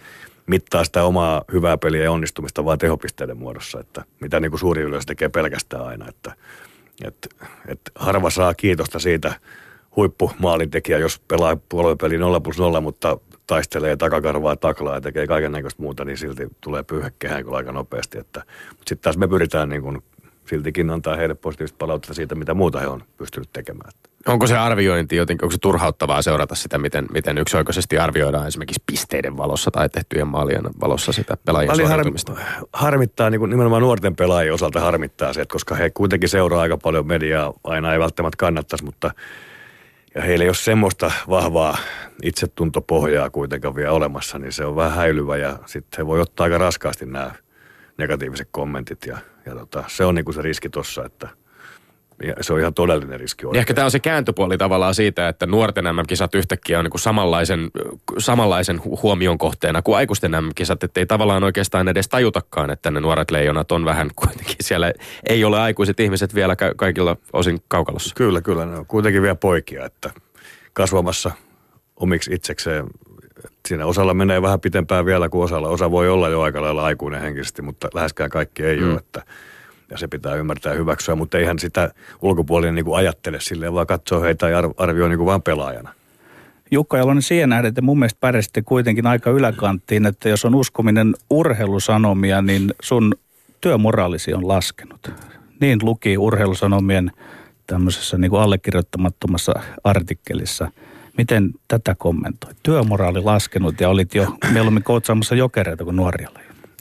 mittaa 0.47 0.85
sitä 0.85 1.05
omaa 1.05 1.45
hyvää 1.53 1.79
peliä 1.79 2.03
ja 2.03 2.13
onnistumista 2.13 2.65
vaan 2.65 2.79
tehopisteiden 2.79 3.37
muodossa, 3.37 3.81
että 3.81 4.05
mitä 4.21 4.41
niin 4.41 4.51
kuin 4.51 4.61
suuri 4.61 4.83
yleisö 4.83 5.07
tekee 5.07 5.29
pelkästään 5.29 5.87
aina, 5.87 6.09
että, 6.09 6.33
että, 7.05 7.29
että 7.69 7.91
harva 7.95 8.31
saa 8.31 8.55
kiitosta 8.55 8.99
siitä 8.99 9.41
huippumaalintekijä, 9.97 10.99
jos 10.99 11.19
pelaa 11.29 11.57
puoluepeli 11.69 12.19
0 12.19 12.41
plus 12.41 12.59
0, 12.59 12.81
mutta 12.81 13.19
taistelee 13.47 13.97
takakarvaa 13.97 14.57
taklaa 14.57 14.95
ja 14.95 15.01
tekee 15.01 15.27
kaiken 15.27 15.53
näköistä 15.53 15.83
muuta, 15.83 16.05
niin 16.05 16.19
silti 16.19 16.49
tulee 16.61 16.83
pyyhekehään 16.83 17.45
kyllä 17.45 17.57
aika 17.57 17.73
nopeasti. 17.73 18.19
Että, 18.19 18.43
mutta 18.69 18.89
sitten 18.89 19.03
taas 19.03 19.17
me 19.17 19.29
pyritään 19.29 19.69
niin 19.69 19.83
kuin 19.83 20.03
siltikin 20.49 20.91
antaa 20.91 21.17
heille 21.17 21.35
positiivista 21.35 21.77
palautetta 21.79 22.15
siitä, 22.15 22.35
mitä 22.35 22.55
muuta 22.55 22.81
he 22.81 22.87
on 22.87 23.03
pystynyt 23.17 23.49
tekemään. 23.53 23.91
Onko 24.29 24.47
se 24.47 24.57
arviointi 24.57 25.17
jotenkin, 25.17 25.45
onko 25.45 25.53
se 25.53 25.59
turhauttavaa 25.59 26.23
seurata 26.23 26.55
sitä, 26.55 26.79
miten, 26.79 27.07
miten 27.13 27.39
yksioikoisesti 27.39 27.99
arvioidaan 27.99 28.47
esimerkiksi 28.47 28.83
pisteiden 28.87 29.37
valossa 29.37 29.71
tai 29.71 29.89
tehtyjen 29.89 30.27
maalien 30.27 30.65
valossa 30.81 31.13
sitä 31.13 31.37
pelaajien 31.37 31.77
suoriutumista? 31.77 32.33
harmi, 32.33 32.69
harmittaa, 32.73 33.31
niin 33.31 33.39
kuin 33.39 33.51
nimenomaan 33.51 33.83
nuorten 33.83 34.17
pelaajien 34.17 34.55
osalta 34.55 34.81
harmittaa 34.81 35.33
se, 35.33 35.41
että 35.41 35.53
koska 35.53 35.75
he 35.75 35.91
kuitenkin 35.91 36.29
seuraa 36.29 36.63
aika 36.63 36.77
paljon 36.77 37.07
mediaa, 37.07 37.53
aina 37.65 37.93
ei 37.93 37.99
välttämättä 37.99 38.37
kannattaisi, 38.37 38.85
mutta 38.85 39.11
ja 40.15 40.23
heillä 40.23 40.43
ei 40.43 40.49
ole 40.49 40.55
semmoista 40.55 41.13
vahvaa 41.29 41.77
itsetuntopohjaa 42.23 43.31
kuitenkaan 43.31 43.75
vielä 43.75 43.93
olemassa, 43.93 44.39
niin 44.39 44.53
se 44.53 44.65
on 44.65 44.77
vähän 44.77 44.93
häilyvä 44.93 45.37
ja 45.37 45.59
sitten 45.67 45.99
he 45.99 46.07
voi 46.07 46.21
ottaa 46.21 46.45
aika 46.45 46.59
raskaasti 46.59 47.07
nämä 47.07 47.31
negatiiviset 47.99 48.49
kommentit 48.51 49.07
ja, 49.07 49.19
ja 49.47 49.55
tota, 49.55 49.85
se 49.87 50.05
on 50.05 50.15
niin 50.15 50.25
kuin 50.25 50.35
se 50.35 50.43
riski 50.43 50.69
tossa, 50.69 51.05
että 51.05 51.29
ja 52.27 52.35
se 52.41 52.53
on 52.53 52.61
ihan 52.61 52.75
todellinen 52.75 53.21
riski 53.21 53.43
Niin 53.43 53.49
oikein. 53.49 53.61
ehkä 53.61 53.75
tämä 53.75 53.85
on 53.85 53.91
se 53.91 53.99
kääntöpuoli 54.01 54.59
tavallaan 54.59 54.95
siitä, 54.95 55.29
että 55.29 55.47
nuorten 55.47 55.85
MM-kisat 55.85 56.35
yhtäkkiä 56.35 56.79
on 56.79 56.85
niin 56.85 56.91
kuin 56.91 57.01
samanlaisen, 57.01 57.71
samanlaisen 58.19 58.79
hu- 58.79 59.03
huomion 59.03 59.39
kohteena 59.39 59.83
kuin 59.83 59.97
aikuisten 59.97 60.31
MM-kisat, 60.31 60.85
että 60.85 61.01
ei 61.01 61.07
tavallaan 61.07 61.45
oikeastaan 61.45 61.89
edes 61.89 62.09
tajutakaan, 62.09 62.71
että 62.71 62.91
ne 62.91 63.01
nuoret 63.01 63.31
leijonat 63.31 63.73
on 63.73 63.85
vähän 63.85 64.11
kuitenkin 64.17 64.57
siellä, 64.61 64.93
ei 65.29 65.45
ole 65.45 65.61
aikuiset 65.61 66.01
ihmiset 66.01 66.35
vielä 66.35 66.57
ka- 66.57 66.75
kaikilla 66.77 67.17
osin 67.33 67.63
kaukalossa. 67.69 68.15
Kyllä, 68.15 68.41
kyllä. 68.41 68.67
Ne 68.67 68.77
on 68.77 68.87
kuitenkin 68.87 69.23
vielä 69.23 69.35
poikia, 69.35 69.85
että 69.85 70.11
kasvamassa 70.73 71.31
omiksi 71.97 72.35
itsekseen. 72.35 72.87
Siinä 73.69 73.87
osalla 73.87 74.15
menee 74.15 74.43
vähän 74.43 74.61
pitempään 74.61 75.07
vielä 75.07 75.29
kuin 75.29 75.45
osalla. 75.45 75.69
Osa 75.69 75.91
voi 75.91 76.09
olla 76.09 76.29
jo 76.29 76.41
aika 76.41 76.63
lailla 76.63 76.85
aikuinen 76.85 77.21
henkisesti, 77.21 77.63
mutta 77.63 77.89
läheskään 77.95 78.31
kaikki 78.31 78.63
ei 78.63 78.81
mm. 78.81 78.91
ole. 78.91 78.99
Että, 78.99 79.23
ja 79.95 79.99
se 79.99 80.09
pitää 80.09 80.35
ymmärtää 80.35 80.73
ja 80.73 80.79
hyväksyä, 80.79 81.15
mutta 81.15 81.39
eihän 81.39 81.59
sitä 81.59 81.91
ulkopuolinen 82.23 82.75
niin 82.75 82.85
kuin 82.85 82.97
ajattele 82.97 83.41
silleen, 83.41 83.75
vaan 83.75 83.87
katsoo 83.87 84.23
heitä 84.23 84.49
ja 84.49 84.61
arv- 84.61 84.75
arvioi 84.77 85.09
niin 85.09 85.19
kuin 85.19 85.27
vaan 85.27 85.43
pelaajana. 85.43 85.95
Jukka 86.71 86.99
Jalonen 86.99 87.23
siihen 87.23 87.49
nähden, 87.49 87.69
että 87.69 87.83
mun 87.83 87.99
mielestä 87.99 88.19
pärjäsitte 88.21 88.63
kuitenkin 88.63 89.07
aika 89.07 89.31
yläkanttiin, 89.31 90.07
että 90.07 90.29
jos 90.29 90.45
on 90.45 90.55
uskominen 90.55 91.15
urheilusanomia, 91.31 92.43
niin 92.43 92.75
sun 92.83 93.15
työmoraalisi 93.61 94.35
on 94.35 94.49
laskenut. 94.49 95.11
Niin 95.61 95.79
luki 95.83 96.19
urheilusanomien 96.19 97.13
tämmöisessä 97.67 98.19
niin 98.19 98.31
kuin 98.31 98.43
allekirjoittamattomassa 98.43 99.55
artikkelissa. 99.85 100.71
Miten 101.19 101.51
tätä 101.69 101.95
kommentoi? 101.99 102.53
Työmoraali 102.63 103.23
laskenut 103.23 103.81
ja 103.81 103.89
olit 103.89 104.15
jo 104.15 104.37
mieluummin 104.53 104.83
koutsaamassa 104.83 105.35
jokereita 105.35 105.85
kuin 105.85 105.97
nuoria. 105.97 106.29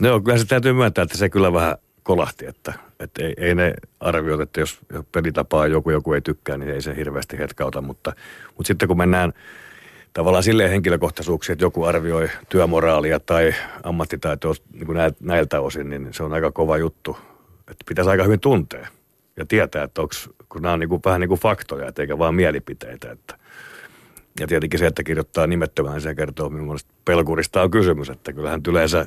No 0.00 0.08
joo, 0.08 0.20
kyllä 0.20 0.38
se 0.38 0.44
täytyy 0.44 0.72
myöntää, 0.72 1.02
että 1.02 1.18
se 1.18 1.28
kyllä 1.28 1.52
vähän 1.52 1.76
kolahti, 2.02 2.46
että, 2.46 2.72
että 3.04 3.22
ei, 3.22 3.34
ei 3.36 3.54
ne 3.54 3.74
arviot, 4.00 4.40
että 4.40 4.60
jos 4.60 4.78
pelitapaa 5.12 5.66
joku, 5.66 5.90
joku 5.90 6.12
ei 6.12 6.20
tykkää, 6.20 6.58
niin 6.58 6.70
ei 6.70 6.82
se 6.82 6.96
hirveästi 6.96 7.38
hetkauta, 7.38 7.80
mutta, 7.80 8.12
mutta 8.46 8.66
sitten 8.66 8.88
kun 8.88 8.98
mennään 8.98 9.32
tavallaan 10.12 10.42
silleen 10.42 10.70
henkilökohtaisuuksia, 10.70 11.52
että 11.52 11.64
joku 11.64 11.84
arvioi 11.84 12.28
työmoraalia 12.48 13.20
tai 13.20 13.54
ammattitaitoa 13.82 14.54
niin 14.72 14.86
kuin 14.86 14.98
näiltä 15.20 15.60
osin, 15.60 15.90
niin 15.90 16.08
se 16.10 16.22
on 16.22 16.32
aika 16.32 16.52
kova 16.52 16.78
juttu. 16.78 17.16
Että 17.58 17.84
pitäisi 17.88 18.10
aika 18.10 18.24
hyvin 18.24 18.40
tuntea 18.40 18.88
ja 19.36 19.46
tietää, 19.46 19.84
että 19.84 20.02
onko, 20.02 20.14
kun 20.48 20.62
nämä 20.62 20.72
on 20.72 20.80
niin 20.80 20.88
kuin, 20.88 21.02
vähän 21.04 21.20
niin 21.20 21.28
kuin 21.28 21.40
faktoja, 21.40 21.88
että 21.88 22.02
eikä 22.02 22.18
vaan 22.18 22.34
mielipiteitä. 22.34 23.12
Että. 23.12 23.38
Ja 24.40 24.46
tietenkin 24.46 24.78
se, 24.78 24.86
että 24.86 25.02
kirjoittaa 25.02 25.46
nimettömään, 25.46 26.00
se 26.00 26.14
kertoo, 26.14 26.48
millaista 26.48 26.94
pelkurista 27.04 27.62
on 27.62 27.70
kysymys, 27.70 28.10
että 28.10 28.32
kyllähän 28.32 28.60
yleensä 28.68 29.06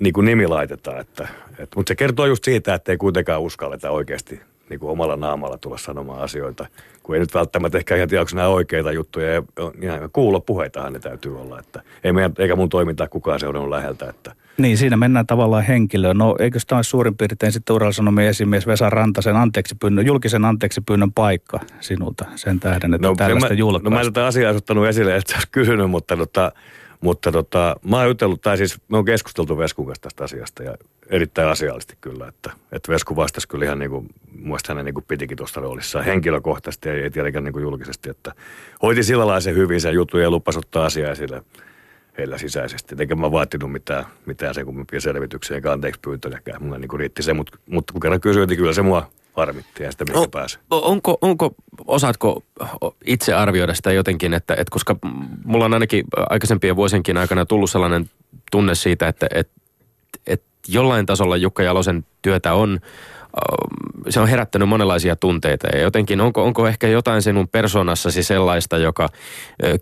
niin 0.00 0.12
kuin 0.12 0.24
nimi 0.24 0.46
laitetaan. 0.46 1.00
Että, 1.00 1.28
että, 1.50 1.76
mutta 1.76 1.90
se 1.90 1.94
kertoo 1.94 2.26
just 2.26 2.44
siitä, 2.44 2.74
että 2.74 2.92
ei 2.92 2.98
kuitenkaan 2.98 3.40
uskalleta 3.40 3.90
oikeasti 3.90 4.40
niin 4.70 4.80
kuin 4.80 4.90
omalla 4.90 5.16
naamalla 5.16 5.58
tulla 5.58 5.78
sanomaan 5.78 6.22
asioita, 6.22 6.66
kun 7.02 7.14
ei 7.14 7.20
nyt 7.20 7.34
välttämättä 7.34 7.78
ehkä 7.78 7.96
ihan 7.96 8.08
tiedä, 8.08 8.20
onko 8.20 8.30
nämä 8.34 8.48
oikeita 8.48 8.92
juttuja. 8.92 9.34
Ja 9.34 9.42
ihan 9.82 10.10
kuulopuheitahan 10.12 10.92
ne 10.92 10.98
täytyy 10.98 11.40
olla, 11.40 11.58
että 11.58 11.82
ei 12.04 12.12
meidän, 12.12 12.32
eikä 12.38 12.56
mun 12.56 12.68
toimintaa 12.68 13.08
kukaan 13.08 13.40
seurannut 13.40 13.70
läheltä. 13.70 14.08
Että. 14.08 14.34
Niin, 14.58 14.78
siinä 14.78 14.96
mennään 14.96 15.26
tavallaan 15.26 15.64
henkilöön. 15.64 16.18
No 16.18 16.36
eikö 16.38 16.58
tämä 16.66 16.78
ole 16.78 16.84
suurin 16.84 17.16
piirtein 17.16 17.52
sitten 17.52 17.76
Uralsanomien 17.76 18.28
esimies 18.28 18.66
Vesa 18.66 18.90
Rantasen 18.90 19.36
anteeksi 19.36 19.74
pyynnön, 19.74 20.06
julkisen 20.06 20.44
anteeksi 20.44 20.80
pyynnön 20.80 21.12
paikka 21.12 21.60
sinulta 21.80 22.24
sen 22.36 22.60
tähden, 22.60 22.94
että 22.94 23.08
no, 23.08 23.14
tällaista 23.14 23.54
julkaista? 23.54 23.90
No 23.90 23.94
mä 23.94 24.00
en 24.00 24.12
tätä 24.12 24.26
asiaa 24.26 24.52
ottanut 24.52 24.86
esille, 24.86 25.16
että 25.16 25.34
olisi 25.34 25.48
kysynyt, 25.52 25.90
mutta 25.90 26.16
tota, 26.16 26.52
mutta 27.00 27.32
tota, 27.32 27.76
mä 27.84 27.96
oon 27.96 28.06
jutellut, 28.06 28.40
tai 28.40 28.56
siis 28.56 28.78
me 28.88 28.98
on 28.98 29.04
keskusteltu 29.04 29.58
Veskun 29.58 29.86
kanssa 29.86 30.02
tästä 30.02 30.24
asiasta 30.24 30.62
ja 30.62 30.74
erittäin 31.10 31.48
asiallisesti 31.48 31.96
kyllä, 32.00 32.28
että, 32.28 32.52
että 32.72 32.92
Vesku 32.92 33.16
vastasi 33.16 33.48
kyllä 33.48 33.64
ihan 33.64 33.78
niin 33.78 33.90
kuin, 33.90 34.08
muista 34.38 34.72
hänen 34.72 34.84
niin 34.84 34.94
kuin 34.94 35.04
pitikin 35.08 35.36
tuosta 35.36 35.60
roolissa 35.60 36.02
henkilökohtaisesti 36.02 36.88
ja 36.88 36.94
ei 36.94 37.10
tietenkään 37.10 37.44
niin 37.44 37.52
kuin 37.52 37.62
julkisesti, 37.62 38.10
että 38.10 38.32
hoiti 38.82 39.02
sillä 39.02 39.26
lailla 39.26 39.40
se 39.40 39.54
hyvin 39.54 39.80
sen 39.80 39.94
jutun 39.94 40.22
ja 40.22 40.30
lupasi 40.30 40.58
ottaa 40.58 40.84
asiaa 40.84 41.10
esille 41.12 41.42
heillä 42.18 42.38
sisäisesti. 42.38 42.96
Eikä 42.98 43.14
mä 43.14 43.32
vaatinut 43.32 43.72
mitään, 43.72 44.04
mitään 44.26 44.54
sen 44.54 44.66
kummempia 44.66 45.00
selvityksiä 45.00 45.54
eikä 45.54 45.72
anteeksi 45.72 46.00
pyyntöjäkään. 46.00 46.62
Mulla 46.62 46.78
niin 46.78 46.88
kuin 46.88 47.00
riitti 47.00 47.22
se, 47.22 47.32
mutta, 47.32 47.58
mutta 47.66 47.92
kun 47.92 48.00
kerran 48.00 48.20
kysyin, 48.20 48.48
niin 48.48 48.58
kyllä 48.58 48.72
se 48.72 48.82
mua 48.82 49.10
harmitti 49.32 49.82
ja 49.82 49.92
sitä 49.92 50.04
mikä 50.04 50.18
pääsi. 50.30 50.58
Onko, 50.70 51.18
onko, 51.20 51.54
osaatko 51.90 52.42
itse 53.06 53.34
arvioida 53.34 53.74
sitä 53.74 53.92
jotenkin, 53.92 54.34
että, 54.34 54.54
että 54.54 54.70
koska 54.70 54.96
mulla 55.44 55.64
on 55.64 55.74
ainakin 55.74 56.04
aikaisempien 56.30 56.76
vuosienkin 56.76 57.16
aikana 57.16 57.46
tullut 57.46 57.70
sellainen 57.70 58.10
tunne 58.50 58.74
siitä, 58.74 59.08
että, 59.08 59.26
että, 59.34 59.60
että 60.26 60.46
jollain 60.68 61.06
tasolla 61.06 61.36
Jukka 61.36 61.62
Jalosen 61.62 62.04
työtä 62.22 62.54
on, 62.54 62.80
se 64.08 64.20
on 64.20 64.28
herättänyt 64.28 64.68
monenlaisia 64.68 65.16
tunteita 65.16 65.68
ja 65.72 65.80
jotenkin 65.80 66.20
onko, 66.20 66.44
onko 66.44 66.68
ehkä 66.68 66.88
jotain 66.88 67.22
sinun 67.22 67.48
persoonassasi 67.48 68.22
sellaista, 68.22 68.78
joka 68.78 69.08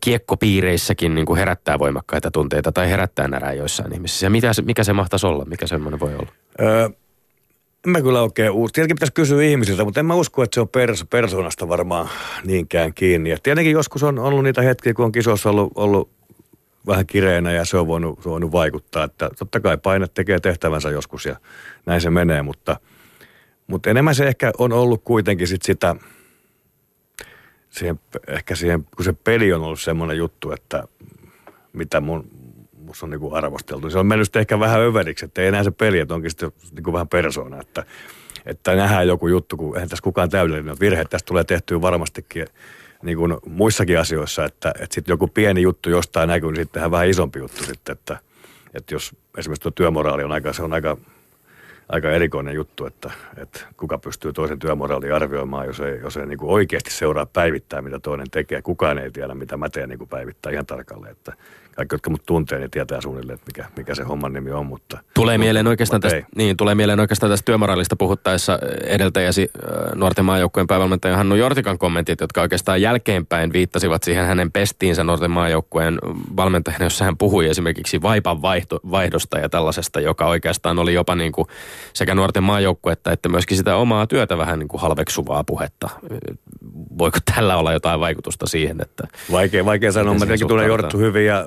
kiekkopiireissäkin 0.01 1.15
niin 1.15 1.27
kuin 1.27 1.39
herättää 1.39 1.79
voimakkaita 1.79 2.31
tunteita 2.31 2.73
tai 2.73 2.91
herättää 2.91 3.29
närää 3.29 3.53
joissain 3.53 3.93
ihmisissä. 3.93 4.27
Ja 4.27 4.31
mitä, 4.31 4.51
mikä 4.65 4.85
se 4.85 4.93
mahtaisi 4.93 5.27
olla? 5.27 5.45
Mikä 5.45 5.67
semmoinen 5.67 6.01
voi 6.01 6.15
olla? 6.15 6.33
Öö, 6.61 6.89
en 7.87 7.93
mä 7.93 8.03
kyllä 8.03 8.23
oikein 8.23 8.51
usko. 8.51 8.73
Tietenkin 8.75 8.97
pitäisi 8.97 9.13
kysyä 9.13 9.43
ihmisiltä, 9.43 9.85
mutta 9.85 10.01
en 10.01 10.07
mä 10.07 10.15
usko, 10.15 10.43
että 10.43 10.55
se 10.55 10.61
on 10.61 10.69
pers- 10.69 11.07
persoonasta 11.11 11.69
varmaan 11.69 12.09
niinkään 12.45 12.95
kiinni. 12.95 13.31
Ja 13.31 13.39
tietenkin 13.43 13.73
joskus 13.73 14.03
on 14.03 14.19
ollut 14.19 14.45
niitä 14.45 14.63
hetkiä, 14.63 14.95
kun 14.95 15.05
on 15.05 15.13
kisossa 15.13 15.51
ollut, 15.51 15.73
ollut 15.75 16.11
vähän 16.87 17.07
kireänä 17.07 17.53
ja 17.53 17.65
se 17.65 17.77
on 17.77 17.87
voinut, 17.87 18.23
se 18.23 18.29
on 18.29 18.33
voinut 18.33 18.53
vaikuttaa. 18.53 19.05
Että 19.05 19.31
totta 19.39 19.61
kai 19.61 19.79
paine 19.79 20.07
tekee 20.15 20.41
tehtävänsä 20.41 20.91
joskus 20.91 21.27
ja 21.27 21.37
näin 21.87 22.01
se 22.01 22.11
menee, 22.11 22.43
mutta, 22.43 22.81
mutta 23.67 23.91
enemmän 23.91 24.15
se 24.15 24.29
ehkä 24.29 24.53
on 24.59 24.73
ollut 24.73 25.03
kuitenkin 25.05 25.49
sit 25.49 25.63
sitä, 25.63 25.97
siihen, 27.71 28.01
ehkä 28.27 28.55
siihen, 28.55 28.85
kun 28.97 29.05
se 29.05 29.13
peli 29.13 29.53
on 29.53 29.63
ollut 29.63 29.81
semmoinen 29.81 30.17
juttu, 30.17 30.53
että 30.53 30.85
mitä 31.73 32.01
mun, 32.01 32.31
musta 32.89 33.07
on 33.07 33.11
niinku 33.11 33.35
arvosteltu. 33.35 33.91
Se 33.91 33.99
on 33.99 34.07
mennyt 34.07 34.37
ehkä 34.37 34.61
vähän 34.61 34.81
överiksi, 34.81 35.25
että 35.25 35.43
ei 35.43 35.49
enää 35.49 35.65
se 35.65 35.71
peli, 35.71 35.99
että 35.99 36.15
onkin 36.15 36.31
sitten 36.31 36.53
niinku 36.73 36.93
vähän 36.93 37.09
persoona, 37.09 37.61
että, 37.61 37.85
että 38.47 38.75
nähdään 38.75 39.09
joku 39.09 39.29
juttu, 39.29 39.57
kun 39.57 39.77
eihän 39.77 39.89
tässä 39.89 40.03
kukaan 40.03 40.31
täydellinen 40.31 40.81
virhe. 40.81 41.05
Tästä 41.05 41.27
tulee 41.27 41.45
tehtyä 41.45 41.81
varmastikin 41.81 42.47
niin 43.03 43.19
kuin 43.19 43.37
muissakin 43.47 43.99
asioissa, 43.99 44.45
että, 44.45 44.69
että 44.81 44.95
sitten 44.95 45.13
joku 45.13 45.27
pieni 45.27 45.63
juttu 45.63 45.91
jostain 45.91 46.29
näkyy, 46.29 46.53
niin 46.53 46.65
sittenhän 46.65 46.91
vähän 46.91 47.09
isompi 47.09 47.39
juttu 47.39 47.65
sitten, 47.65 47.93
että, 47.93 48.19
että 48.75 48.95
jos 48.95 49.17
esimerkiksi 49.39 49.63
tuo 49.63 49.71
työmoraali 49.71 50.25
on 50.25 50.33
aika, 50.33 50.53
se 50.53 50.63
on 50.63 50.73
aika 50.73 50.97
aika 51.89 52.11
erikoinen 52.11 52.55
juttu, 52.55 52.87
että, 52.87 53.11
että 53.37 53.61
kuka 53.77 53.99
pystyy 53.99 54.33
toisen 54.33 54.59
työmoraalia 54.59 55.17
arvioimaan, 55.17 55.67
jos 55.67 55.81
ei, 55.81 56.01
jos 56.01 56.17
ei 56.17 56.27
niin 56.27 56.39
kuin 56.39 56.51
oikeasti 56.51 56.91
seuraa 56.91 57.27
päivittää, 57.27 57.83
mitä 57.83 57.99
toinen 57.99 58.31
tekee. 58.31 58.63
Kukaan 58.63 58.99
ei 58.99 59.11
tiedä, 59.11 59.35
mitä 59.35 59.57
mä 59.57 59.69
teen 59.69 59.89
niin 59.89 59.99
kuin 59.99 60.09
päivittää 60.09 60.53
ihan 60.53 60.67
tarkalleen. 60.67 61.13
Että 61.13 61.33
kaikki, 61.79 61.95
jotka 61.95 62.11
mut 62.11 62.27
tuntee, 62.27 62.59
niin 62.59 62.71
tietää 62.71 63.01
suunnilleen, 63.01 63.35
että 63.35 63.47
mikä, 63.47 63.69
mikä 63.77 63.95
se 63.95 64.03
homman 64.03 64.33
nimi 64.33 64.51
on. 64.51 64.67
Mutta, 64.67 64.99
tulee, 65.15 65.39
mieleen 65.39 65.67
oikeastaan 65.67 66.01
tästä, 66.01 66.23
niin, 66.37 66.57
tulee 66.57 66.75
mieleen 66.75 67.01
oikeastaan 67.01 67.33
tästä 67.33 67.45
työmoraalista 67.45 67.97
puhuttaessa 67.97 68.59
edeltäjäsi 68.85 69.51
nuorten 69.95 70.25
maajoukkueen 70.25 70.67
päävalmentaja 70.67 71.17
Hannu 71.17 71.35
Jortikan 71.35 71.79
kommentit, 71.79 72.21
jotka 72.21 72.41
oikeastaan 72.41 72.83
jälkeenpäin 72.83 73.53
viittasivat 73.53 74.03
siihen 74.03 74.27
hänen 74.27 74.53
pestiinsä 74.53 75.05
nuorten 75.05 75.31
maajoukkueen 75.31 75.99
valmentajana, 76.37 76.85
jossa 76.85 77.05
hän 77.05 77.17
puhui 77.17 77.47
esimerkiksi 77.47 78.03
vaipan 78.03 78.43
vaihto, 78.43 78.81
vaihdosta 78.91 79.39
ja 79.39 79.49
tällaisesta, 79.49 80.01
joka 80.01 80.27
oikeastaan 80.27 80.79
oli 80.79 80.95
jopa 80.95 81.15
niin 81.15 81.33
kuin 81.33 81.49
sekä 81.93 82.15
nuorten 82.15 82.43
maajoukkuetta 82.43 83.13
että 83.13 83.29
myöskin 83.29 83.57
sitä 83.57 83.77
omaa 83.77 84.07
työtä 84.07 84.39
vähän 84.39 84.59
niin 84.59 84.69
kuin 84.69 84.81
halveksuvaa 84.81 85.45
puhetta. 85.45 85.89
Voiko 86.99 87.19
tällä 87.35 87.57
olla 87.57 87.73
jotain 87.73 88.01
vaikutusta 88.01 88.47
siihen, 88.47 88.81
että... 88.81 89.09
Vaikea, 89.33 89.65
vaikea 89.65 89.93
sanoa. 89.93 90.15
Mä 90.15 90.21
tietenkin 90.21 90.49
tunnen 90.49 90.67
Jorttu 90.67 90.99
hyvin 90.99 91.27
ja 91.27 91.47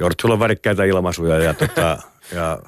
Jortsulla 0.00 0.32
on 0.32 0.40
värikkäitä 0.40 0.84
ilmaisuja 0.84 1.38
ja, 1.38 1.54
tota, 1.54 1.98
ja 2.36 2.58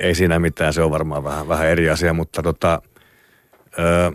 ei 0.00 0.14
siinä 0.14 0.38
mitään. 0.38 0.72
Se 0.72 0.82
on 0.82 0.90
varmaan 0.90 1.24
vähän, 1.24 1.48
vähän 1.48 1.68
eri 1.68 1.90
asia, 1.90 2.12
mutta 2.12 2.42
tota, 2.42 2.82
öö, 3.78 4.10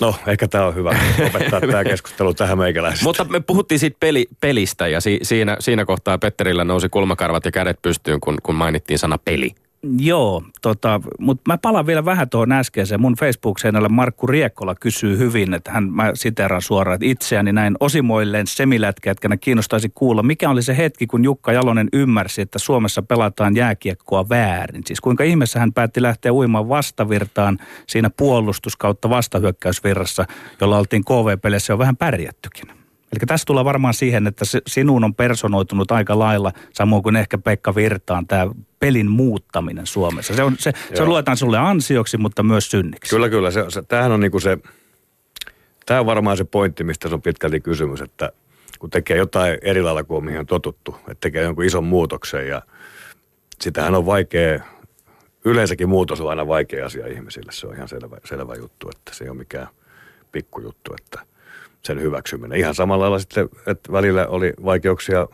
No, 0.00 0.14
ehkä 0.26 0.48
tämä 0.48 0.66
on 0.66 0.74
hyvä 0.74 0.96
opettaa 1.26 1.60
tämä 1.70 1.84
keskustelu 1.84 2.34
tähän 2.34 2.58
meikäläisesti. 2.58 3.04
Mutta 3.04 3.24
me 3.24 3.40
puhuttiin 3.40 3.78
siitä 3.78 3.96
peli, 4.00 4.26
pelistä 4.40 4.88
ja 4.88 5.00
si, 5.00 5.18
siinä, 5.22 5.56
siinä 5.60 5.84
kohtaa 5.84 6.18
Petterillä 6.18 6.64
nousi 6.64 6.88
kulmakarvat 6.88 7.44
ja 7.44 7.50
kädet 7.50 7.82
pystyyn, 7.82 8.20
kun, 8.20 8.38
kun 8.42 8.54
mainittiin 8.54 8.98
sana 8.98 9.18
peli. 9.18 9.54
Joo, 9.98 10.42
tota, 10.62 11.00
mutta 11.18 11.42
mä 11.52 11.58
palaan 11.58 11.86
vielä 11.86 12.04
vähän 12.04 12.28
tuohon 12.28 12.52
äskeiseen. 12.52 13.00
Mun 13.00 13.14
Facebook-seinällä 13.14 13.88
Markku 13.88 14.26
Riekkola 14.26 14.74
kysyy 14.74 15.18
hyvin, 15.18 15.54
että 15.54 15.72
hän, 15.72 15.92
mä 15.92 16.10
siteeraan 16.14 16.62
suoraan, 16.62 16.94
että 16.94 17.06
itseäni 17.06 17.52
näin 17.52 17.76
osimoilleen 17.80 18.46
semilätkätkänä 18.46 19.36
kiinnostaisi 19.36 19.92
kuulla, 19.94 20.22
mikä 20.22 20.50
oli 20.50 20.62
se 20.62 20.76
hetki, 20.76 21.06
kun 21.06 21.24
Jukka 21.24 21.52
Jalonen 21.52 21.88
ymmärsi, 21.92 22.42
että 22.42 22.58
Suomessa 22.58 23.02
pelataan 23.02 23.56
jääkiekkoa 23.56 24.28
väärin. 24.28 24.82
Siis 24.86 25.00
kuinka 25.00 25.24
ihmeessä 25.24 25.60
hän 25.60 25.72
päätti 25.72 26.02
lähteä 26.02 26.32
uimaan 26.32 26.68
vastavirtaan 26.68 27.58
siinä 27.86 28.10
puolustus 28.10 28.76
kautta 28.76 29.10
vastahyökkäysvirrassa, 29.10 30.24
jolla 30.60 30.78
oltiin 30.78 31.04
KV-peleissä 31.04 31.72
jo 31.72 31.78
vähän 31.78 31.96
pärjättykin. 31.96 32.81
Eli 33.12 33.20
tässä 33.26 33.44
tulee 33.44 33.64
varmaan 33.64 33.94
siihen, 33.94 34.26
että 34.26 34.44
sinun 34.66 35.04
on 35.04 35.14
personoitunut 35.14 35.90
aika 35.90 36.18
lailla, 36.18 36.52
samoin 36.72 37.02
kuin 37.02 37.16
ehkä 37.16 37.38
Pekka 37.38 37.74
Virtaan, 37.74 38.26
tämä 38.26 38.46
pelin 38.78 39.10
muuttaminen 39.10 39.86
Suomessa. 39.86 40.34
Se, 40.34 40.42
on, 40.42 40.56
se, 40.58 40.72
se 40.94 41.04
luetaan 41.04 41.36
sulle 41.36 41.58
ansioksi, 41.58 42.16
mutta 42.16 42.42
myös 42.42 42.70
synniksi. 42.70 43.10
Kyllä, 43.10 43.28
kyllä. 43.28 43.50
Se, 43.50 43.64
se, 43.68 43.82
tämähän 43.82 44.12
on 44.12 44.20
niinku 44.20 44.40
se, 44.40 44.58
tämä 45.86 46.00
on 46.00 46.06
varmaan 46.06 46.36
se 46.36 46.44
pointti, 46.44 46.84
mistä 46.84 47.08
se 47.08 47.14
on 47.14 47.22
pitkälti 47.22 47.60
kysymys, 47.60 48.00
että 48.00 48.32
kun 48.78 48.90
tekee 48.90 49.16
jotain 49.16 49.58
eri 49.62 49.82
lailla 49.82 50.04
kuin 50.04 50.24
mihin 50.24 50.40
on 50.40 50.46
totuttu, 50.46 50.96
että 51.00 51.20
tekee 51.20 51.42
jonkun 51.42 51.64
ison 51.64 51.84
muutoksen 51.84 52.48
ja 52.48 52.62
sitähän 53.60 53.94
on 53.94 54.06
vaikea, 54.06 54.60
yleensäkin 55.44 55.88
muutos 55.88 56.20
on 56.20 56.30
aina 56.30 56.46
vaikea 56.46 56.86
asia 56.86 57.06
ihmisille, 57.06 57.52
se 57.52 57.66
on 57.66 57.74
ihan 57.74 57.88
selvä, 57.88 58.16
selvä 58.24 58.54
juttu, 58.54 58.88
että 58.88 59.14
se 59.14 59.24
ei 59.24 59.30
ole 59.30 59.38
mikään 59.38 59.68
pikkujuttu, 60.32 60.94
että 60.98 61.31
sen 61.84 62.00
hyväksyminen. 62.00 62.58
Ihan 62.58 62.74
samalla 62.74 63.02
lailla 63.02 63.18
sitten, 63.18 63.48
että 63.66 63.92
välillä 63.92 64.26
oli 64.26 64.52
vaikeuksia 64.64 65.28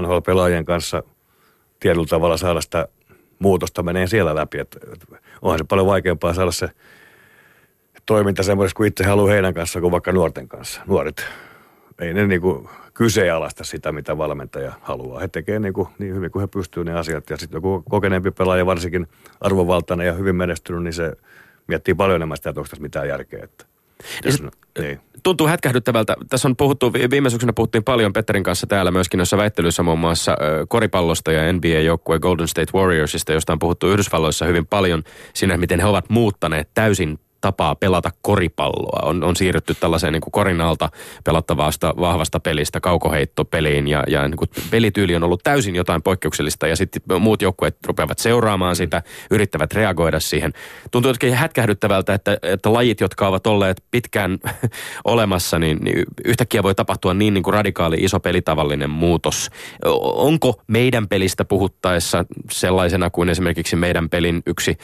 NHL-pelaajien 0.00 0.64
kanssa– 0.64 1.02
tietyllä 1.80 2.06
tavalla 2.06 2.36
saada 2.36 2.60
sitä 2.60 2.88
muutosta 3.38 3.82
menee 3.82 4.06
siellä 4.06 4.34
läpi. 4.34 4.58
Että, 4.58 4.78
että 4.92 5.06
onhan 5.42 5.58
se 5.58 5.64
paljon 5.64 5.86
vaikeampaa 5.86 6.34
saada 6.34 6.52
se 6.52 6.68
toiminta 8.06 8.42
semmoisessa 8.42 8.76
kuin 8.76 8.88
itse 8.88 9.04
haluaa 9.04 9.32
heidän 9.32 9.54
kanssa 9.54 9.80
kuin 9.80 9.92
vaikka 9.92 10.12
nuorten 10.12 10.48
kanssa. 10.48 10.80
Nuoret, 10.86 11.24
ei 11.98 12.14
ne 12.14 12.26
niin 12.26 12.40
kuin 12.40 12.68
kyseenalaista 12.94 13.64
sitä, 13.64 13.92
mitä 13.92 14.18
valmentaja 14.18 14.72
haluaa. 14.80 15.20
He 15.20 15.28
tekevät 15.28 15.62
niin, 15.62 15.74
kuin, 15.74 15.88
niin 15.98 16.14
hyvin 16.14 16.30
kuin 16.30 16.40
he 16.40 16.46
pystyvät 16.46 16.86
ne 16.86 16.92
asiat. 16.92 17.30
Ja 17.30 17.36
sitten 17.36 17.56
joku 17.56 17.82
kokeneempi 17.90 18.30
pelaaja, 18.30 18.66
varsinkin 18.66 19.06
arvovaltainen 19.40 20.06
ja 20.06 20.12
hyvin 20.12 20.36
menestynyt, 20.36 20.82
niin 20.82 20.92
se 20.92 21.12
miettii 21.66 21.94
paljon 21.94 22.16
enemmän 22.16 22.36
sitä, 22.36 22.50
että 22.50 22.60
onko 22.60 22.68
tässä 22.68 22.82
mitään 22.82 23.08
järkeä. 23.08 23.40
Että 23.44 23.64
Ja 24.24 24.32
sit, 24.32 24.42
niin. 24.78 25.00
tuntuu 25.22 25.46
hätkähdyttävältä. 25.46 26.16
Tässä 26.28 26.48
on 26.48 26.56
puhuttu, 26.56 26.92
vi- 26.92 27.10
viime 27.10 27.30
syksynä 27.30 27.52
puhuttiin 27.52 27.84
paljon 27.84 28.12
Petterin 28.12 28.42
kanssa 28.42 28.66
täällä 28.66 28.90
myöskin 28.90 29.18
noissa 29.18 29.36
väittelyissä 29.36 29.82
muun 29.82 29.98
muassa 29.98 30.36
koripallosta 30.68 31.32
ja 31.32 31.52
NBA-joukkue 31.52 32.18
Golden 32.18 32.48
State 32.48 32.72
Warriorsista, 32.74 33.32
josta 33.32 33.52
on 33.52 33.58
puhuttu 33.58 33.86
Yhdysvalloissa 33.88 34.44
hyvin 34.46 34.66
paljon 34.66 35.02
siinä, 35.34 35.56
miten 35.56 35.80
he 35.80 35.86
ovat 35.86 36.10
muuttaneet 36.10 36.68
täysin 36.74 37.18
tapaa 37.40 37.74
pelata 37.74 38.10
koripalloa. 38.22 39.08
On, 39.08 39.24
on 39.24 39.36
siirrytty 39.36 39.74
tällaiseen 39.74 40.12
niin 40.12 40.20
kuin 40.20 40.32
korinalta 40.32 40.88
pelattavasta 41.24 41.94
vahvasta 42.00 42.40
pelistä 42.40 42.80
kaukoheittopeliin 42.80 43.88
ja, 43.88 44.04
ja 44.08 44.28
niin 44.28 44.36
kuin 44.36 44.50
pelityyli 44.70 45.16
on 45.16 45.24
ollut 45.24 45.40
täysin 45.44 45.76
jotain 45.76 46.02
poikkeuksellista 46.02 46.66
ja 46.66 46.76
sitten 46.76 47.02
muut 47.20 47.42
joukkueet 47.42 47.76
rupeavat 47.86 48.18
seuraamaan 48.18 48.76
sitä, 48.76 49.02
yrittävät 49.30 49.72
reagoida 49.72 50.20
siihen. 50.20 50.52
Tuntuu 50.90 51.08
jotenkin 51.08 51.38
hätkähdyttävältä, 51.38 52.14
että, 52.14 52.38
että 52.42 52.72
lajit, 52.72 53.00
jotka 53.00 53.28
ovat 53.28 53.46
olleet 53.46 53.84
pitkään 53.90 54.38
olemassa, 55.04 55.58
niin, 55.58 55.78
niin 55.80 56.04
yhtäkkiä 56.24 56.62
voi 56.62 56.74
tapahtua 56.74 57.14
niin, 57.14 57.34
niin 57.34 57.42
kuin 57.42 57.54
radikaali 57.54 57.96
iso 58.00 58.20
pelitavallinen 58.20 58.90
muutos. 58.90 59.50
Onko 60.02 60.62
meidän 60.66 61.08
pelistä 61.08 61.44
puhuttaessa 61.44 62.24
sellaisena 62.50 63.10
kuin 63.10 63.28
esimerkiksi 63.28 63.76
meidän 63.76 64.08
pelin 64.08 64.42
yksi 64.46 64.78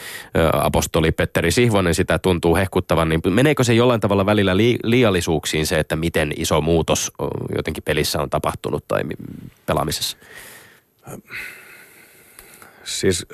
apostoli 0.52 1.12
Petteri 1.12 1.50
Sihvonen 1.50 1.94
sitä 1.94 2.18
tuntuu 2.18 2.45
hehkuttavan, 2.54 3.08
niin 3.08 3.20
meneekö 3.28 3.64
se 3.64 3.74
jollain 3.74 4.00
tavalla 4.00 4.26
välillä 4.26 4.56
li- 4.56 4.78
liiallisuuksiin 4.84 5.66
se, 5.66 5.78
että 5.78 5.96
miten 5.96 6.32
iso 6.36 6.60
muutos 6.60 7.12
jotenkin 7.56 7.82
pelissä 7.82 8.22
on 8.22 8.30
tapahtunut 8.30 8.88
tai 8.88 9.04
mi- 9.04 9.50
pelaamisessa? 9.66 10.16
Siis 12.84 13.26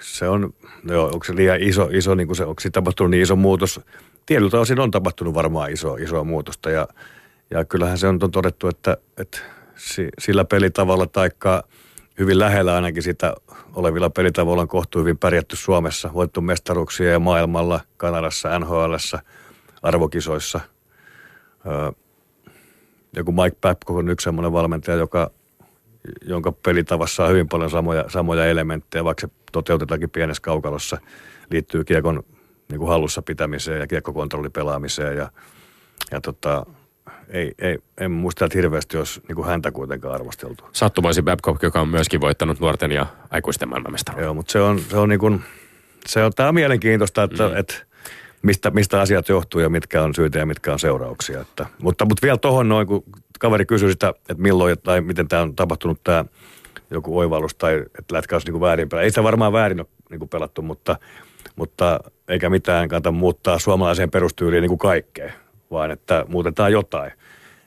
se 0.00 0.28
on, 0.28 0.54
no 0.82 0.94
joo, 0.94 1.06
onko 1.06 1.24
se 1.24 1.36
liian 1.36 1.62
iso, 1.62 1.88
iso 1.92 2.14
niin 2.14 2.26
kuin 2.26 2.36
se, 2.36 2.44
onko 2.44 2.60
siinä 2.60 2.72
tapahtunut 2.72 3.10
niin 3.10 3.22
iso 3.22 3.36
muutos? 3.36 3.80
Tietyltä 4.26 4.60
osin 4.60 4.80
on 4.80 4.90
tapahtunut 4.90 5.34
varmaan 5.34 5.72
iso, 5.72 5.96
isoa 5.96 6.24
muutosta 6.24 6.70
ja, 6.70 6.88
ja 7.50 7.64
kyllähän 7.64 7.98
se 7.98 8.06
on, 8.08 8.18
todettu, 8.18 8.68
että, 8.68 8.96
että 9.16 9.38
si, 9.76 10.08
sillä 10.18 10.44
pelitavalla 10.44 11.06
taikka 11.06 11.64
hyvin 12.18 12.38
lähellä 12.38 12.74
ainakin 12.74 13.02
sitä 13.02 13.34
olevilla 13.74 14.10
pelitavoilla 14.10 14.62
on 14.62 14.68
kohtu 14.68 14.98
hyvin 14.98 15.18
pärjätty 15.18 15.56
Suomessa, 15.56 16.10
voittu 16.14 16.40
mestaruuksia 16.40 17.10
ja 17.10 17.18
maailmalla, 17.18 17.80
Kanadassa, 17.96 18.58
NHLssä, 18.58 19.18
arvokisoissa. 19.82 20.60
Joku 23.16 23.32
Mike 23.32 23.56
Babcock 23.60 23.98
on 23.98 24.08
yksi 24.08 24.24
sellainen 24.24 24.52
valmentaja, 24.52 24.96
joka, 24.96 25.30
jonka 26.22 26.52
pelitavassa 26.52 27.24
on 27.24 27.30
hyvin 27.30 27.48
paljon 27.48 27.70
samoja, 27.70 28.04
samoja 28.08 28.46
elementtejä, 28.46 29.04
vaikka 29.04 29.20
se 29.20 29.28
toteutetaankin 29.52 30.10
pienessä 30.10 30.42
kaukalossa, 30.42 30.98
liittyy 31.50 31.84
kiekon 31.84 32.22
niin 32.68 32.78
kuin 32.78 32.88
hallussa 32.88 33.22
pitämiseen 33.22 33.80
ja 33.80 33.86
kiekkokontrollipelaamiseen 33.86 35.16
ja, 35.16 35.30
ja 36.10 36.20
tota, 36.20 36.66
ei, 37.28 37.52
ei, 37.58 37.78
en 38.00 38.10
muista, 38.10 38.44
että 38.44 38.58
hirveästi 38.58 38.96
olisi 38.96 39.22
niin 39.28 39.46
häntä 39.46 39.70
kuitenkaan 39.70 40.14
arvosteltu. 40.14 40.64
Sattumoisin 40.72 41.24
Babcock, 41.24 41.62
joka 41.62 41.80
on 41.80 41.88
myöskin 41.88 42.20
voittanut 42.20 42.60
nuorten 42.60 42.92
ja 42.92 43.06
aikuisten 43.30 43.68
maailmanmestaruuden. 43.68 44.24
Joo, 44.24 44.34
mutta 44.34 44.52
se 44.52 44.60
on, 44.60 44.80
se 44.80 44.96
on 44.96 45.08
niin 45.08 45.18
kuin, 45.18 45.40
se 46.06 46.24
on, 46.24 46.32
tämä 46.36 46.48
on 46.48 46.54
mielenkiintoista, 46.54 47.22
että, 47.22 47.48
mm. 47.48 47.56
että 47.56 47.74
mistä, 48.42 48.70
mistä 48.70 49.00
asiat 49.00 49.28
johtuu 49.28 49.60
ja 49.60 49.68
mitkä 49.68 50.02
on 50.02 50.14
syitä 50.14 50.38
ja 50.38 50.46
mitkä 50.46 50.72
on 50.72 50.78
seurauksia. 50.78 51.40
Että, 51.40 51.66
mutta, 51.82 52.04
mutta 52.04 52.22
vielä 52.22 52.38
tuohon 52.38 52.68
noin, 52.68 52.86
kun 52.86 53.04
kaveri 53.38 53.66
kysyi 53.66 53.90
sitä, 53.90 54.08
että 54.08 54.42
milloin 54.42 54.76
tai 54.82 55.00
miten 55.00 55.28
tämä 55.28 55.42
on 55.42 55.56
tapahtunut 55.56 56.00
tämä 56.04 56.24
joku 56.90 57.18
oivallus 57.18 57.54
tai 57.54 57.84
että 57.98 58.14
lätkä 58.14 58.34
olisi 58.34 58.50
niin 58.52 58.60
väärin 58.60 58.88
pelaa. 58.88 59.02
Ei 59.02 59.10
sitä 59.10 59.22
varmaan 59.22 59.52
väärin 59.52 59.80
ole 59.80 59.86
niin 60.10 60.18
kuin 60.18 60.28
pelattu, 60.28 60.62
mutta, 60.62 60.96
mutta 61.56 62.00
eikä 62.28 62.50
mitään 62.50 62.88
kannata 62.88 63.10
muuttaa 63.10 63.58
suomalaiseen 63.58 64.10
perustyyliin 64.10 64.62
niin 64.62 64.68
kuin 64.68 64.78
kaikkea, 64.78 65.32
vaan 65.70 65.90
että 65.90 66.24
muutetaan 66.28 66.72
jotain. 66.72 67.12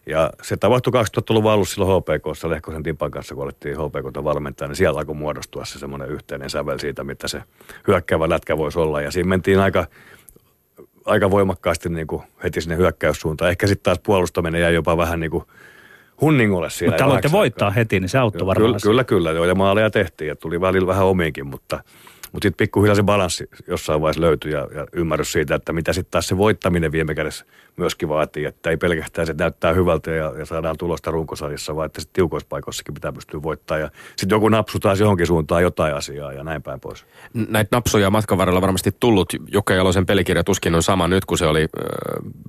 Ja 0.06 0.32
se 0.42 0.58
tapahtui 0.58 0.94
2000-luvun 0.94 1.52
alussa 1.52 1.76
silloin 1.76 2.02
HPKssa 2.02 2.50
Lehkosen 2.50 2.84
Timpan 2.84 3.12
kanssa, 3.12 3.36
kun 3.36 3.44
alettiin 3.44 3.76
HPKta 3.78 4.24
valmentaa, 4.24 4.68
niin 4.68 4.76
siellä 4.76 5.00
alkoi 5.00 5.16
muodostua 5.16 5.66
se 5.66 5.80
semmoinen 5.80 6.10
yhteinen 6.10 6.50
sävel 6.50 6.78
siitä, 6.78 7.04
mitä 7.04 7.28
se 7.28 7.44
hyökkäävä 7.88 8.30
lätkä 8.30 8.58
voisi 8.58 8.80
olla. 8.80 9.02
Ja 9.02 9.12
siinä 9.12 9.30
mentiin 9.30 9.60
aika, 9.60 9.86
aika 11.06 11.32
voimakkaasti 11.32 11.90
niin 11.90 12.08
kuin 12.08 12.24
heti 12.44 12.62
sinne 12.62 12.78
hyökkäyssuuntaan. 12.78 13.52
Ehkä 13.52 13.68
sitten 13.68 13.84
taas 13.84 14.00
puolustaminen 14.04 14.62
jäi 14.62 14.74
jopa 14.74 14.98
vähän 14.98 15.20
niin 15.20 15.32
kuin 15.32 15.44
hunningolle 16.22 16.70
siinä. 16.70 16.92
Mutta 16.92 17.06
aloitte 17.06 17.32
voittaa 17.32 17.72
heti, 17.72 18.00
niin 18.00 18.10
se 18.10 18.18
auttoi 18.18 18.48
varmaan. 18.48 18.68
Kyllä, 18.68 18.80
kyllä, 18.80 19.04
kyllä, 19.04 19.32
joo, 19.32 19.46
ja 19.46 19.56
maaleja 19.56 19.90
tehtiin 19.90 20.28
ja 20.28 20.36
tuli 20.36 20.62
välillä 20.62 20.88
vähän 20.88 21.06
omiinkin, 21.06 21.48
mutta, 21.48 21.84
mutta 22.32 22.46
sitten 22.46 22.66
pikkuhiljaa 22.66 22.96
se 22.96 23.04
balanssi 23.04 23.50
jossain 23.68 24.02
vaiheessa 24.02 24.22
löytyi 24.22 24.52
ja, 24.52 24.68
ja 24.76 24.88
ymmärrys 24.94 25.32
siitä, 25.32 25.56
että 25.56 25.74
mitä 25.74 25.94
sitten 25.94 26.12
taas 26.12 26.28
se 26.28 26.38
voittaminen 26.38 26.92
viime 26.92 27.16
kädessä 27.16 27.46
myöskin 27.78 28.10
vaatii, 28.10 28.46
että 28.46 28.70
ei 28.70 28.78
pelkästään 28.78 29.28
se 29.28 29.34
näyttää 29.38 29.74
hyvältä 29.74 30.12
ja, 30.12 30.34
ja 30.38 30.46
saadaan 30.46 30.78
tulosta 30.78 31.12
runkosarjassa, 31.12 31.76
vaan 31.76 31.86
että 31.86 32.02
sitten 32.02 32.14
tiukoissa 32.14 32.48
paikoissakin 32.50 32.94
pitää 32.94 33.12
pystyä 33.12 33.42
voittamaan 33.42 33.82
ja 33.82 33.90
sitten 34.16 34.36
joku 34.36 34.50
napsu 34.50 34.80
taas 34.80 35.00
johonkin 35.00 35.28
suuntaan 35.28 35.64
jotain 35.64 35.96
asiaa 35.96 36.34
ja 36.34 36.44
näin 36.44 36.64
päin 36.64 36.80
pois. 36.80 37.06
Näitä 37.34 37.76
napsuja 37.76 38.10
matkan 38.10 38.38
varrella 38.38 38.62
varmasti 38.62 38.92
tullut. 39.00 39.34
Jukka 39.54 39.74
Jalosen 39.74 40.06
pelikirja 40.06 40.44
tuskin 40.44 40.76
on 40.76 40.84
sama 40.84 41.08
nyt 41.08 41.26
kuin 41.26 41.38
se 41.38 41.46
oli 41.46 41.62
äh, 41.62 41.68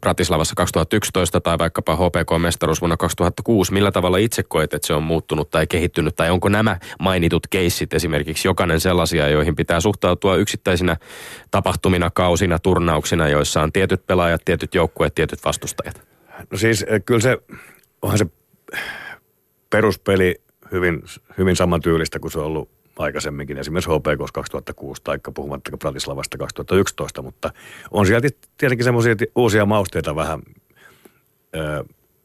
Bratislavassa 0.00 0.54
2011 0.56 1.40
tai 1.40 1.58
vaikkapa 1.58 1.96
HPK-mestaruus 1.96 2.80
vuonna 2.80 2.96
2006. 2.96 3.72
Millä 3.72 3.92
tavalla 3.92 4.16
itse 4.16 4.42
koet, 4.42 4.74
että 4.74 4.86
se 4.86 4.94
on 4.94 5.02
muuttunut 5.02 5.50
tai 5.50 5.66
kehittynyt? 5.66 6.16
Tai 6.16 6.30
onko 6.30 6.48
nämä 6.48 6.76
mainitut 7.00 7.46
keissit 7.46 7.94
esimerkiksi 7.94 8.48
jokainen 8.48 8.80
sellaisia, 8.80 9.28
joihin 9.28 9.56
pitää 9.56 9.71
suhtautua 9.80 10.36
yksittäisinä 10.36 10.96
tapahtumina, 11.50 12.10
kausina, 12.10 12.58
turnauksina, 12.58 13.28
joissa 13.28 13.62
on 13.62 13.72
tietyt 13.72 14.06
pelaajat, 14.06 14.44
tietyt 14.44 14.74
joukkueet, 14.74 15.14
tietyt 15.14 15.44
vastustajat? 15.44 16.02
No 16.50 16.58
siis 16.58 16.84
eh, 16.88 17.02
kyllä 17.06 17.20
se, 17.20 17.38
onhan 18.02 18.18
se 18.18 18.26
peruspeli 19.70 20.40
hyvin, 20.72 21.02
hyvin 21.38 21.56
samantyylistä 21.56 22.18
kuin 22.18 22.30
se 22.30 22.38
on 22.38 22.44
ollut 22.44 22.68
aikaisemminkin, 22.98 23.58
esimerkiksi 23.58 23.90
HPK 23.90 24.32
2006 24.32 25.02
tai 25.02 25.18
puhumattakaan 25.34 25.78
Bratislavasta 25.78 26.38
2011, 26.38 27.22
mutta 27.22 27.50
on 27.90 28.06
sieltä 28.06 28.28
tietenkin 28.58 28.84
semmoisia 28.84 29.14
uusia 29.36 29.66
mausteita 29.66 30.16
vähän, 30.16 30.42
ö, 31.56 31.84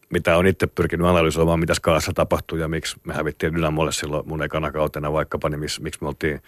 mitä 0.10 0.38
on 0.38 0.48
itse 0.48 0.68
pyrkinyt 0.68 1.08
analysoimaan, 1.08 1.60
mitä 1.60 1.74
Skaassa 1.74 2.14
tapahtui 2.14 2.60
ja 2.60 2.68
miksi 2.68 2.98
me 3.04 3.14
hävittiin 3.14 3.54
Dynamolle 3.54 3.92
silloin 3.92 4.28
mun 4.28 4.44
ekana 4.44 4.72
kautena 4.72 5.14
vaikkapa, 5.14 5.50
niin 5.50 5.60
missä, 5.60 5.82
miksi 5.82 6.02
me 6.02 6.08
oltiin, 6.08 6.42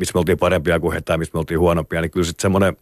missä 0.00 0.12
me 0.14 0.18
oltiin 0.18 0.38
parempia 0.38 0.80
kuin 0.80 0.92
he 0.92 1.00
tai 1.00 1.18
missä 1.18 1.30
me 1.34 1.38
oltiin 1.38 1.60
huonompia, 1.60 2.00
niin 2.00 2.10
kyllä 2.10 2.26
sitten 2.26 2.42
semmoinen 2.42 2.76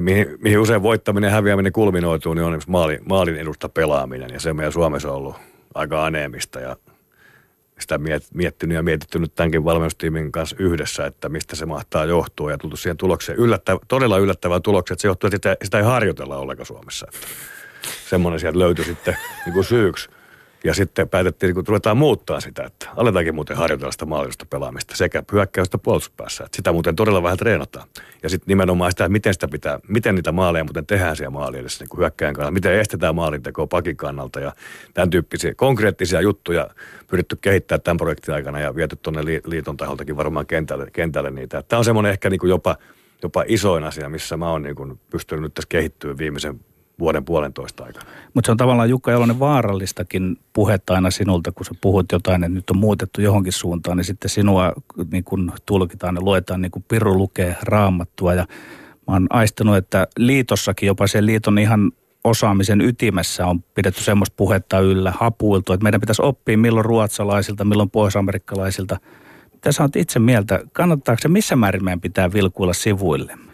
mihin, 0.00 0.26
mihin 0.38 0.58
usein 0.58 0.82
voittaminen 0.82 1.28
ja 1.28 1.34
häviäminen 1.34 1.72
kulminoituu, 1.72 2.34
niin 2.34 2.44
on 2.44 2.60
maalin, 2.66 3.00
maalin 3.08 3.36
edusta 3.36 3.68
pelaaminen. 3.68 4.30
Ja 4.32 4.40
se 4.40 4.52
meidän 4.52 4.72
Suomessa 4.72 5.10
on 5.10 5.16
ollut 5.16 5.36
aika 5.74 6.04
aneemista 6.04 6.60
ja 6.60 6.76
sitä 7.78 7.98
miet, 7.98 8.24
miettinyt 8.34 8.74
ja 8.74 8.82
mietitty 8.82 9.18
nyt 9.18 9.34
tämänkin 9.34 9.64
valmennustiimin 9.64 10.32
kanssa 10.32 10.56
yhdessä, 10.58 11.06
että 11.06 11.28
mistä 11.28 11.56
se 11.56 11.66
mahtaa 11.66 12.04
johtua 12.04 12.50
ja 12.50 12.58
tultu 12.58 12.76
siihen 12.76 12.96
tulokseen. 12.96 13.38
Yllättävä, 13.38 13.78
todella 13.88 14.18
yllättävää 14.18 14.60
tulokseen, 14.60 14.94
että 14.94 15.02
se 15.02 15.08
johtuu, 15.08 15.28
että 15.28 15.36
sitä, 15.36 15.56
sitä 15.64 15.78
ei 15.78 15.84
harjoitella 15.84 16.36
ollenkaan 16.36 16.66
Suomessa. 16.66 17.06
Semmoinen 18.08 18.40
sieltä 18.40 18.58
löytyi 18.58 18.84
sitten 18.84 19.16
niin 19.46 19.54
kuin 19.54 19.64
syyksi. 19.64 20.08
Ja 20.64 20.74
sitten 20.74 21.08
päätettiin, 21.08 21.54
kun 21.54 21.64
ruvetaan 21.68 21.96
muuttaa 21.96 22.40
sitä, 22.40 22.64
että 22.64 22.88
aletaankin 22.96 23.34
muuten 23.34 23.56
harjoitella 23.56 23.92
sitä 23.92 24.06
maalillista 24.06 24.46
pelaamista 24.50 24.96
sekä 24.96 25.22
hyökkäystä 25.32 25.78
puolustuspäässä. 25.78 26.44
Että 26.44 26.56
sitä 26.56 26.72
muuten 26.72 26.96
todella 26.96 27.22
vähän 27.22 27.38
treenataan. 27.38 27.88
Ja 28.22 28.28
sitten 28.28 28.46
nimenomaan 28.46 28.90
sitä, 28.90 29.08
miten, 29.08 29.34
sitä 29.34 29.48
pitää, 29.48 29.80
miten 29.88 30.14
niitä 30.14 30.32
maaleja 30.32 30.64
muuten 30.64 30.86
tehdään 30.86 31.16
siellä 31.16 31.30
maali 31.30 31.58
edessä 31.58 31.84
niin 31.84 31.98
hyökkäjän 31.98 32.34
kannalta. 32.34 32.52
Miten 32.52 32.80
estetään 32.80 33.14
maalintekoa 33.14 33.66
pakin 33.66 33.96
kannalta 33.96 34.40
ja 34.40 34.52
tämän 34.94 35.10
tyyppisiä 35.10 35.54
konkreettisia 35.54 36.20
juttuja 36.20 36.70
pyritty 37.08 37.36
kehittää 37.40 37.78
tämän 37.78 37.96
projektin 37.96 38.34
aikana 38.34 38.60
ja 38.60 38.74
viety 38.74 38.96
tuonne 38.96 39.40
liiton 39.44 39.76
taholtakin 39.76 40.16
varmaan 40.16 40.46
kentälle, 40.46 40.90
kentälle 40.92 41.30
niitä. 41.30 41.62
Tämä 41.62 41.78
on 41.78 41.84
semmoinen 41.84 42.12
ehkä 42.12 42.30
niin 42.30 42.40
kuin 42.40 42.50
jopa, 42.50 42.76
jopa 43.22 43.44
isoin 43.46 43.84
asia, 43.84 44.08
missä 44.08 44.36
mä 44.36 44.50
oon 44.50 44.62
niin 44.62 44.74
kuin 44.74 45.00
pystynyt 45.10 45.42
nyt 45.42 45.54
tässä 45.54 45.68
kehittyä 45.68 46.18
viimeisen 46.18 46.60
vuoden 47.00 47.24
puolentoista 47.24 47.84
aikana. 47.84 48.06
Mutta 48.34 48.48
se 48.48 48.50
on 48.50 48.56
tavallaan 48.56 48.90
Jukka 48.90 49.10
Jalonen 49.10 49.38
vaarallistakin 49.38 50.36
puhetta 50.52 50.94
aina 50.94 51.10
sinulta, 51.10 51.52
kun 51.52 51.66
sä 51.66 51.72
puhut 51.80 52.12
jotain, 52.12 52.44
että 52.44 52.54
nyt 52.54 52.70
on 52.70 52.78
muutettu 52.78 53.20
johonkin 53.20 53.52
suuntaan, 53.52 53.96
niin 53.96 54.04
sitten 54.04 54.30
sinua 54.30 54.72
niin 55.12 55.24
kun 55.24 55.52
tulkitaan 55.66 56.14
ja 56.14 56.22
luetaan 56.22 56.62
niin 56.62 56.70
kuin 56.70 56.84
Piru 56.88 57.18
lukee 57.18 57.56
raamattua. 57.62 58.34
Ja 58.34 58.46
mä 59.06 59.14
oon 59.14 59.26
aistanut, 59.30 59.76
että 59.76 60.06
liitossakin 60.18 60.86
jopa 60.86 61.06
sen 61.06 61.26
liiton 61.26 61.58
ihan 61.58 61.92
osaamisen 62.24 62.80
ytimessä 62.80 63.46
on 63.46 63.62
pidetty 63.74 64.02
semmoista 64.02 64.34
puhetta 64.36 64.78
yllä, 64.78 65.12
hapuiltu, 65.16 65.72
että 65.72 65.84
meidän 65.84 66.00
pitäisi 66.00 66.22
oppia 66.22 66.58
milloin 66.58 66.84
ruotsalaisilta, 66.84 67.64
milloin 67.64 67.90
pohjoisamerikkalaisilta. 67.90 68.96
Mitä 69.52 69.72
sä 69.72 69.82
oot 69.82 69.96
itse 69.96 70.18
mieltä, 70.18 70.60
kannattaako 70.72 71.20
se 71.22 71.28
missä 71.28 71.56
määrin 71.56 71.84
meidän 71.84 72.00
pitää 72.00 72.32
vilkuilla 72.32 72.72
sivuille? 72.72 73.49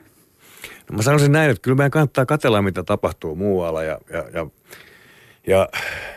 No 0.90 0.96
mä 0.96 1.02
sanoisin 1.02 1.32
näin, 1.32 1.50
että 1.50 1.62
kyllä 1.62 1.76
meidän 1.76 1.90
kannattaa 1.90 2.26
katella, 2.26 2.62
mitä 2.62 2.82
tapahtuu 2.82 3.34
muualla 3.34 3.82
ja, 3.82 3.98
ja, 4.12 4.24
ja, 4.32 4.46
ja 5.46 5.68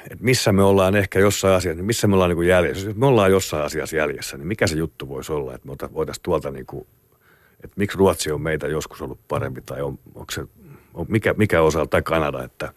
että 0.04 0.24
missä 0.24 0.52
me 0.52 0.64
ollaan 0.64 0.96
ehkä 0.96 1.20
jossain 1.20 1.54
asiassa, 1.54 1.78
niin 1.78 1.86
missä 1.86 2.08
me 2.08 2.14
ollaan 2.14 2.30
niin 2.30 2.36
kuin 2.36 2.48
jäljessä. 2.48 2.88
Jos 2.88 2.96
me 2.96 3.06
ollaan 3.06 3.32
jossain 3.32 3.64
asiassa 3.64 3.96
jäljessä, 3.96 4.38
niin 4.38 4.48
mikä 4.48 4.68
se 4.68 4.76
juttu 4.76 5.10
voisi 5.10 5.32
olla, 5.32 5.56
että 5.56 5.68
me 5.68 5.76
voitaisiin 5.94 6.24
tuolta 6.24 6.52
niin 6.52 6.66
kuin, 6.66 6.88
että 7.64 7.74
miksi 7.76 7.98
Ruotsi 7.98 8.32
on 8.32 8.42
meitä 8.42 8.68
joskus 8.68 9.02
ollut 9.02 9.20
parempi 9.28 9.62
tai 9.62 9.82
on, 9.82 10.00
onko 10.16 10.32
se 10.32 10.46
mikä, 11.08 11.34
mikä 11.34 11.62
osa 11.62 11.86
tai 11.86 12.02
Kanada, 12.02 12.44
että 12.44 12.74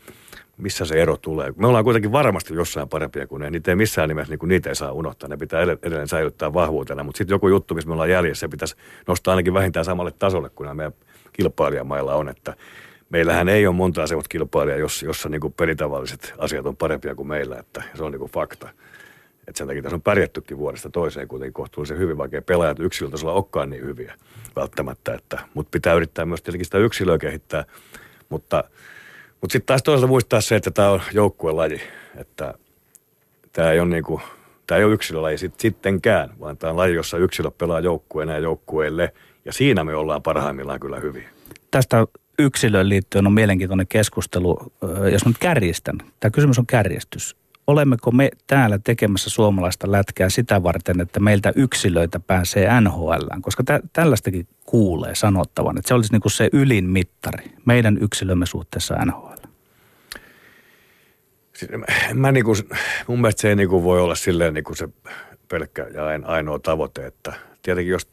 missä 0.56 0.84
se 0.84 1.02
ero 1.02 1.16
tulee. 1.16 1.52
Me 1.56 1.66
ollaan 1.66 1.84
kuitenkin 1.84 2.12
varmasti 2.12 2.54
jossain 2.54 2.88
parempia 2.88 3.26
kuin 3.26 3.40
ne. 3.40 3.50
Niitä 3.50 3.70
ei 3.70 3.76
missään 3.76 4.08
nimessä, 4.08 4.32
niin 4.32 4.38
kuin 4.38 4.48
niitä 4.48 4.68
ei 4.68 4.74
saa 4.74 4.92
unohtaa. 4.92 5.28
Ne 5.28 5.36
pitää 5.36 5.62
edelleen 5.62 6.08
säilyttää 6.08 6.54
vahvuutena. 6.54 7.02
Mutta 7.02 7.18
sitten 7.18 7.34
joku 7.34 7.48
juttu, 7.48 7.74
missä 7.74 7.88
me 7.88 7.92
ollaan 7.92 8.10
jäljessä, 8.10 8.48
pitäisi 8.48 8.76
nostaa 9.06 9.32
ainakin 9.32 9.54
vähintään 9.54 9.84
samalle 9.84 10.12
tasolle 10.18 10.48
kuin 10.48 10.64
nämä 10.64 10.74
meidän 10.74 10.92
kilpailijamailla 11.32 12.14
on. 12.14 12.28
Että 12.28 12.56
meillähän 13.10 13.48
ei 13.48 13.66
ole 13.66 13.76
monta 13.76 14.06
semmoista 14.06 14.28
kilpailijaa, 14.28 14.78
jossa, 14.78 15.06
jossa 15.06 15.28
niin 15.28 15.40
kuin 15.40 15.52
peritavalliset 15.52 16.34
asiat 16.38 16.66
on 16.66 16.76
parempia 16.76 17.14
kuin 17.14 17.28
meillä. 17.28 17.56
Että 17.58 17.82
se 17.94 18.04
on 18.04 18.12
niin 18.12 18.20
kuin 18.20 18.32
fakta. 18.32 18.68
Et 19.48 19.56
sen 19.56 19.66
takia 19.66 19.82
tässä 19.82 19.96
on 19.96 20.02
pärjättykin 20.02 20.58
vuodesta 20.58 20.90
toiseen 20.90 21.28
kuitenkin 21.28 21.52
kohtuullisen 21.52 21.98
hyvin, 21.98 22.18
vaikka 22.18 22.42
pelaajat 22.42 22.80
yksilötasolla 22.80 23.34
olekaan 23.34 23.70
niin 23.70 23.84
hyviä 23.84 24.14
välttämättä. 24.56 25.14
Että, 25.14 25.38
mutta 25.54 25.70
pitää 25.70 25.94
yrittää 25.94 26.24
myös 26.24 26.42
tietenkin 26.42 26.64
sitä 26.64 26.78
yksilöä 26.78 27.18
kehittää. 27.18 27.64
Mutta, 28.28 28.64
mutta 29.40 29.52
sitten 29.52 29.66
taas 29.66 29.82
toisaalta 29.82 30.06
muistaa 30.06 30.40
se, 30.40 30.56
että 30.56 30.70
tämä 30.70 30.90
on 30.90 31.02
joukkuelaji. 31.12 31.80
Että 32.16 32.54
tämä 33.52 33.70
ei 33.70 33.80
ole 33.80 33.88
niin 33.88 34.04
kuin, 34.04 34.22
tämä 34.66 34.78
ei 34.78 34.84
ole 34.84 34.94
yksilölaji 34.94 35.38
sit, 35.38 35.60
sittenkään, 35.60 36.30
vaan 36.40 36.56
tämä 36.56 36.70
on 36.70 36.76
laji, 36.76 36.94
jossa 36.94 37.18
yksilö 37.18 37.50
pelaa 37.50 37.80
joukkueen 37.80 38.28
ja 38.28 38.38
joukkueelle. 38.38 39.12
Ja 39.44 39.52
siinä 39.52 39.84
me 39.84 39.94
ollaan 39.94 40.22
parhaimmillaan 40.22 40.80
kyllä 40.80 41.00
hyviä. 41.00 41.28
Tästä 41.70 42.06
yksilöön 42.38 42.88
liittyen 42.88 43.26
on 43.26 43.32
mielenkiintoinen 43.32 43.86
keskustelu, 43.88 44.72
jos 45.12 45.26
nyt 45.26 45.38
kärjistän. 45.38 45.98
Tämä 46.20 46.30
kysymys 46.30 46.58
on 46.58 46.66
kärjestys 46.66 47.36
olemmeko 47.66 48.10
me 48.10 48.30
täällä 48.46 48.78
tekemässä 48.84 49.30
suomalaista 49.30 49.92
lätkää 49.92 50.28
sitä 50.28 50.62
varten, 50.62 51.00
että 51.00 51.20
meiltä 51.20 51.52
yksilöitä 51.56 52.20
pääsee 52.20 52.80
NHL, 52.80 53.26
koska 53.40 53.64
tä- 53.64 53.80
tällaistakin 53.92 54.48
kuulee 54.64 55.14
sanottavan, 55.14 55.78
että 55.78 55.88
se 55.88 55.94
olisi 55.94 56.12
niin 56.12 56.22
kuin 56.22 56.32
se 56.32 56.48
ylin 56.52 56.84
mittari 56.84 57.52
meidän 57.64 57.98
yksilömme 58.00 58.46
suhteessa 58.46 58.94
NHL. 59.04 59.46
Siis 61.52 61.70
mä 62.14 62.32
niin 62.32 62.44
kuin, 62.44 62.56
mun 63.06 63.20
mielestä 63.20 63.40
se 63.42 63.48
ei 63.48 63.56
niin 63.56 63.68
kuin 63.68 63.84
voi 63.84 64.00
olla 64.00 64.14
silleen 64.14 64.54
niin 64.54 64.64
kuin 64.64 64.76
se 64.76 64.88
pelkkä 65.48 65.86
ja 65.94 66.02
ainoa 66.24 66.58
tavoite, 66.58 67.06
että 67.06 67.32
tietenkin 67.62 67.92
jos 67.92 68.08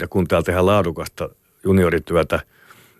ja 0.00 0.08
kun 0.08 0.28
täällä 0.28 0.44
tehdään 0.44 0.66
laadukasta 0.66 1.28
juniorityötä, 1.64 2.40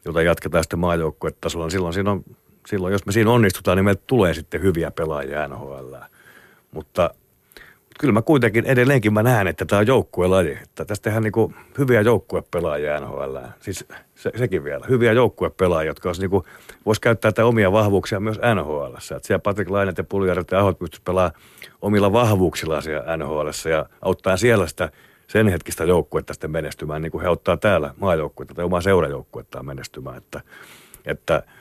jota 0.05 0.22
jatketaan 0.22 0.64
sitten 0.64 0.78
maajoukkuetasolla, 0.78 1.64
niin 1.64 1.72
silloin 1.72 1.95
siinä 1.95 2.11
on 2.11 2.24
silloin, 2.66 2.92
jos 2.92 3.07
me 3.07 3.12
siinä 3.12 3.30
onnistutaan, 3.30 3.76
niin 3.76 3.84
meille 3.84 4.03
tulee 4.07 4.34
sitten 4.34 4.62
hyviä 4.62 4.90
pelaajia 4.90 5.49
NHL. 5.49 5.95
Mutta 6.70 7.11
kyllä 8.01 8.12
mä 8.12 8.22
kuitenkin 8.22 8.66
edelleenkin 8.66 9.12
mä 9.12 9.22
näen, 9.22 9.47
että 9.47 9.64
tämä 9.64 9.80
on 9.80 9.86
joukkuelaji. 9.86 10.59
Että 10.62 10.84
tästä 10.84 11.03
tehdään 11.03 11.22
niin 11.22 11.55
hyviä 11.78 12.01
joukkuepelaajia 12.01 13.01
NHL. 13.01 13.36
Siis 13.61 13.84
se, 14.14 14.32
sekin 14.36 14.64
vielä. 14.64 14.86
Hyviä 14.88 15.12
joukkuepelaajia, 15.12 15.90
jotka 15.90 16.09
olisi 16.09 16.20
niin 16.20 16.42
vois 16.86 17.01
käyttää 17.01 17.32
tätä 17.32 17.47
omia 17.47 17.72
vahvuuksia 17.72 18.20
myös 18.20 18.40
NHL. 18.55 18.95
Että 18.95 19.26
siellä 19.26 19.42
Patrik 19.42 19.70
Lainet 19.70 19.99
ja 19.99 20.05
Puljärvet 20.05 20.51
ja 20.51 20.59
Ahot 20.59 20.78
pystyisivät 20.78 21.05
pelaamaan 21.05 21.40
omilla 21.82 22.12
vahvuuksillaan 22.12 22.82
siellä 22.82 23.16
NHL 23.16 23.49
ja 23.70 23.86
auttaa 24.03 24.36
siellä 24.36 24.66
sitä 24.66 24.90
sen 25.26 25.48
hetkistä 25.48 25.84
joukkuetta 25.84 26.32
sitten 26.32 26.50
menestymään, 26.50 27.02
niin 27.02 27.12
kuin 27.12 27.22
he 27.22 27.28
ottaa 27.28 27.56
täällä 27.56 27.94
maajoukkuetta 28.00 28.54
tai 28.54 28.64
omaa 28.64 28.80
seurajoukkuettaan 28.80 29.66
menestymään. 29.66 30.16
Että, 30.16 30.40
että– 31.06 31.42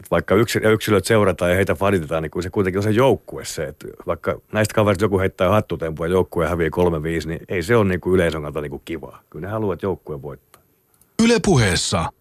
että 0.00 0.10
vaikka 0.10 0.34
yksilöt 0.72 1.04
seurataan 1.04 1.50
ja 1.50 1.56
heitä 1.56 1.74
fanitetaan, 1.74 2.22
niin 2.22 2.30
kuin 2.30 2.42
se 2.42 2.50
kuitenkin 2.50 2.78
on 2.78 2.82
se 2.82 2.90
joukkue 2.90 3.44
se, 3.44 3.64
että 3.64 3.88
vaikka 4.06 4.40
näistä 4.52 4.74
kavereista 4.74 5.04
joku 5.04 5.18
heittää 5.18 5.48
hattutempua 5.48 6.06
ja 6.06 6.12
joukkue 6.12 6.48
hävii 6.48 6.68
3-5, 7.24 7.28
niin 7.28 7.40
ei 7.48 7.62
se 7.62 7.76
ole 7.76 7.88
niin 7.88 8.00
kuin 8.00 8.14
yleisön 8.14 8.42
kannalta 8.42 8.60
niin 8.60 8.70
kuin 8.70 8.82
kivaa. 8.84 9.22
Kyllä 9.30 9.46
ne 9.46 9.52
haluavat, 9.52 9.74
että 9.74 9.86
joukkue 9.86 10.22
voittaa. 10.22 10.62
Ylepuheessa 11.24 12.12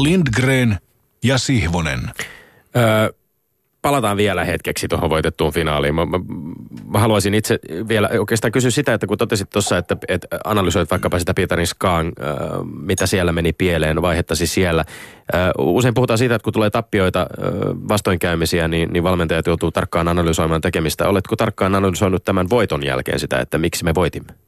Lindgren 0.00 0.76
ja 1.24 1.38
Sihvonen. 1.38 2.00
Öö, 2.76 3.12
palataan 3.82 4.16
vielä 4.16 4.44
hetkeksi 4.44 4.88
tuohon 4.88 5.10
voitettuun 5.10 5.52
finaaliin. 5.52 5.94
Mä, 5.94 6.06
mä, 6.06 6.18
mä 6.84 6.98
haluaisin 6.98 7.34
itse 7.34 7.58
vielä 7.88 8.10
oikeastaan 8.18 8.52
kysyä 8.52 8.70
sitä, 8.70 8.94
että 8.94 9.06
kun 9.06 9.18
totesit 9.18 9.50
tuossa, 9.50 9.78
että, 9.78 9.96
että 10.08 10.28
analysoit 10.44 10.90
vaikkapa 10.90 11.18
sitä 11.18 11.34
Pietarin 11.34 11.66
Skaan, 11.66 12.06
äh, 12.06 12.34
mitä 12.64 13.06
siellä 13.06 13.32
meni 13.32 13.52
pieleen, 13.52 14.02
vaihettasi 14.02 14.46
siellä. 14.46 14.84
Äh, 15.34 15.50
usein 15.58 15.94
puhutaan 15.94 16.18
siitä, 16.18 16.34
että 16.34 16.44
kun 16.44 16.52
tulee 16.52 16.70
tappioita, 16.70 17.20
äh, 17.20 17.26
vastoinkäymisiä, 17.88 18.68
niin, 18.68 18.92
niin 18.92 19.02
valmentajat 19.02 19.46
joutuu 19.46 19.70
tarkkaan 19.70 20.08
analysoimaan 20.08 20.60
tekemistä. 20.60 21.08
Oletko 21.08 21.36
tarkkaan 21.36 21.74
analysoinut 21.74 22.24
tämän 22.24 22.50
voiton 22.50 22.86
jälkeen 22.86 23.20
sitä, 23.20 23.40
että 23.40 23.58
miksi 23.58 23.84
me 23.84 23.94
voitimme? 23.94 24.47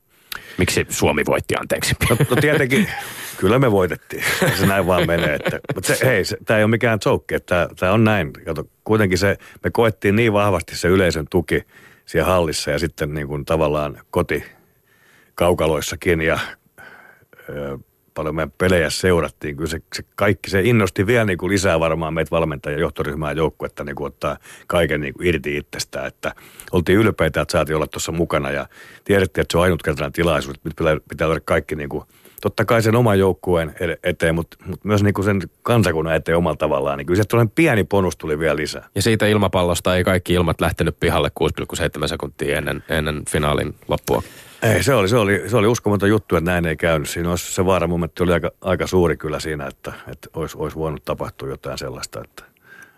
Miksi 0.59 0.87
Suomi 0.89 1.23
voitti, 1.27 1.55
anteeksi? 1.61 1.95
No, 2.11 2.17
no 2.31 2.37
tietenkin, 2.41 2.89
kyllä 3.37 3.59
me 3.59 3.71
voitettiin. 3.71 4.25
Se 4.59 4.67
näin 4.67 4.87
vaan 4.87 5.07
menee. 5.07 5.35
Että, 5.35 5.61
mutta 5.75 5.95
se, 5.95 6.07
hei, 6.07 6.23
tämä 6.45 6.59
ei 6.59 6.65
ole 6.65 6.71
mikään 6.71 6.99
joke, 7.07 7.41
tämä 7.79 7.93
on 7.93 8.05
näin. 8.05 8.33
Kato, 8.33 8.65
kuitenkin 8.85 9.19
se, 9.19 9.37
me 9.65 9.71
koettiin 9.71 10.17
niin 10.17 10.33
vahvasti 10.33 10.77
se 10.77 10.89
yleisön 10.89 11.27
tuki 11.31 11.63
siellä 12.07 12.33
hallissa 12.33 12.71
ja 12.71 12.79
sitten 12.79 13.15
niin 13.15 13.27
kuin 13.29 13.45
tavallaan 13.45 14.01
koti 14.11 14.45
kaukaloissakin 15.35 16.21
ja 16.21 16.39
paljon 18.15 18.35
meidän 18.35 18.53
pelejä 18.59 18.91
seurattiin. 18.91 19.57
Kyllä 19.57 19.71
se, 19.71 19.83
se 19.95 20.05
kaikki, 20.17 20.51
se 20.51 20.61
innosti 20.63 21.07
vielä 21.07 21.25
niin 21.25 21.39
kuin 21.39 21.53
lisää 21.53 21.81
varmaan 21.81 22.15
meitä 22.15 22.31
valmentajia, 22.31 22.79
johtoryhmää 22.79 23.31
ja 23.31 23.37
joukkuetta 23.37 23.85
niin 23.85 23.97
kuin 23.97 24.07
ottaa 24.07 24.37
kaiken 24.67 25.01
niin 25.01 25.15
kuin 25.15 25.27
irti 25.27 25.57
itsestään. 25.57 26.07
Että 26.07 26.35
oltiin 26.73 26.99
ylpeitä, 26.99 27.41
että 27.41 27.53
saatiin 27.53 27.77
olla 27.77 27.87
tuossa 27.87 28.13
mukana 28.13 28.51
ja 28.51 28.67
tiedettiin, 29.05 29.43
että 29.43 29.53
se 29.53 29.59
on 29.59 29.65
ainutkertainen 29.65 30.13
tilaisuus. 30.13 30.57
Nyt 30.65 30.75
pitää, 30.77 30.97
pitää 31.09 31.27
olla 31.29 31.41
kaikki 31.41 31.77
niin 31.77 31.89
kuin, 31.89 32.05
totta 32.41 32.65
kai 32.65 32.83
sen 32.83 32.97
oman 32.97 33.19
joukkueen 33.19 33.75
eteen, 34.03 34.35
mutta, 34.35 34.57
mutta 34.67 34.89
myös 34.89 35.03
niin 35.03 35.15
kuin 35.15 35.25
sen 35.25 35.41
kansakunnan 35.63 36.15
eteen 36.15 36.39
omalla 36.39 36.57
tavallaan. 36.57 36.99
Niin 36.99 37.07
kyllä 37.07 37.23
se 37.23 37.49
pieni 37.55 37.85
bonus 37.85 38.17
tuli 38.17 38.39
vielä 38.39 38.57
lisää. 38.57 38.89
Ja 38.95 39.03
siitä 39.03 39.27
ilmapallosta 39.27 39.97
ei 39.97 40.05
kaikki 40.05 40.33
ilmat 40.35 40.61
lähtenyt 40.61 40.97
pihalle 41.01 41.31
6,7 42.01 42.09
sekuntia 42.09 42.59
ennen, 42.59 42.85
ennen 42.89 43.23
finaalin 43.31 43.75
loppua. 43.89 44.23
Ei, 44.63 44.83
se 44.83 44.95
oli, 44.95 45.09
se 45.09 45.17
oli, 45.17 45.43
se 45.47 45.57
oli 45.57 45.67
uskomaton 45.67 46.09
juttu, 46.09 46.37
että 46.37 46.51
näin 46.51 46.67
ei 46.67 46.77
käynyt. 46.77 47.09
Siinä 47.09 47.31
olisi, 47.31 47.53
se 47.53 47.67
vaara 47.67 47.87
mun 47.87 48.09
oli 48.21 48.33
aika, 48.33 48.51
aika 48.61 48.87
suuri 48.87 49.17
kyllä 49.17 49.41
siinä, 49.41 49.67
että, 49.67 49.93
että 50.13 50.29
olisi, 50.35 50.59
olisi 50.59 50.77
voinut 50.77 51.05
tapahtua 51.05 51.49
jotain 51.49 51.79
sellaista, 51.79 52.21
että, 52.25 52.45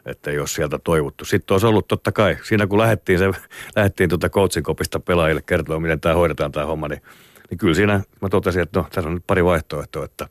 että 0.07 0.31
ei 0.31 0.39
olisi 0.39 0.55
sieltä 0.55 0.79
toivottu. 0.79 1.25
Sitten 1.25 1.55
olisi 1.55 1.67
ollut 1.67 1.89
totta 1.89 2.13
kai, 2.13 2.37
siinä 2.43 2.67
kun 2.67 2.79
lähdettiin, 2.79 3.19
se, 3.19 3.31
lähdettiin 3.77 4.09
tuota 4.09 4.31
kopista 4.63 5.01
pelaajille 5.01 5.43
kertoa, 5.47 5.81
miten 5.81 6.01
tämä 6.01 6.15
hoidetaan 6.15 6.53
tämä 6.53 6.67
homma, 6.67 6.89
niin, 6.89 7.03
niin 7.51 7.59
kyllä 7.59 7.75
siinä 7.75 8.01
mä 8.23 8.29
totesin, 8.29 8.63
että 8.63 8.81
no, 8.81 8.87
tässä 8.93 9.09
on 9.09 9.15
nyt 9.15 9.27
pari 9.27 9.45
vaihtoehtoa, 9.45 10.05
että 10.05 10.29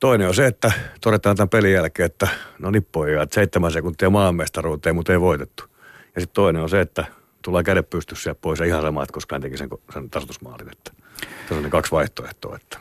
Toinen 0.00 0.28
on 0.28 0.34
se, 0.34 0.46
että 0.46 0.72
todetaan 1.00 1.36
tämän 1.36 1.48
pelin 1.48 1.72
jälkeen, 1.72 2.06
että 2.06 2.28
no 2.58 2.70
nippoja, 2.70 3.22
että 3.22 3.34
seitsemän 3.34 3.72
sekuntia 3.72 4.10
maanmestaruuteen, 4.10 4.94
mutta 4.94 5.12
ei 5.12 5.20
voitettu. 5.20 5.64
Ja 6.14 6.20
sitten 6.20 6.34
toinen 6.34 6.62
on 6.62 6.68
se, 6.68 6.80
että 6.80 7.04
tulee 7.50 7.62
kädet 7.62 7.90
pystyssä 7.90 8.30
ja 8.30 8.34
pois 8.34 8.60
ja 8.60 8.66
ihan 8.66 8.82
sama, 8.82 9.02
että 9.02 9.12
koskaan 9.12 9.40
teki 9.40 9.56
sen, 9.56 9.68
sen 9.92 10.10
tasoitusmaalin. 10.10 10.68
Että 10.72 10.92
se 11.48 11.54
on 11.54 11.62
ne 11.62 11.70
kaksi 11.70 11.92
vaihtoehtoa. 11.92 12.56
Että 12.56 12.78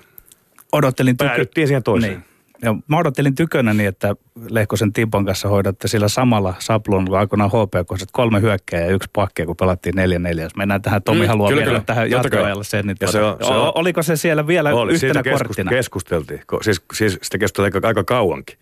Odottelin 0.72 1.18
tykö... 1.18 1.30
Päädyttiin 1.30 1.68
siihen 1.68 1.84
toiseen. 1.84 2.14
Niin. 2.14 2.26
Ja 2.62 2.76
mä 2.88 2.98
odottelin 2.98 3.36
tykönä 3.36 3.74
niin, 3.74 3.88
että 3.88 4.16
Lehkosen 4.50 4.94
Timpon 4.94 5.26
kanssa 5.26 5.48
hoidatte 5.48 5.88
sillä 5.88 6.08
samalla 6.08 6.54
saplon 6.60 7.06
kuin 7.06 7.20
aikoinaan 7.20 7.50
HPK, 7.50 8.12
kolme 8.12 8.42
hyökkää 8.42 8.80
ja 8.80 8.92
yksi 8.92 9.10
pakkia, 9.14 9.46
kun 9.46 9.56
pelattiin 9.56 9.96
4-4. 9.96 10.42
Jos 10.42 10.56
mennään 10.56 10.82
tähän, 10.82 11.04
Tomi 11.04 11.22
mm, 11.22 11.28
haluaa 11.28 11.50
kyllä, 11.50 11.60
vielä 11.60 11.72
kyllä. 11.72 11.86
tähän 11.86 12.12
jatkoajalle 12.12 12.64
sen. 12.64 12.88
Niin 12.88 12.98
tuota, 13.00 13.12
se 13.12 13.24
on, 13.24 13.38
se 13.42 13.54
on, 13.54 13.72
oliko 13.76 14.04
se 14.04 14.16
siellä 14.16 14.48
vielä 14.48 14.74
oli, 14.74 14.94
yhtenä 14.94 15.14
siitä 15.14 15.38
korttina? 15.38 15.70
keskusteltiin. 15.70 16.42
Siis, 16.62 16.82
siis 16.94 17.20
sitä 17.22 17.38
keskusteltiin 17.38 17.76
aika, 17.76 17.88
aika 17.88 18.04
kauankin. 18.04 18.58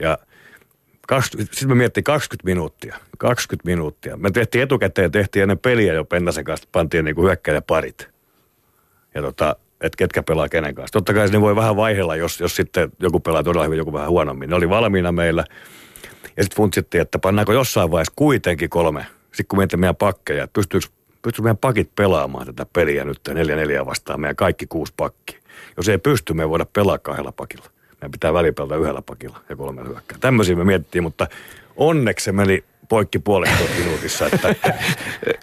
Ja– 0.00 0.18
sitten 1.20 1.68
me 1.68 1.74
miettii 1.74 2.02
20 2.02 2.44
minuuttia. 2.44 2.96
20 3.18 3.66
minuuttia. 3.66 4.16
Me 4.16 4.30
tehtiin 4.30 4.62
etukäteen, 4.62 5.12
tehtiin 5.12 5.42
ennen 5.42 5.58
peliä 5.58 5.92
jo 5.92 6.04
Pennasen 6.04 6.44
kanssa, 6.44 6.68
pantiin 6.72 7.04
niin 7.04 7.16
hyökkäjäparit. 7.22 8.08
Ja 9.14 9.22
tota, 9.22 9.56
että 9.80 9.96
ketkä 9.96 10.22
pelaa 10.22 10.48
kenen 10.48 10.74
kanssa. 10.74 10.92
Totta 10.92 11.14
kai 11.14 11.28
se 11.28 11.40
voi 11.40 11.56
vähän 11.56 11.76
vaihella, 11.76 12.16
jos, 12.16 12.40
jos 12.40 12.56
sitten 12.56 12.92
joku 12.98 13.20
pelaa 13.20 13.42
todella 13.42 13.64
hyvin, 13.64 13.78
joku 13.78 13.92
vähän 13.92 14.10
huonommin. 14.10 14.50
Ne 14.50 14.56
oli 14.56 14.68
valmiina 14.68 15.12
meillä. 15.12 15.44
Ja 16.36 16.42
sitten 16.42 16.56
funtsittiin, 16.56 17.02
että 17.02 17.18
pannaanko 17.18 17.52
jossain 17.52 17.90
vaiheessa 17.90 18.12
kuitenkin 18.16 18.70
kolme. 18.70 19.06
Sitten 19.22 19.46
kun 19.48 19.58
miettii 19.58 19.78
meidän 19.78 19.96
pakkeja, 19.96 20.44
että 20.44 20.54
pystyykö, 20.54 20.86
pystyykö 21.22 21.42
meidän 21.42 21.56
pakit 21.56 21.90
pelaamaan 21.96 22.46
tätä 22.46 22.66
peliä 22.72 23.04
nyt 23.04 23.20
neljä 23.34 23.56
neljä 23.56 23.86
vastaan, 23.86 24.20
meidän 24.20 24.36
kaikki 24.36 24.66
kuusi 24.66 24.92
pakki. 24.96 25.38
Jos 25.76 25.88
ei 25.88 25.98
pysty, 25.98 26.34
me 26.34 26.42
ei 26.42 26.48
voida 26.48 26.66
pelaa 26.72 26.98
kahdella 26.98 27.32
pakilla 27.32 27.70
meidän 28.00 28.10
pitää 28.10 28.34
välipelata 28.34 28.76
yhdellä 28.76 29.02
pakilla 29.02 29.40
ja 29.48 29.56
kolmella 29.56 29.88
hyökkää. 29.88 30.18
Tämmöisiä 30.18 30.56
me 30.56 30.64
mietittiin, 30.64 31.02
mutta 31.02 31.26
onneksi 31.76 32.24
se 32.24 32.32
meni 32.32 32.64
poikki 32.90 33.18
puolesta 33.18 33.56
minuutissa. 33.78 34.26
Että, 34.26 34.54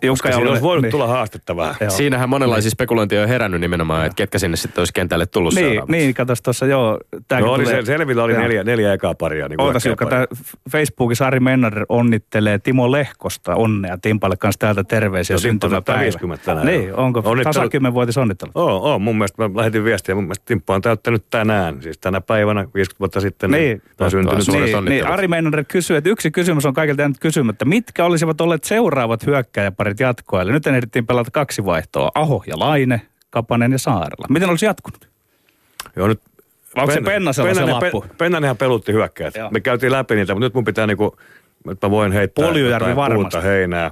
Jukka 0.03 0.29
Jalonen- 0.29 0.47
olisi 0.49 0.61
voinut 0.63 0.81
niin. 0.81 0.91
tulla 0.91 1.07
haastetta 1.07 1.55
vähän. 1.55 1.75
Joo. 1.81 1.89
Siinähän 1.89 2.29
monenlaisia 2.29 2.71
spekulointia 2.71 3.21
on 3.21 3.27
herännyt 3.27 3.61
nimenomaan, 3.61 4.05
että 4.05 4.15
ketkä 4.15 4.39
sinne 4.39 4.57
sitten 4.57 4.81
olisi 4.81 4.93
kentälle 4.93 5.25
tullut 5.25 5.53
Niin, 5.53 5.65
seuraavaksi. 5.65 5.91
niin 5.91 6.13
katos 6.13 6.41
tuossa 6.41 6.65
joo. 6.65 6.99
No 7.41 7.51
oli 7.53 7.63
tulee- 7.63 7.81
se, 7.81 7.85
selvillä 7.85 8.23
oli 8.23 8.33
Joo. 8.33 8.41
neljä, 8.41 8.63
neljä 8.63 8.93
ekaa 8.93 9.13
paria. 9.15 9.47
Niin 9.47 9.61
Ootas 9.61 9.85
Jukka, 9.85 10.05
tämä 10.05 10.25
Facebookissa 10.71 11.27
Ari 11.27 11.39
Mennader 11.39 11.85
onnittelee 11.89 12.59
Timo 12.59 12.91
Lehkosta 12.91 13.55
onnea 13.55 13.97
Timpalle 14.01 14.37
kanssa 14.37 14.59
täältä 14.59 14.83
terveisiä 14.83 15.33
No, 15.33 15.39
syntymäpäivä. 15.39 15.81
täyttää 15.81 15.99
50 16.03 16.45
tänään. 16.45 16.65
Niin, 16.67 16.95
onko 16.95 17.21
Onnittelut. 17.25 17.73
110-vuotis 17.73 18.17
onnittelu? 18.17 18.51
Oo, 18.55 18.91
oo, 18.91 18.99
mun 18.99 19.17
mielestä 19.17 19.47
mä 19.47 19.49
lähetin 19.59 19.83
viestiä, 19.83 20.15
mun 20.15 20.23
mielestä 20.23 20.45
Timppa 20.45 20.75
on 20.75 20.81
täyttänyt 20.81 21.23
tänään, 21.29 21.81
siis 21.81 21.97
tänä 21.97 22.21
päivänä 22.21 22.61
50 22.75 22.99
vuotta 22.99 23.21
sitten. 23.21 23.51
Niin. 23.51 23.81
on 23.99 24.11
syntynyt 24.11 24.43
Suuret 24.45 24.63
Niin, 24.65 24.75
onnittelut. 24.75 24.89
niin, 25.09 25.13
Ari 25.13 25.27
Mennader 25.27 25.63
kysyy, 25.67 25.97
että 25.97 26.09
yksi 26.09 26.31
kysymys 26.31 26.65
on 26.65 26.73
kaikilta 26.73 27.01
jäänyt 27.01 27.17
kysymättä. 27.37 27.65
Mitkä 27.65 28.05
olisivat 28.05 28.41
olleet 28.41 28.63
seuraavat 28.63 29.25
hyökkäjäparit 29.25 29.99
jatkoille? 29.99 30.51
Nyt 30.51 30.67
ehdittiin 30.67 31.07
pelata 31.07 31.31
kaksi 31.31 31.65
vaihtoa. 31.65 32.11
Aho 32.15 32.43
ja 32.47 32.59
Laine, 32.59 33.01
Kapanen 33.29 33.71
ja 33.71 33.77
Saarella. 33.77 34.27
Miten 34.29 34.49
olisi 34.49 34.65
jatkunut? 34.65 35.09
Joo, 35.95 36.07
nyt 36.07 36.21
Onko 36.75 36.91
se 36.91 37.01
Pennasella 37.01 37.53
se 37.53 37.59
Pennanen- 37.61 37.83
lappu? 37.83 38.01
Pe- 38.01 38.07
Pennanenhan 38.17 38.57
pelutti 38.57 38.91
hyökkäät. 38.91 39.35
Joo. 39.35 39.49
Me 39.51 39.59
käytiin 39.59 39.91
läpi 39.91 40.15
niitä, 40.15 40.33
mutta 40.33 40.45
nyt 40.45 40.53
mun 40.53 40.63
pitää 40.63 40.87
niinku, 40.87 41.17
nyt 41.65 41.81
mä 41.81 41.91
voin 41.91 42.11
heittää 42.11 42.47
Puljujärvi 42.47 42.95
varmasti. 42.95 43.23
puuta 43.23 43.41
heinää. 43.41 43.91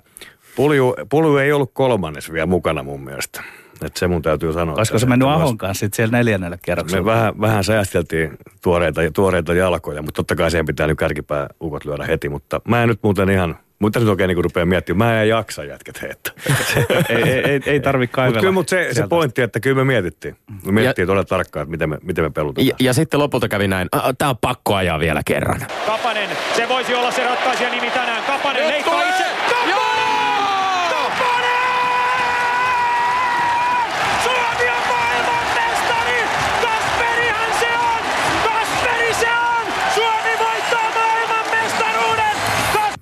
Pulju, 0.56 0.96
Pulju 1.10 1.38
ei 1.38 1.52
ollut 1.52 1.72
kolmannes 1.74 2.32
vielä 2.32 2.46
mukana 2.46 2.84
mun 2.84 3.04
mielestä. 3.04 3.44
Et 3.82 3.98
se 3.98 4.08
mun 4.08 4.22
täytyy 4.22 4.54
sanoa. 4.54 4.76
Olisiko 4.78 5.00
se 5.00 5.06
mennyt 5.06 5.28
että 5.28 5.36
Ahon 5.36 5.58
kanssa 5.58 5.80
sit 5.80 5.94
siellä 5.94 6.18
neljännellä 6.18 6.58
kierroksella? 6.62 7.02
Me 7.06 7.12
vähän, 7.12 7.42
vähän 7.42 7.64
säästeltiin 7.64 8.38
tuoreita, 8.62 9.02
tuoreita 9.14 9.54
jalkoja, 9.54 10.02
mutta 10.02 10.16
totta 10.16 10.36
kai 10.36 10.52
siihen 10.52 10.66
pitää 10.66 10.88
nyt 10.88 10.98
kärkipää 10.98 11.48
ukot 11.62 11.86
lyödä 11.86 12.06
heti, 12.06 12.30
mutta 12.30 12.62
mä 12.68 12.84
en 12.84 12.90
nyt 12.90 13.00
muuten 13.04 13.30
ihan, 13.30 13.58
mutta 13.80 14.00
nyt 14.00 14.10
oikein 14.10 14.28
niin 14.28 14.44
rupeaa 14.44 14.66
miettimään, 14.66 15.12
mä 15.12 15.22
en 15.22 15.30
jaksa 15.30 15.64
jätket 15.64 16.02
heittää. 16.02 16.34
ei, 17.10 17.24
ei, 17.24 17.52
ei, 17.52 17.62
ei 17.66 17.80
tarvi 17.80 18.04
Mutta 18.04 18.16
kaivella. 18.16 18.40
kyllä 18.40 18.52
mut 18.54 18.70
se, 18.70 18.88
se 18.92 19.08
pointti, 19.08 19.42
että 19.42 19.60
kyllä 19.60 19.76
me 19.76 19.84
mietittiin. 19.84 20.36
Me 20.66 20.72
mietittiin 20.72 21.08
todella 21.08 21.24
tarkkaan, 21.24 21.64
että 21.64 21.72
miten 21.72 21.90
me, 21.90 21.98
miten 22.02 22.24
me 22.24 22.30
pelutetaan. 22.30 22.68
Ja, 22.68 22.76
ja 22.80 22.94
sitten 22.94 23.20
lopulta 23.20 23.48
kävi 23.48 23.68
näin, 23.68 23.88
tämä 24.18 24.30
on 24.30 24.38
pakko 24.42 24.76
ajaa 24.76 25.00
vielä 25.00 25.22
kerran. 25.26 25.62
Kapanen, 25.86 26.30
se 26.56 26.70
voisi 26.70 26.96
olla 26.96 27.12
se 27.12 27.24
ratkaisija 27.24 27.70
nimi 27.72 27.92
tänään. 27.92 28.24
Kapanen 28.24 28.68
leikkaa 28.68 29.10
itse. 29.10 29.26
Kapanen! 29.50 30.25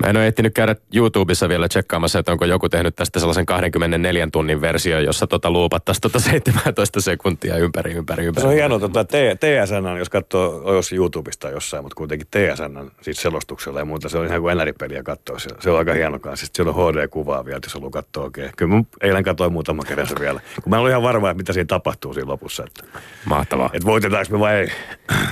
Mä 0.03 0.09
en 0.09 0.17
ole 0.17 0.27
ehtinyt 0.27 0.53
käydä 0.53 0.75
YouTubessa 0.95 1.49
vielä 1.49 1.67
tsekkaamassa, 1.67 2.19
että 2.19 2.31
onko 2.31 2.45
joku 2.45 2.69
tehnyt 2.69 2.95
tästä 2.95 3.19
sellaisen 3.19 3.45
24 3.45 4.27
tunnin 4.31 4.61
versio, 4.61 4.99
jossa 4.99 5.27
tota 5.27 5.51
luupattaisiin 5.51 6.01
tota 6.01 6.19
17 6.29 7.01
sekuntia 7.01 7.57
ympäri, 7.57 7.93
ympäri, 7.93 8.25
ympäri. 8.25 8.41
Se 8.41 8.47
on 8.47 8.53
hienoa, 8.53 8.79
että 8.85 9.03
T- 9.03 9.39
TSN, 9.39 9.97
jos 9.97 10.09
katsoo, 10.09 10.73
jos 10.73 10.93
YouTubesta 10.93 11.49
jossain, 11.49 11.83
mutta 11.83 11.95
kuitenkin 11.95 12.27
TSN 12.31 12.91
siis 13.01 13.21
selostuksella 13.21 13.79
ja 13.79 13.85
muuta, 13.85 14.09
se 14.09 14.17
on 14.17 14.25
ihan 14.25 14.41
kuin 14.41 14.57
NR-peliä 14.57 15.03
katsoa. 15.03 15.39
Se, 15.39 15.49
se 15.59 15.69
on 15.71 15.77
aika 15.77 15.93
hieno 15.93 16.19
kanssa. 16.19 16.45
Sitten 16.45 16.65
siellä 16.65 16.83
on 16.83 16.93
HD-kuvaa 16.93 17.45
vielä, 17.45 17.59
jos 17.63 17.73
haluaa 17.73 17.91
katsoa 17.91 18.23
oikein. 18.23 18.51
Kyllä 18.57 18.75
mä 18.75 18.83
eilen 19.01 19.23
katsoin 19.23 19.53
muutama 19.53 19.83
kerran 19.83 20.07
se 20.07 20.15
vielä. 20.19 20.39
Kun 20.63 20.69
mä 20.69 20.75
en 20.75 20.79
ollut 20.79 20.89
ihan 20.89 21.03
varma, 21.03 21.29
että 21.29 21.37
mitä 21.37 21.53
siinä 21.53 21.67
tapahtuu 21.67 22.13
siinä 22.13 22.29
lopussa. 22.29 22.63
Että, 22.63 22.99
Mahtavaa. 23.25 23.69
että 23.73 23.85
voitetaanko 23.85 24.31
me 24.31 24.39
vai 24.39 24.55
ei. 24.55 24.67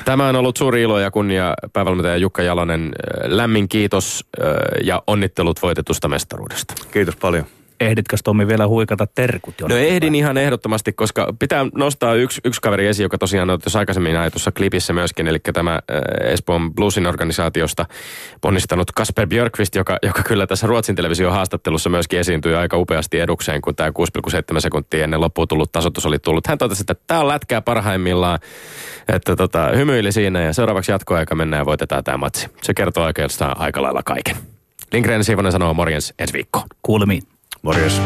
Tämä 0.05 0.29
on 0.29 0.35
ollut 0.35 0.57
suuri 0.57 0.81
ilo 0.81 0.99
ja 0.99 1.11
kunnia 1.11 1.53
päävalmentaja 1.73 2.17
Jukka 2.17 2.41
Jalonen. 2.41 2.91
Lämmin 3.23 3.69
kiitos 3.69 4.25
ja 4.83 5.03
onnittelut 5.07 5.61
voitetusta 5.61 6.07
mestaruudesta. 6.07 6.73
Kiitos 6.91 7.15
paljon. 7.15 7.45
Ehditkö 7.81 8.17
Tommi 8.23 8.47
vielä 8.47 8.67
huikata 8.67 9.07
terkut 9.07 9.55
No 9.69 9.75
ehdin 9.75 9.99
päin? 9.99 10.15
ihan 10.15 10.37
ehdottomasti, 10.37 10.93
koska 10.93 11.33
pitää 11.39 11.65
nostaa 11.75 12.13
yksi, 12.13 12.41
yksi 12.45 12.61
kaveri 12.61 12.87
esiin, 12.87 13.05
joka 13.05 13.17
tosiaan 13.17 13.49
on 13.49 13.61
tuossa 13.61 13.79
aikaisemmin 13.79 14.17
ajetussa 14.17 14.51
klipissä 14.51 14.93
myöskin, 14.93 15.27
eli 15.27 15.39
tämä 15.39 15.79
Espoon 16.23 16.73
Bluesin 16.75 17.07
organisaatiosta 17.07 17.85
ponnistanut 18.41 18.91
Kasper 18.91 19.27
Björkvist, 19.27 19.75
joka, 19.75 19.97
joka 20.03 20.23
kyllä 20.23 20.47
tässä 20.47 20.67
Ruotsin 20.67 20.95
television 20.95 21.31
haastattelussa 21.31 21.89
myöskin 21.89 22.19
esiintyi 22.19 22.55
aika 22.55 22.77
upeasti 22.77 23.19
edukseen, 23.19 23.61
kun 23.61 23.75
tämä 23.75 23.89
6,7 23.89 24.59
sekuntia 24.61 25.03
ennen 25.03 25.21
loppuun 25.21 25.47
tullut 25.47 25.71
tasoitus 25.71 26.05
oli 26.05 26.19
tullut. 26.19 26.47
Hän 26.47 26.57
totesi, 26.57 26.83
että 26.83 26.95
tämä 27.07 27.19
on 27.19 27.27
lätkää 27.27 27.61
parhaimmillaan, 27.61 28.39
että 29.07 29.35
tota, 29.35 29.69
hymyili 29.75 30.11
siinä 30.11 30.41
ja 30.41 30.53
seuraavaksi 30.53 30.91
jatkoaika 30.91 31.35
mennään 31.35 31.61
ja 31.61 31.65
voitetaan 31.65 32.03
tämä 32.03 32.17
matsi. 32.17 32.47
Se 32.61 32.73
kertoo 32.73 33.05
oikeastaan 33.05 33.59
aika 33.59 33.81
lailla 33.81 34.03
kaiken. 34.03 34.35
Lindgren 34.93 35.23
Siivonen 35.23 35.51
sanoo 35.51 35.73
morjens 35.73 36.13
ensi 36.19 36.33
viikkoon. 36.33 36.65
Kuulemiin. 36.81 37.21
Morjes. 37.63 38.01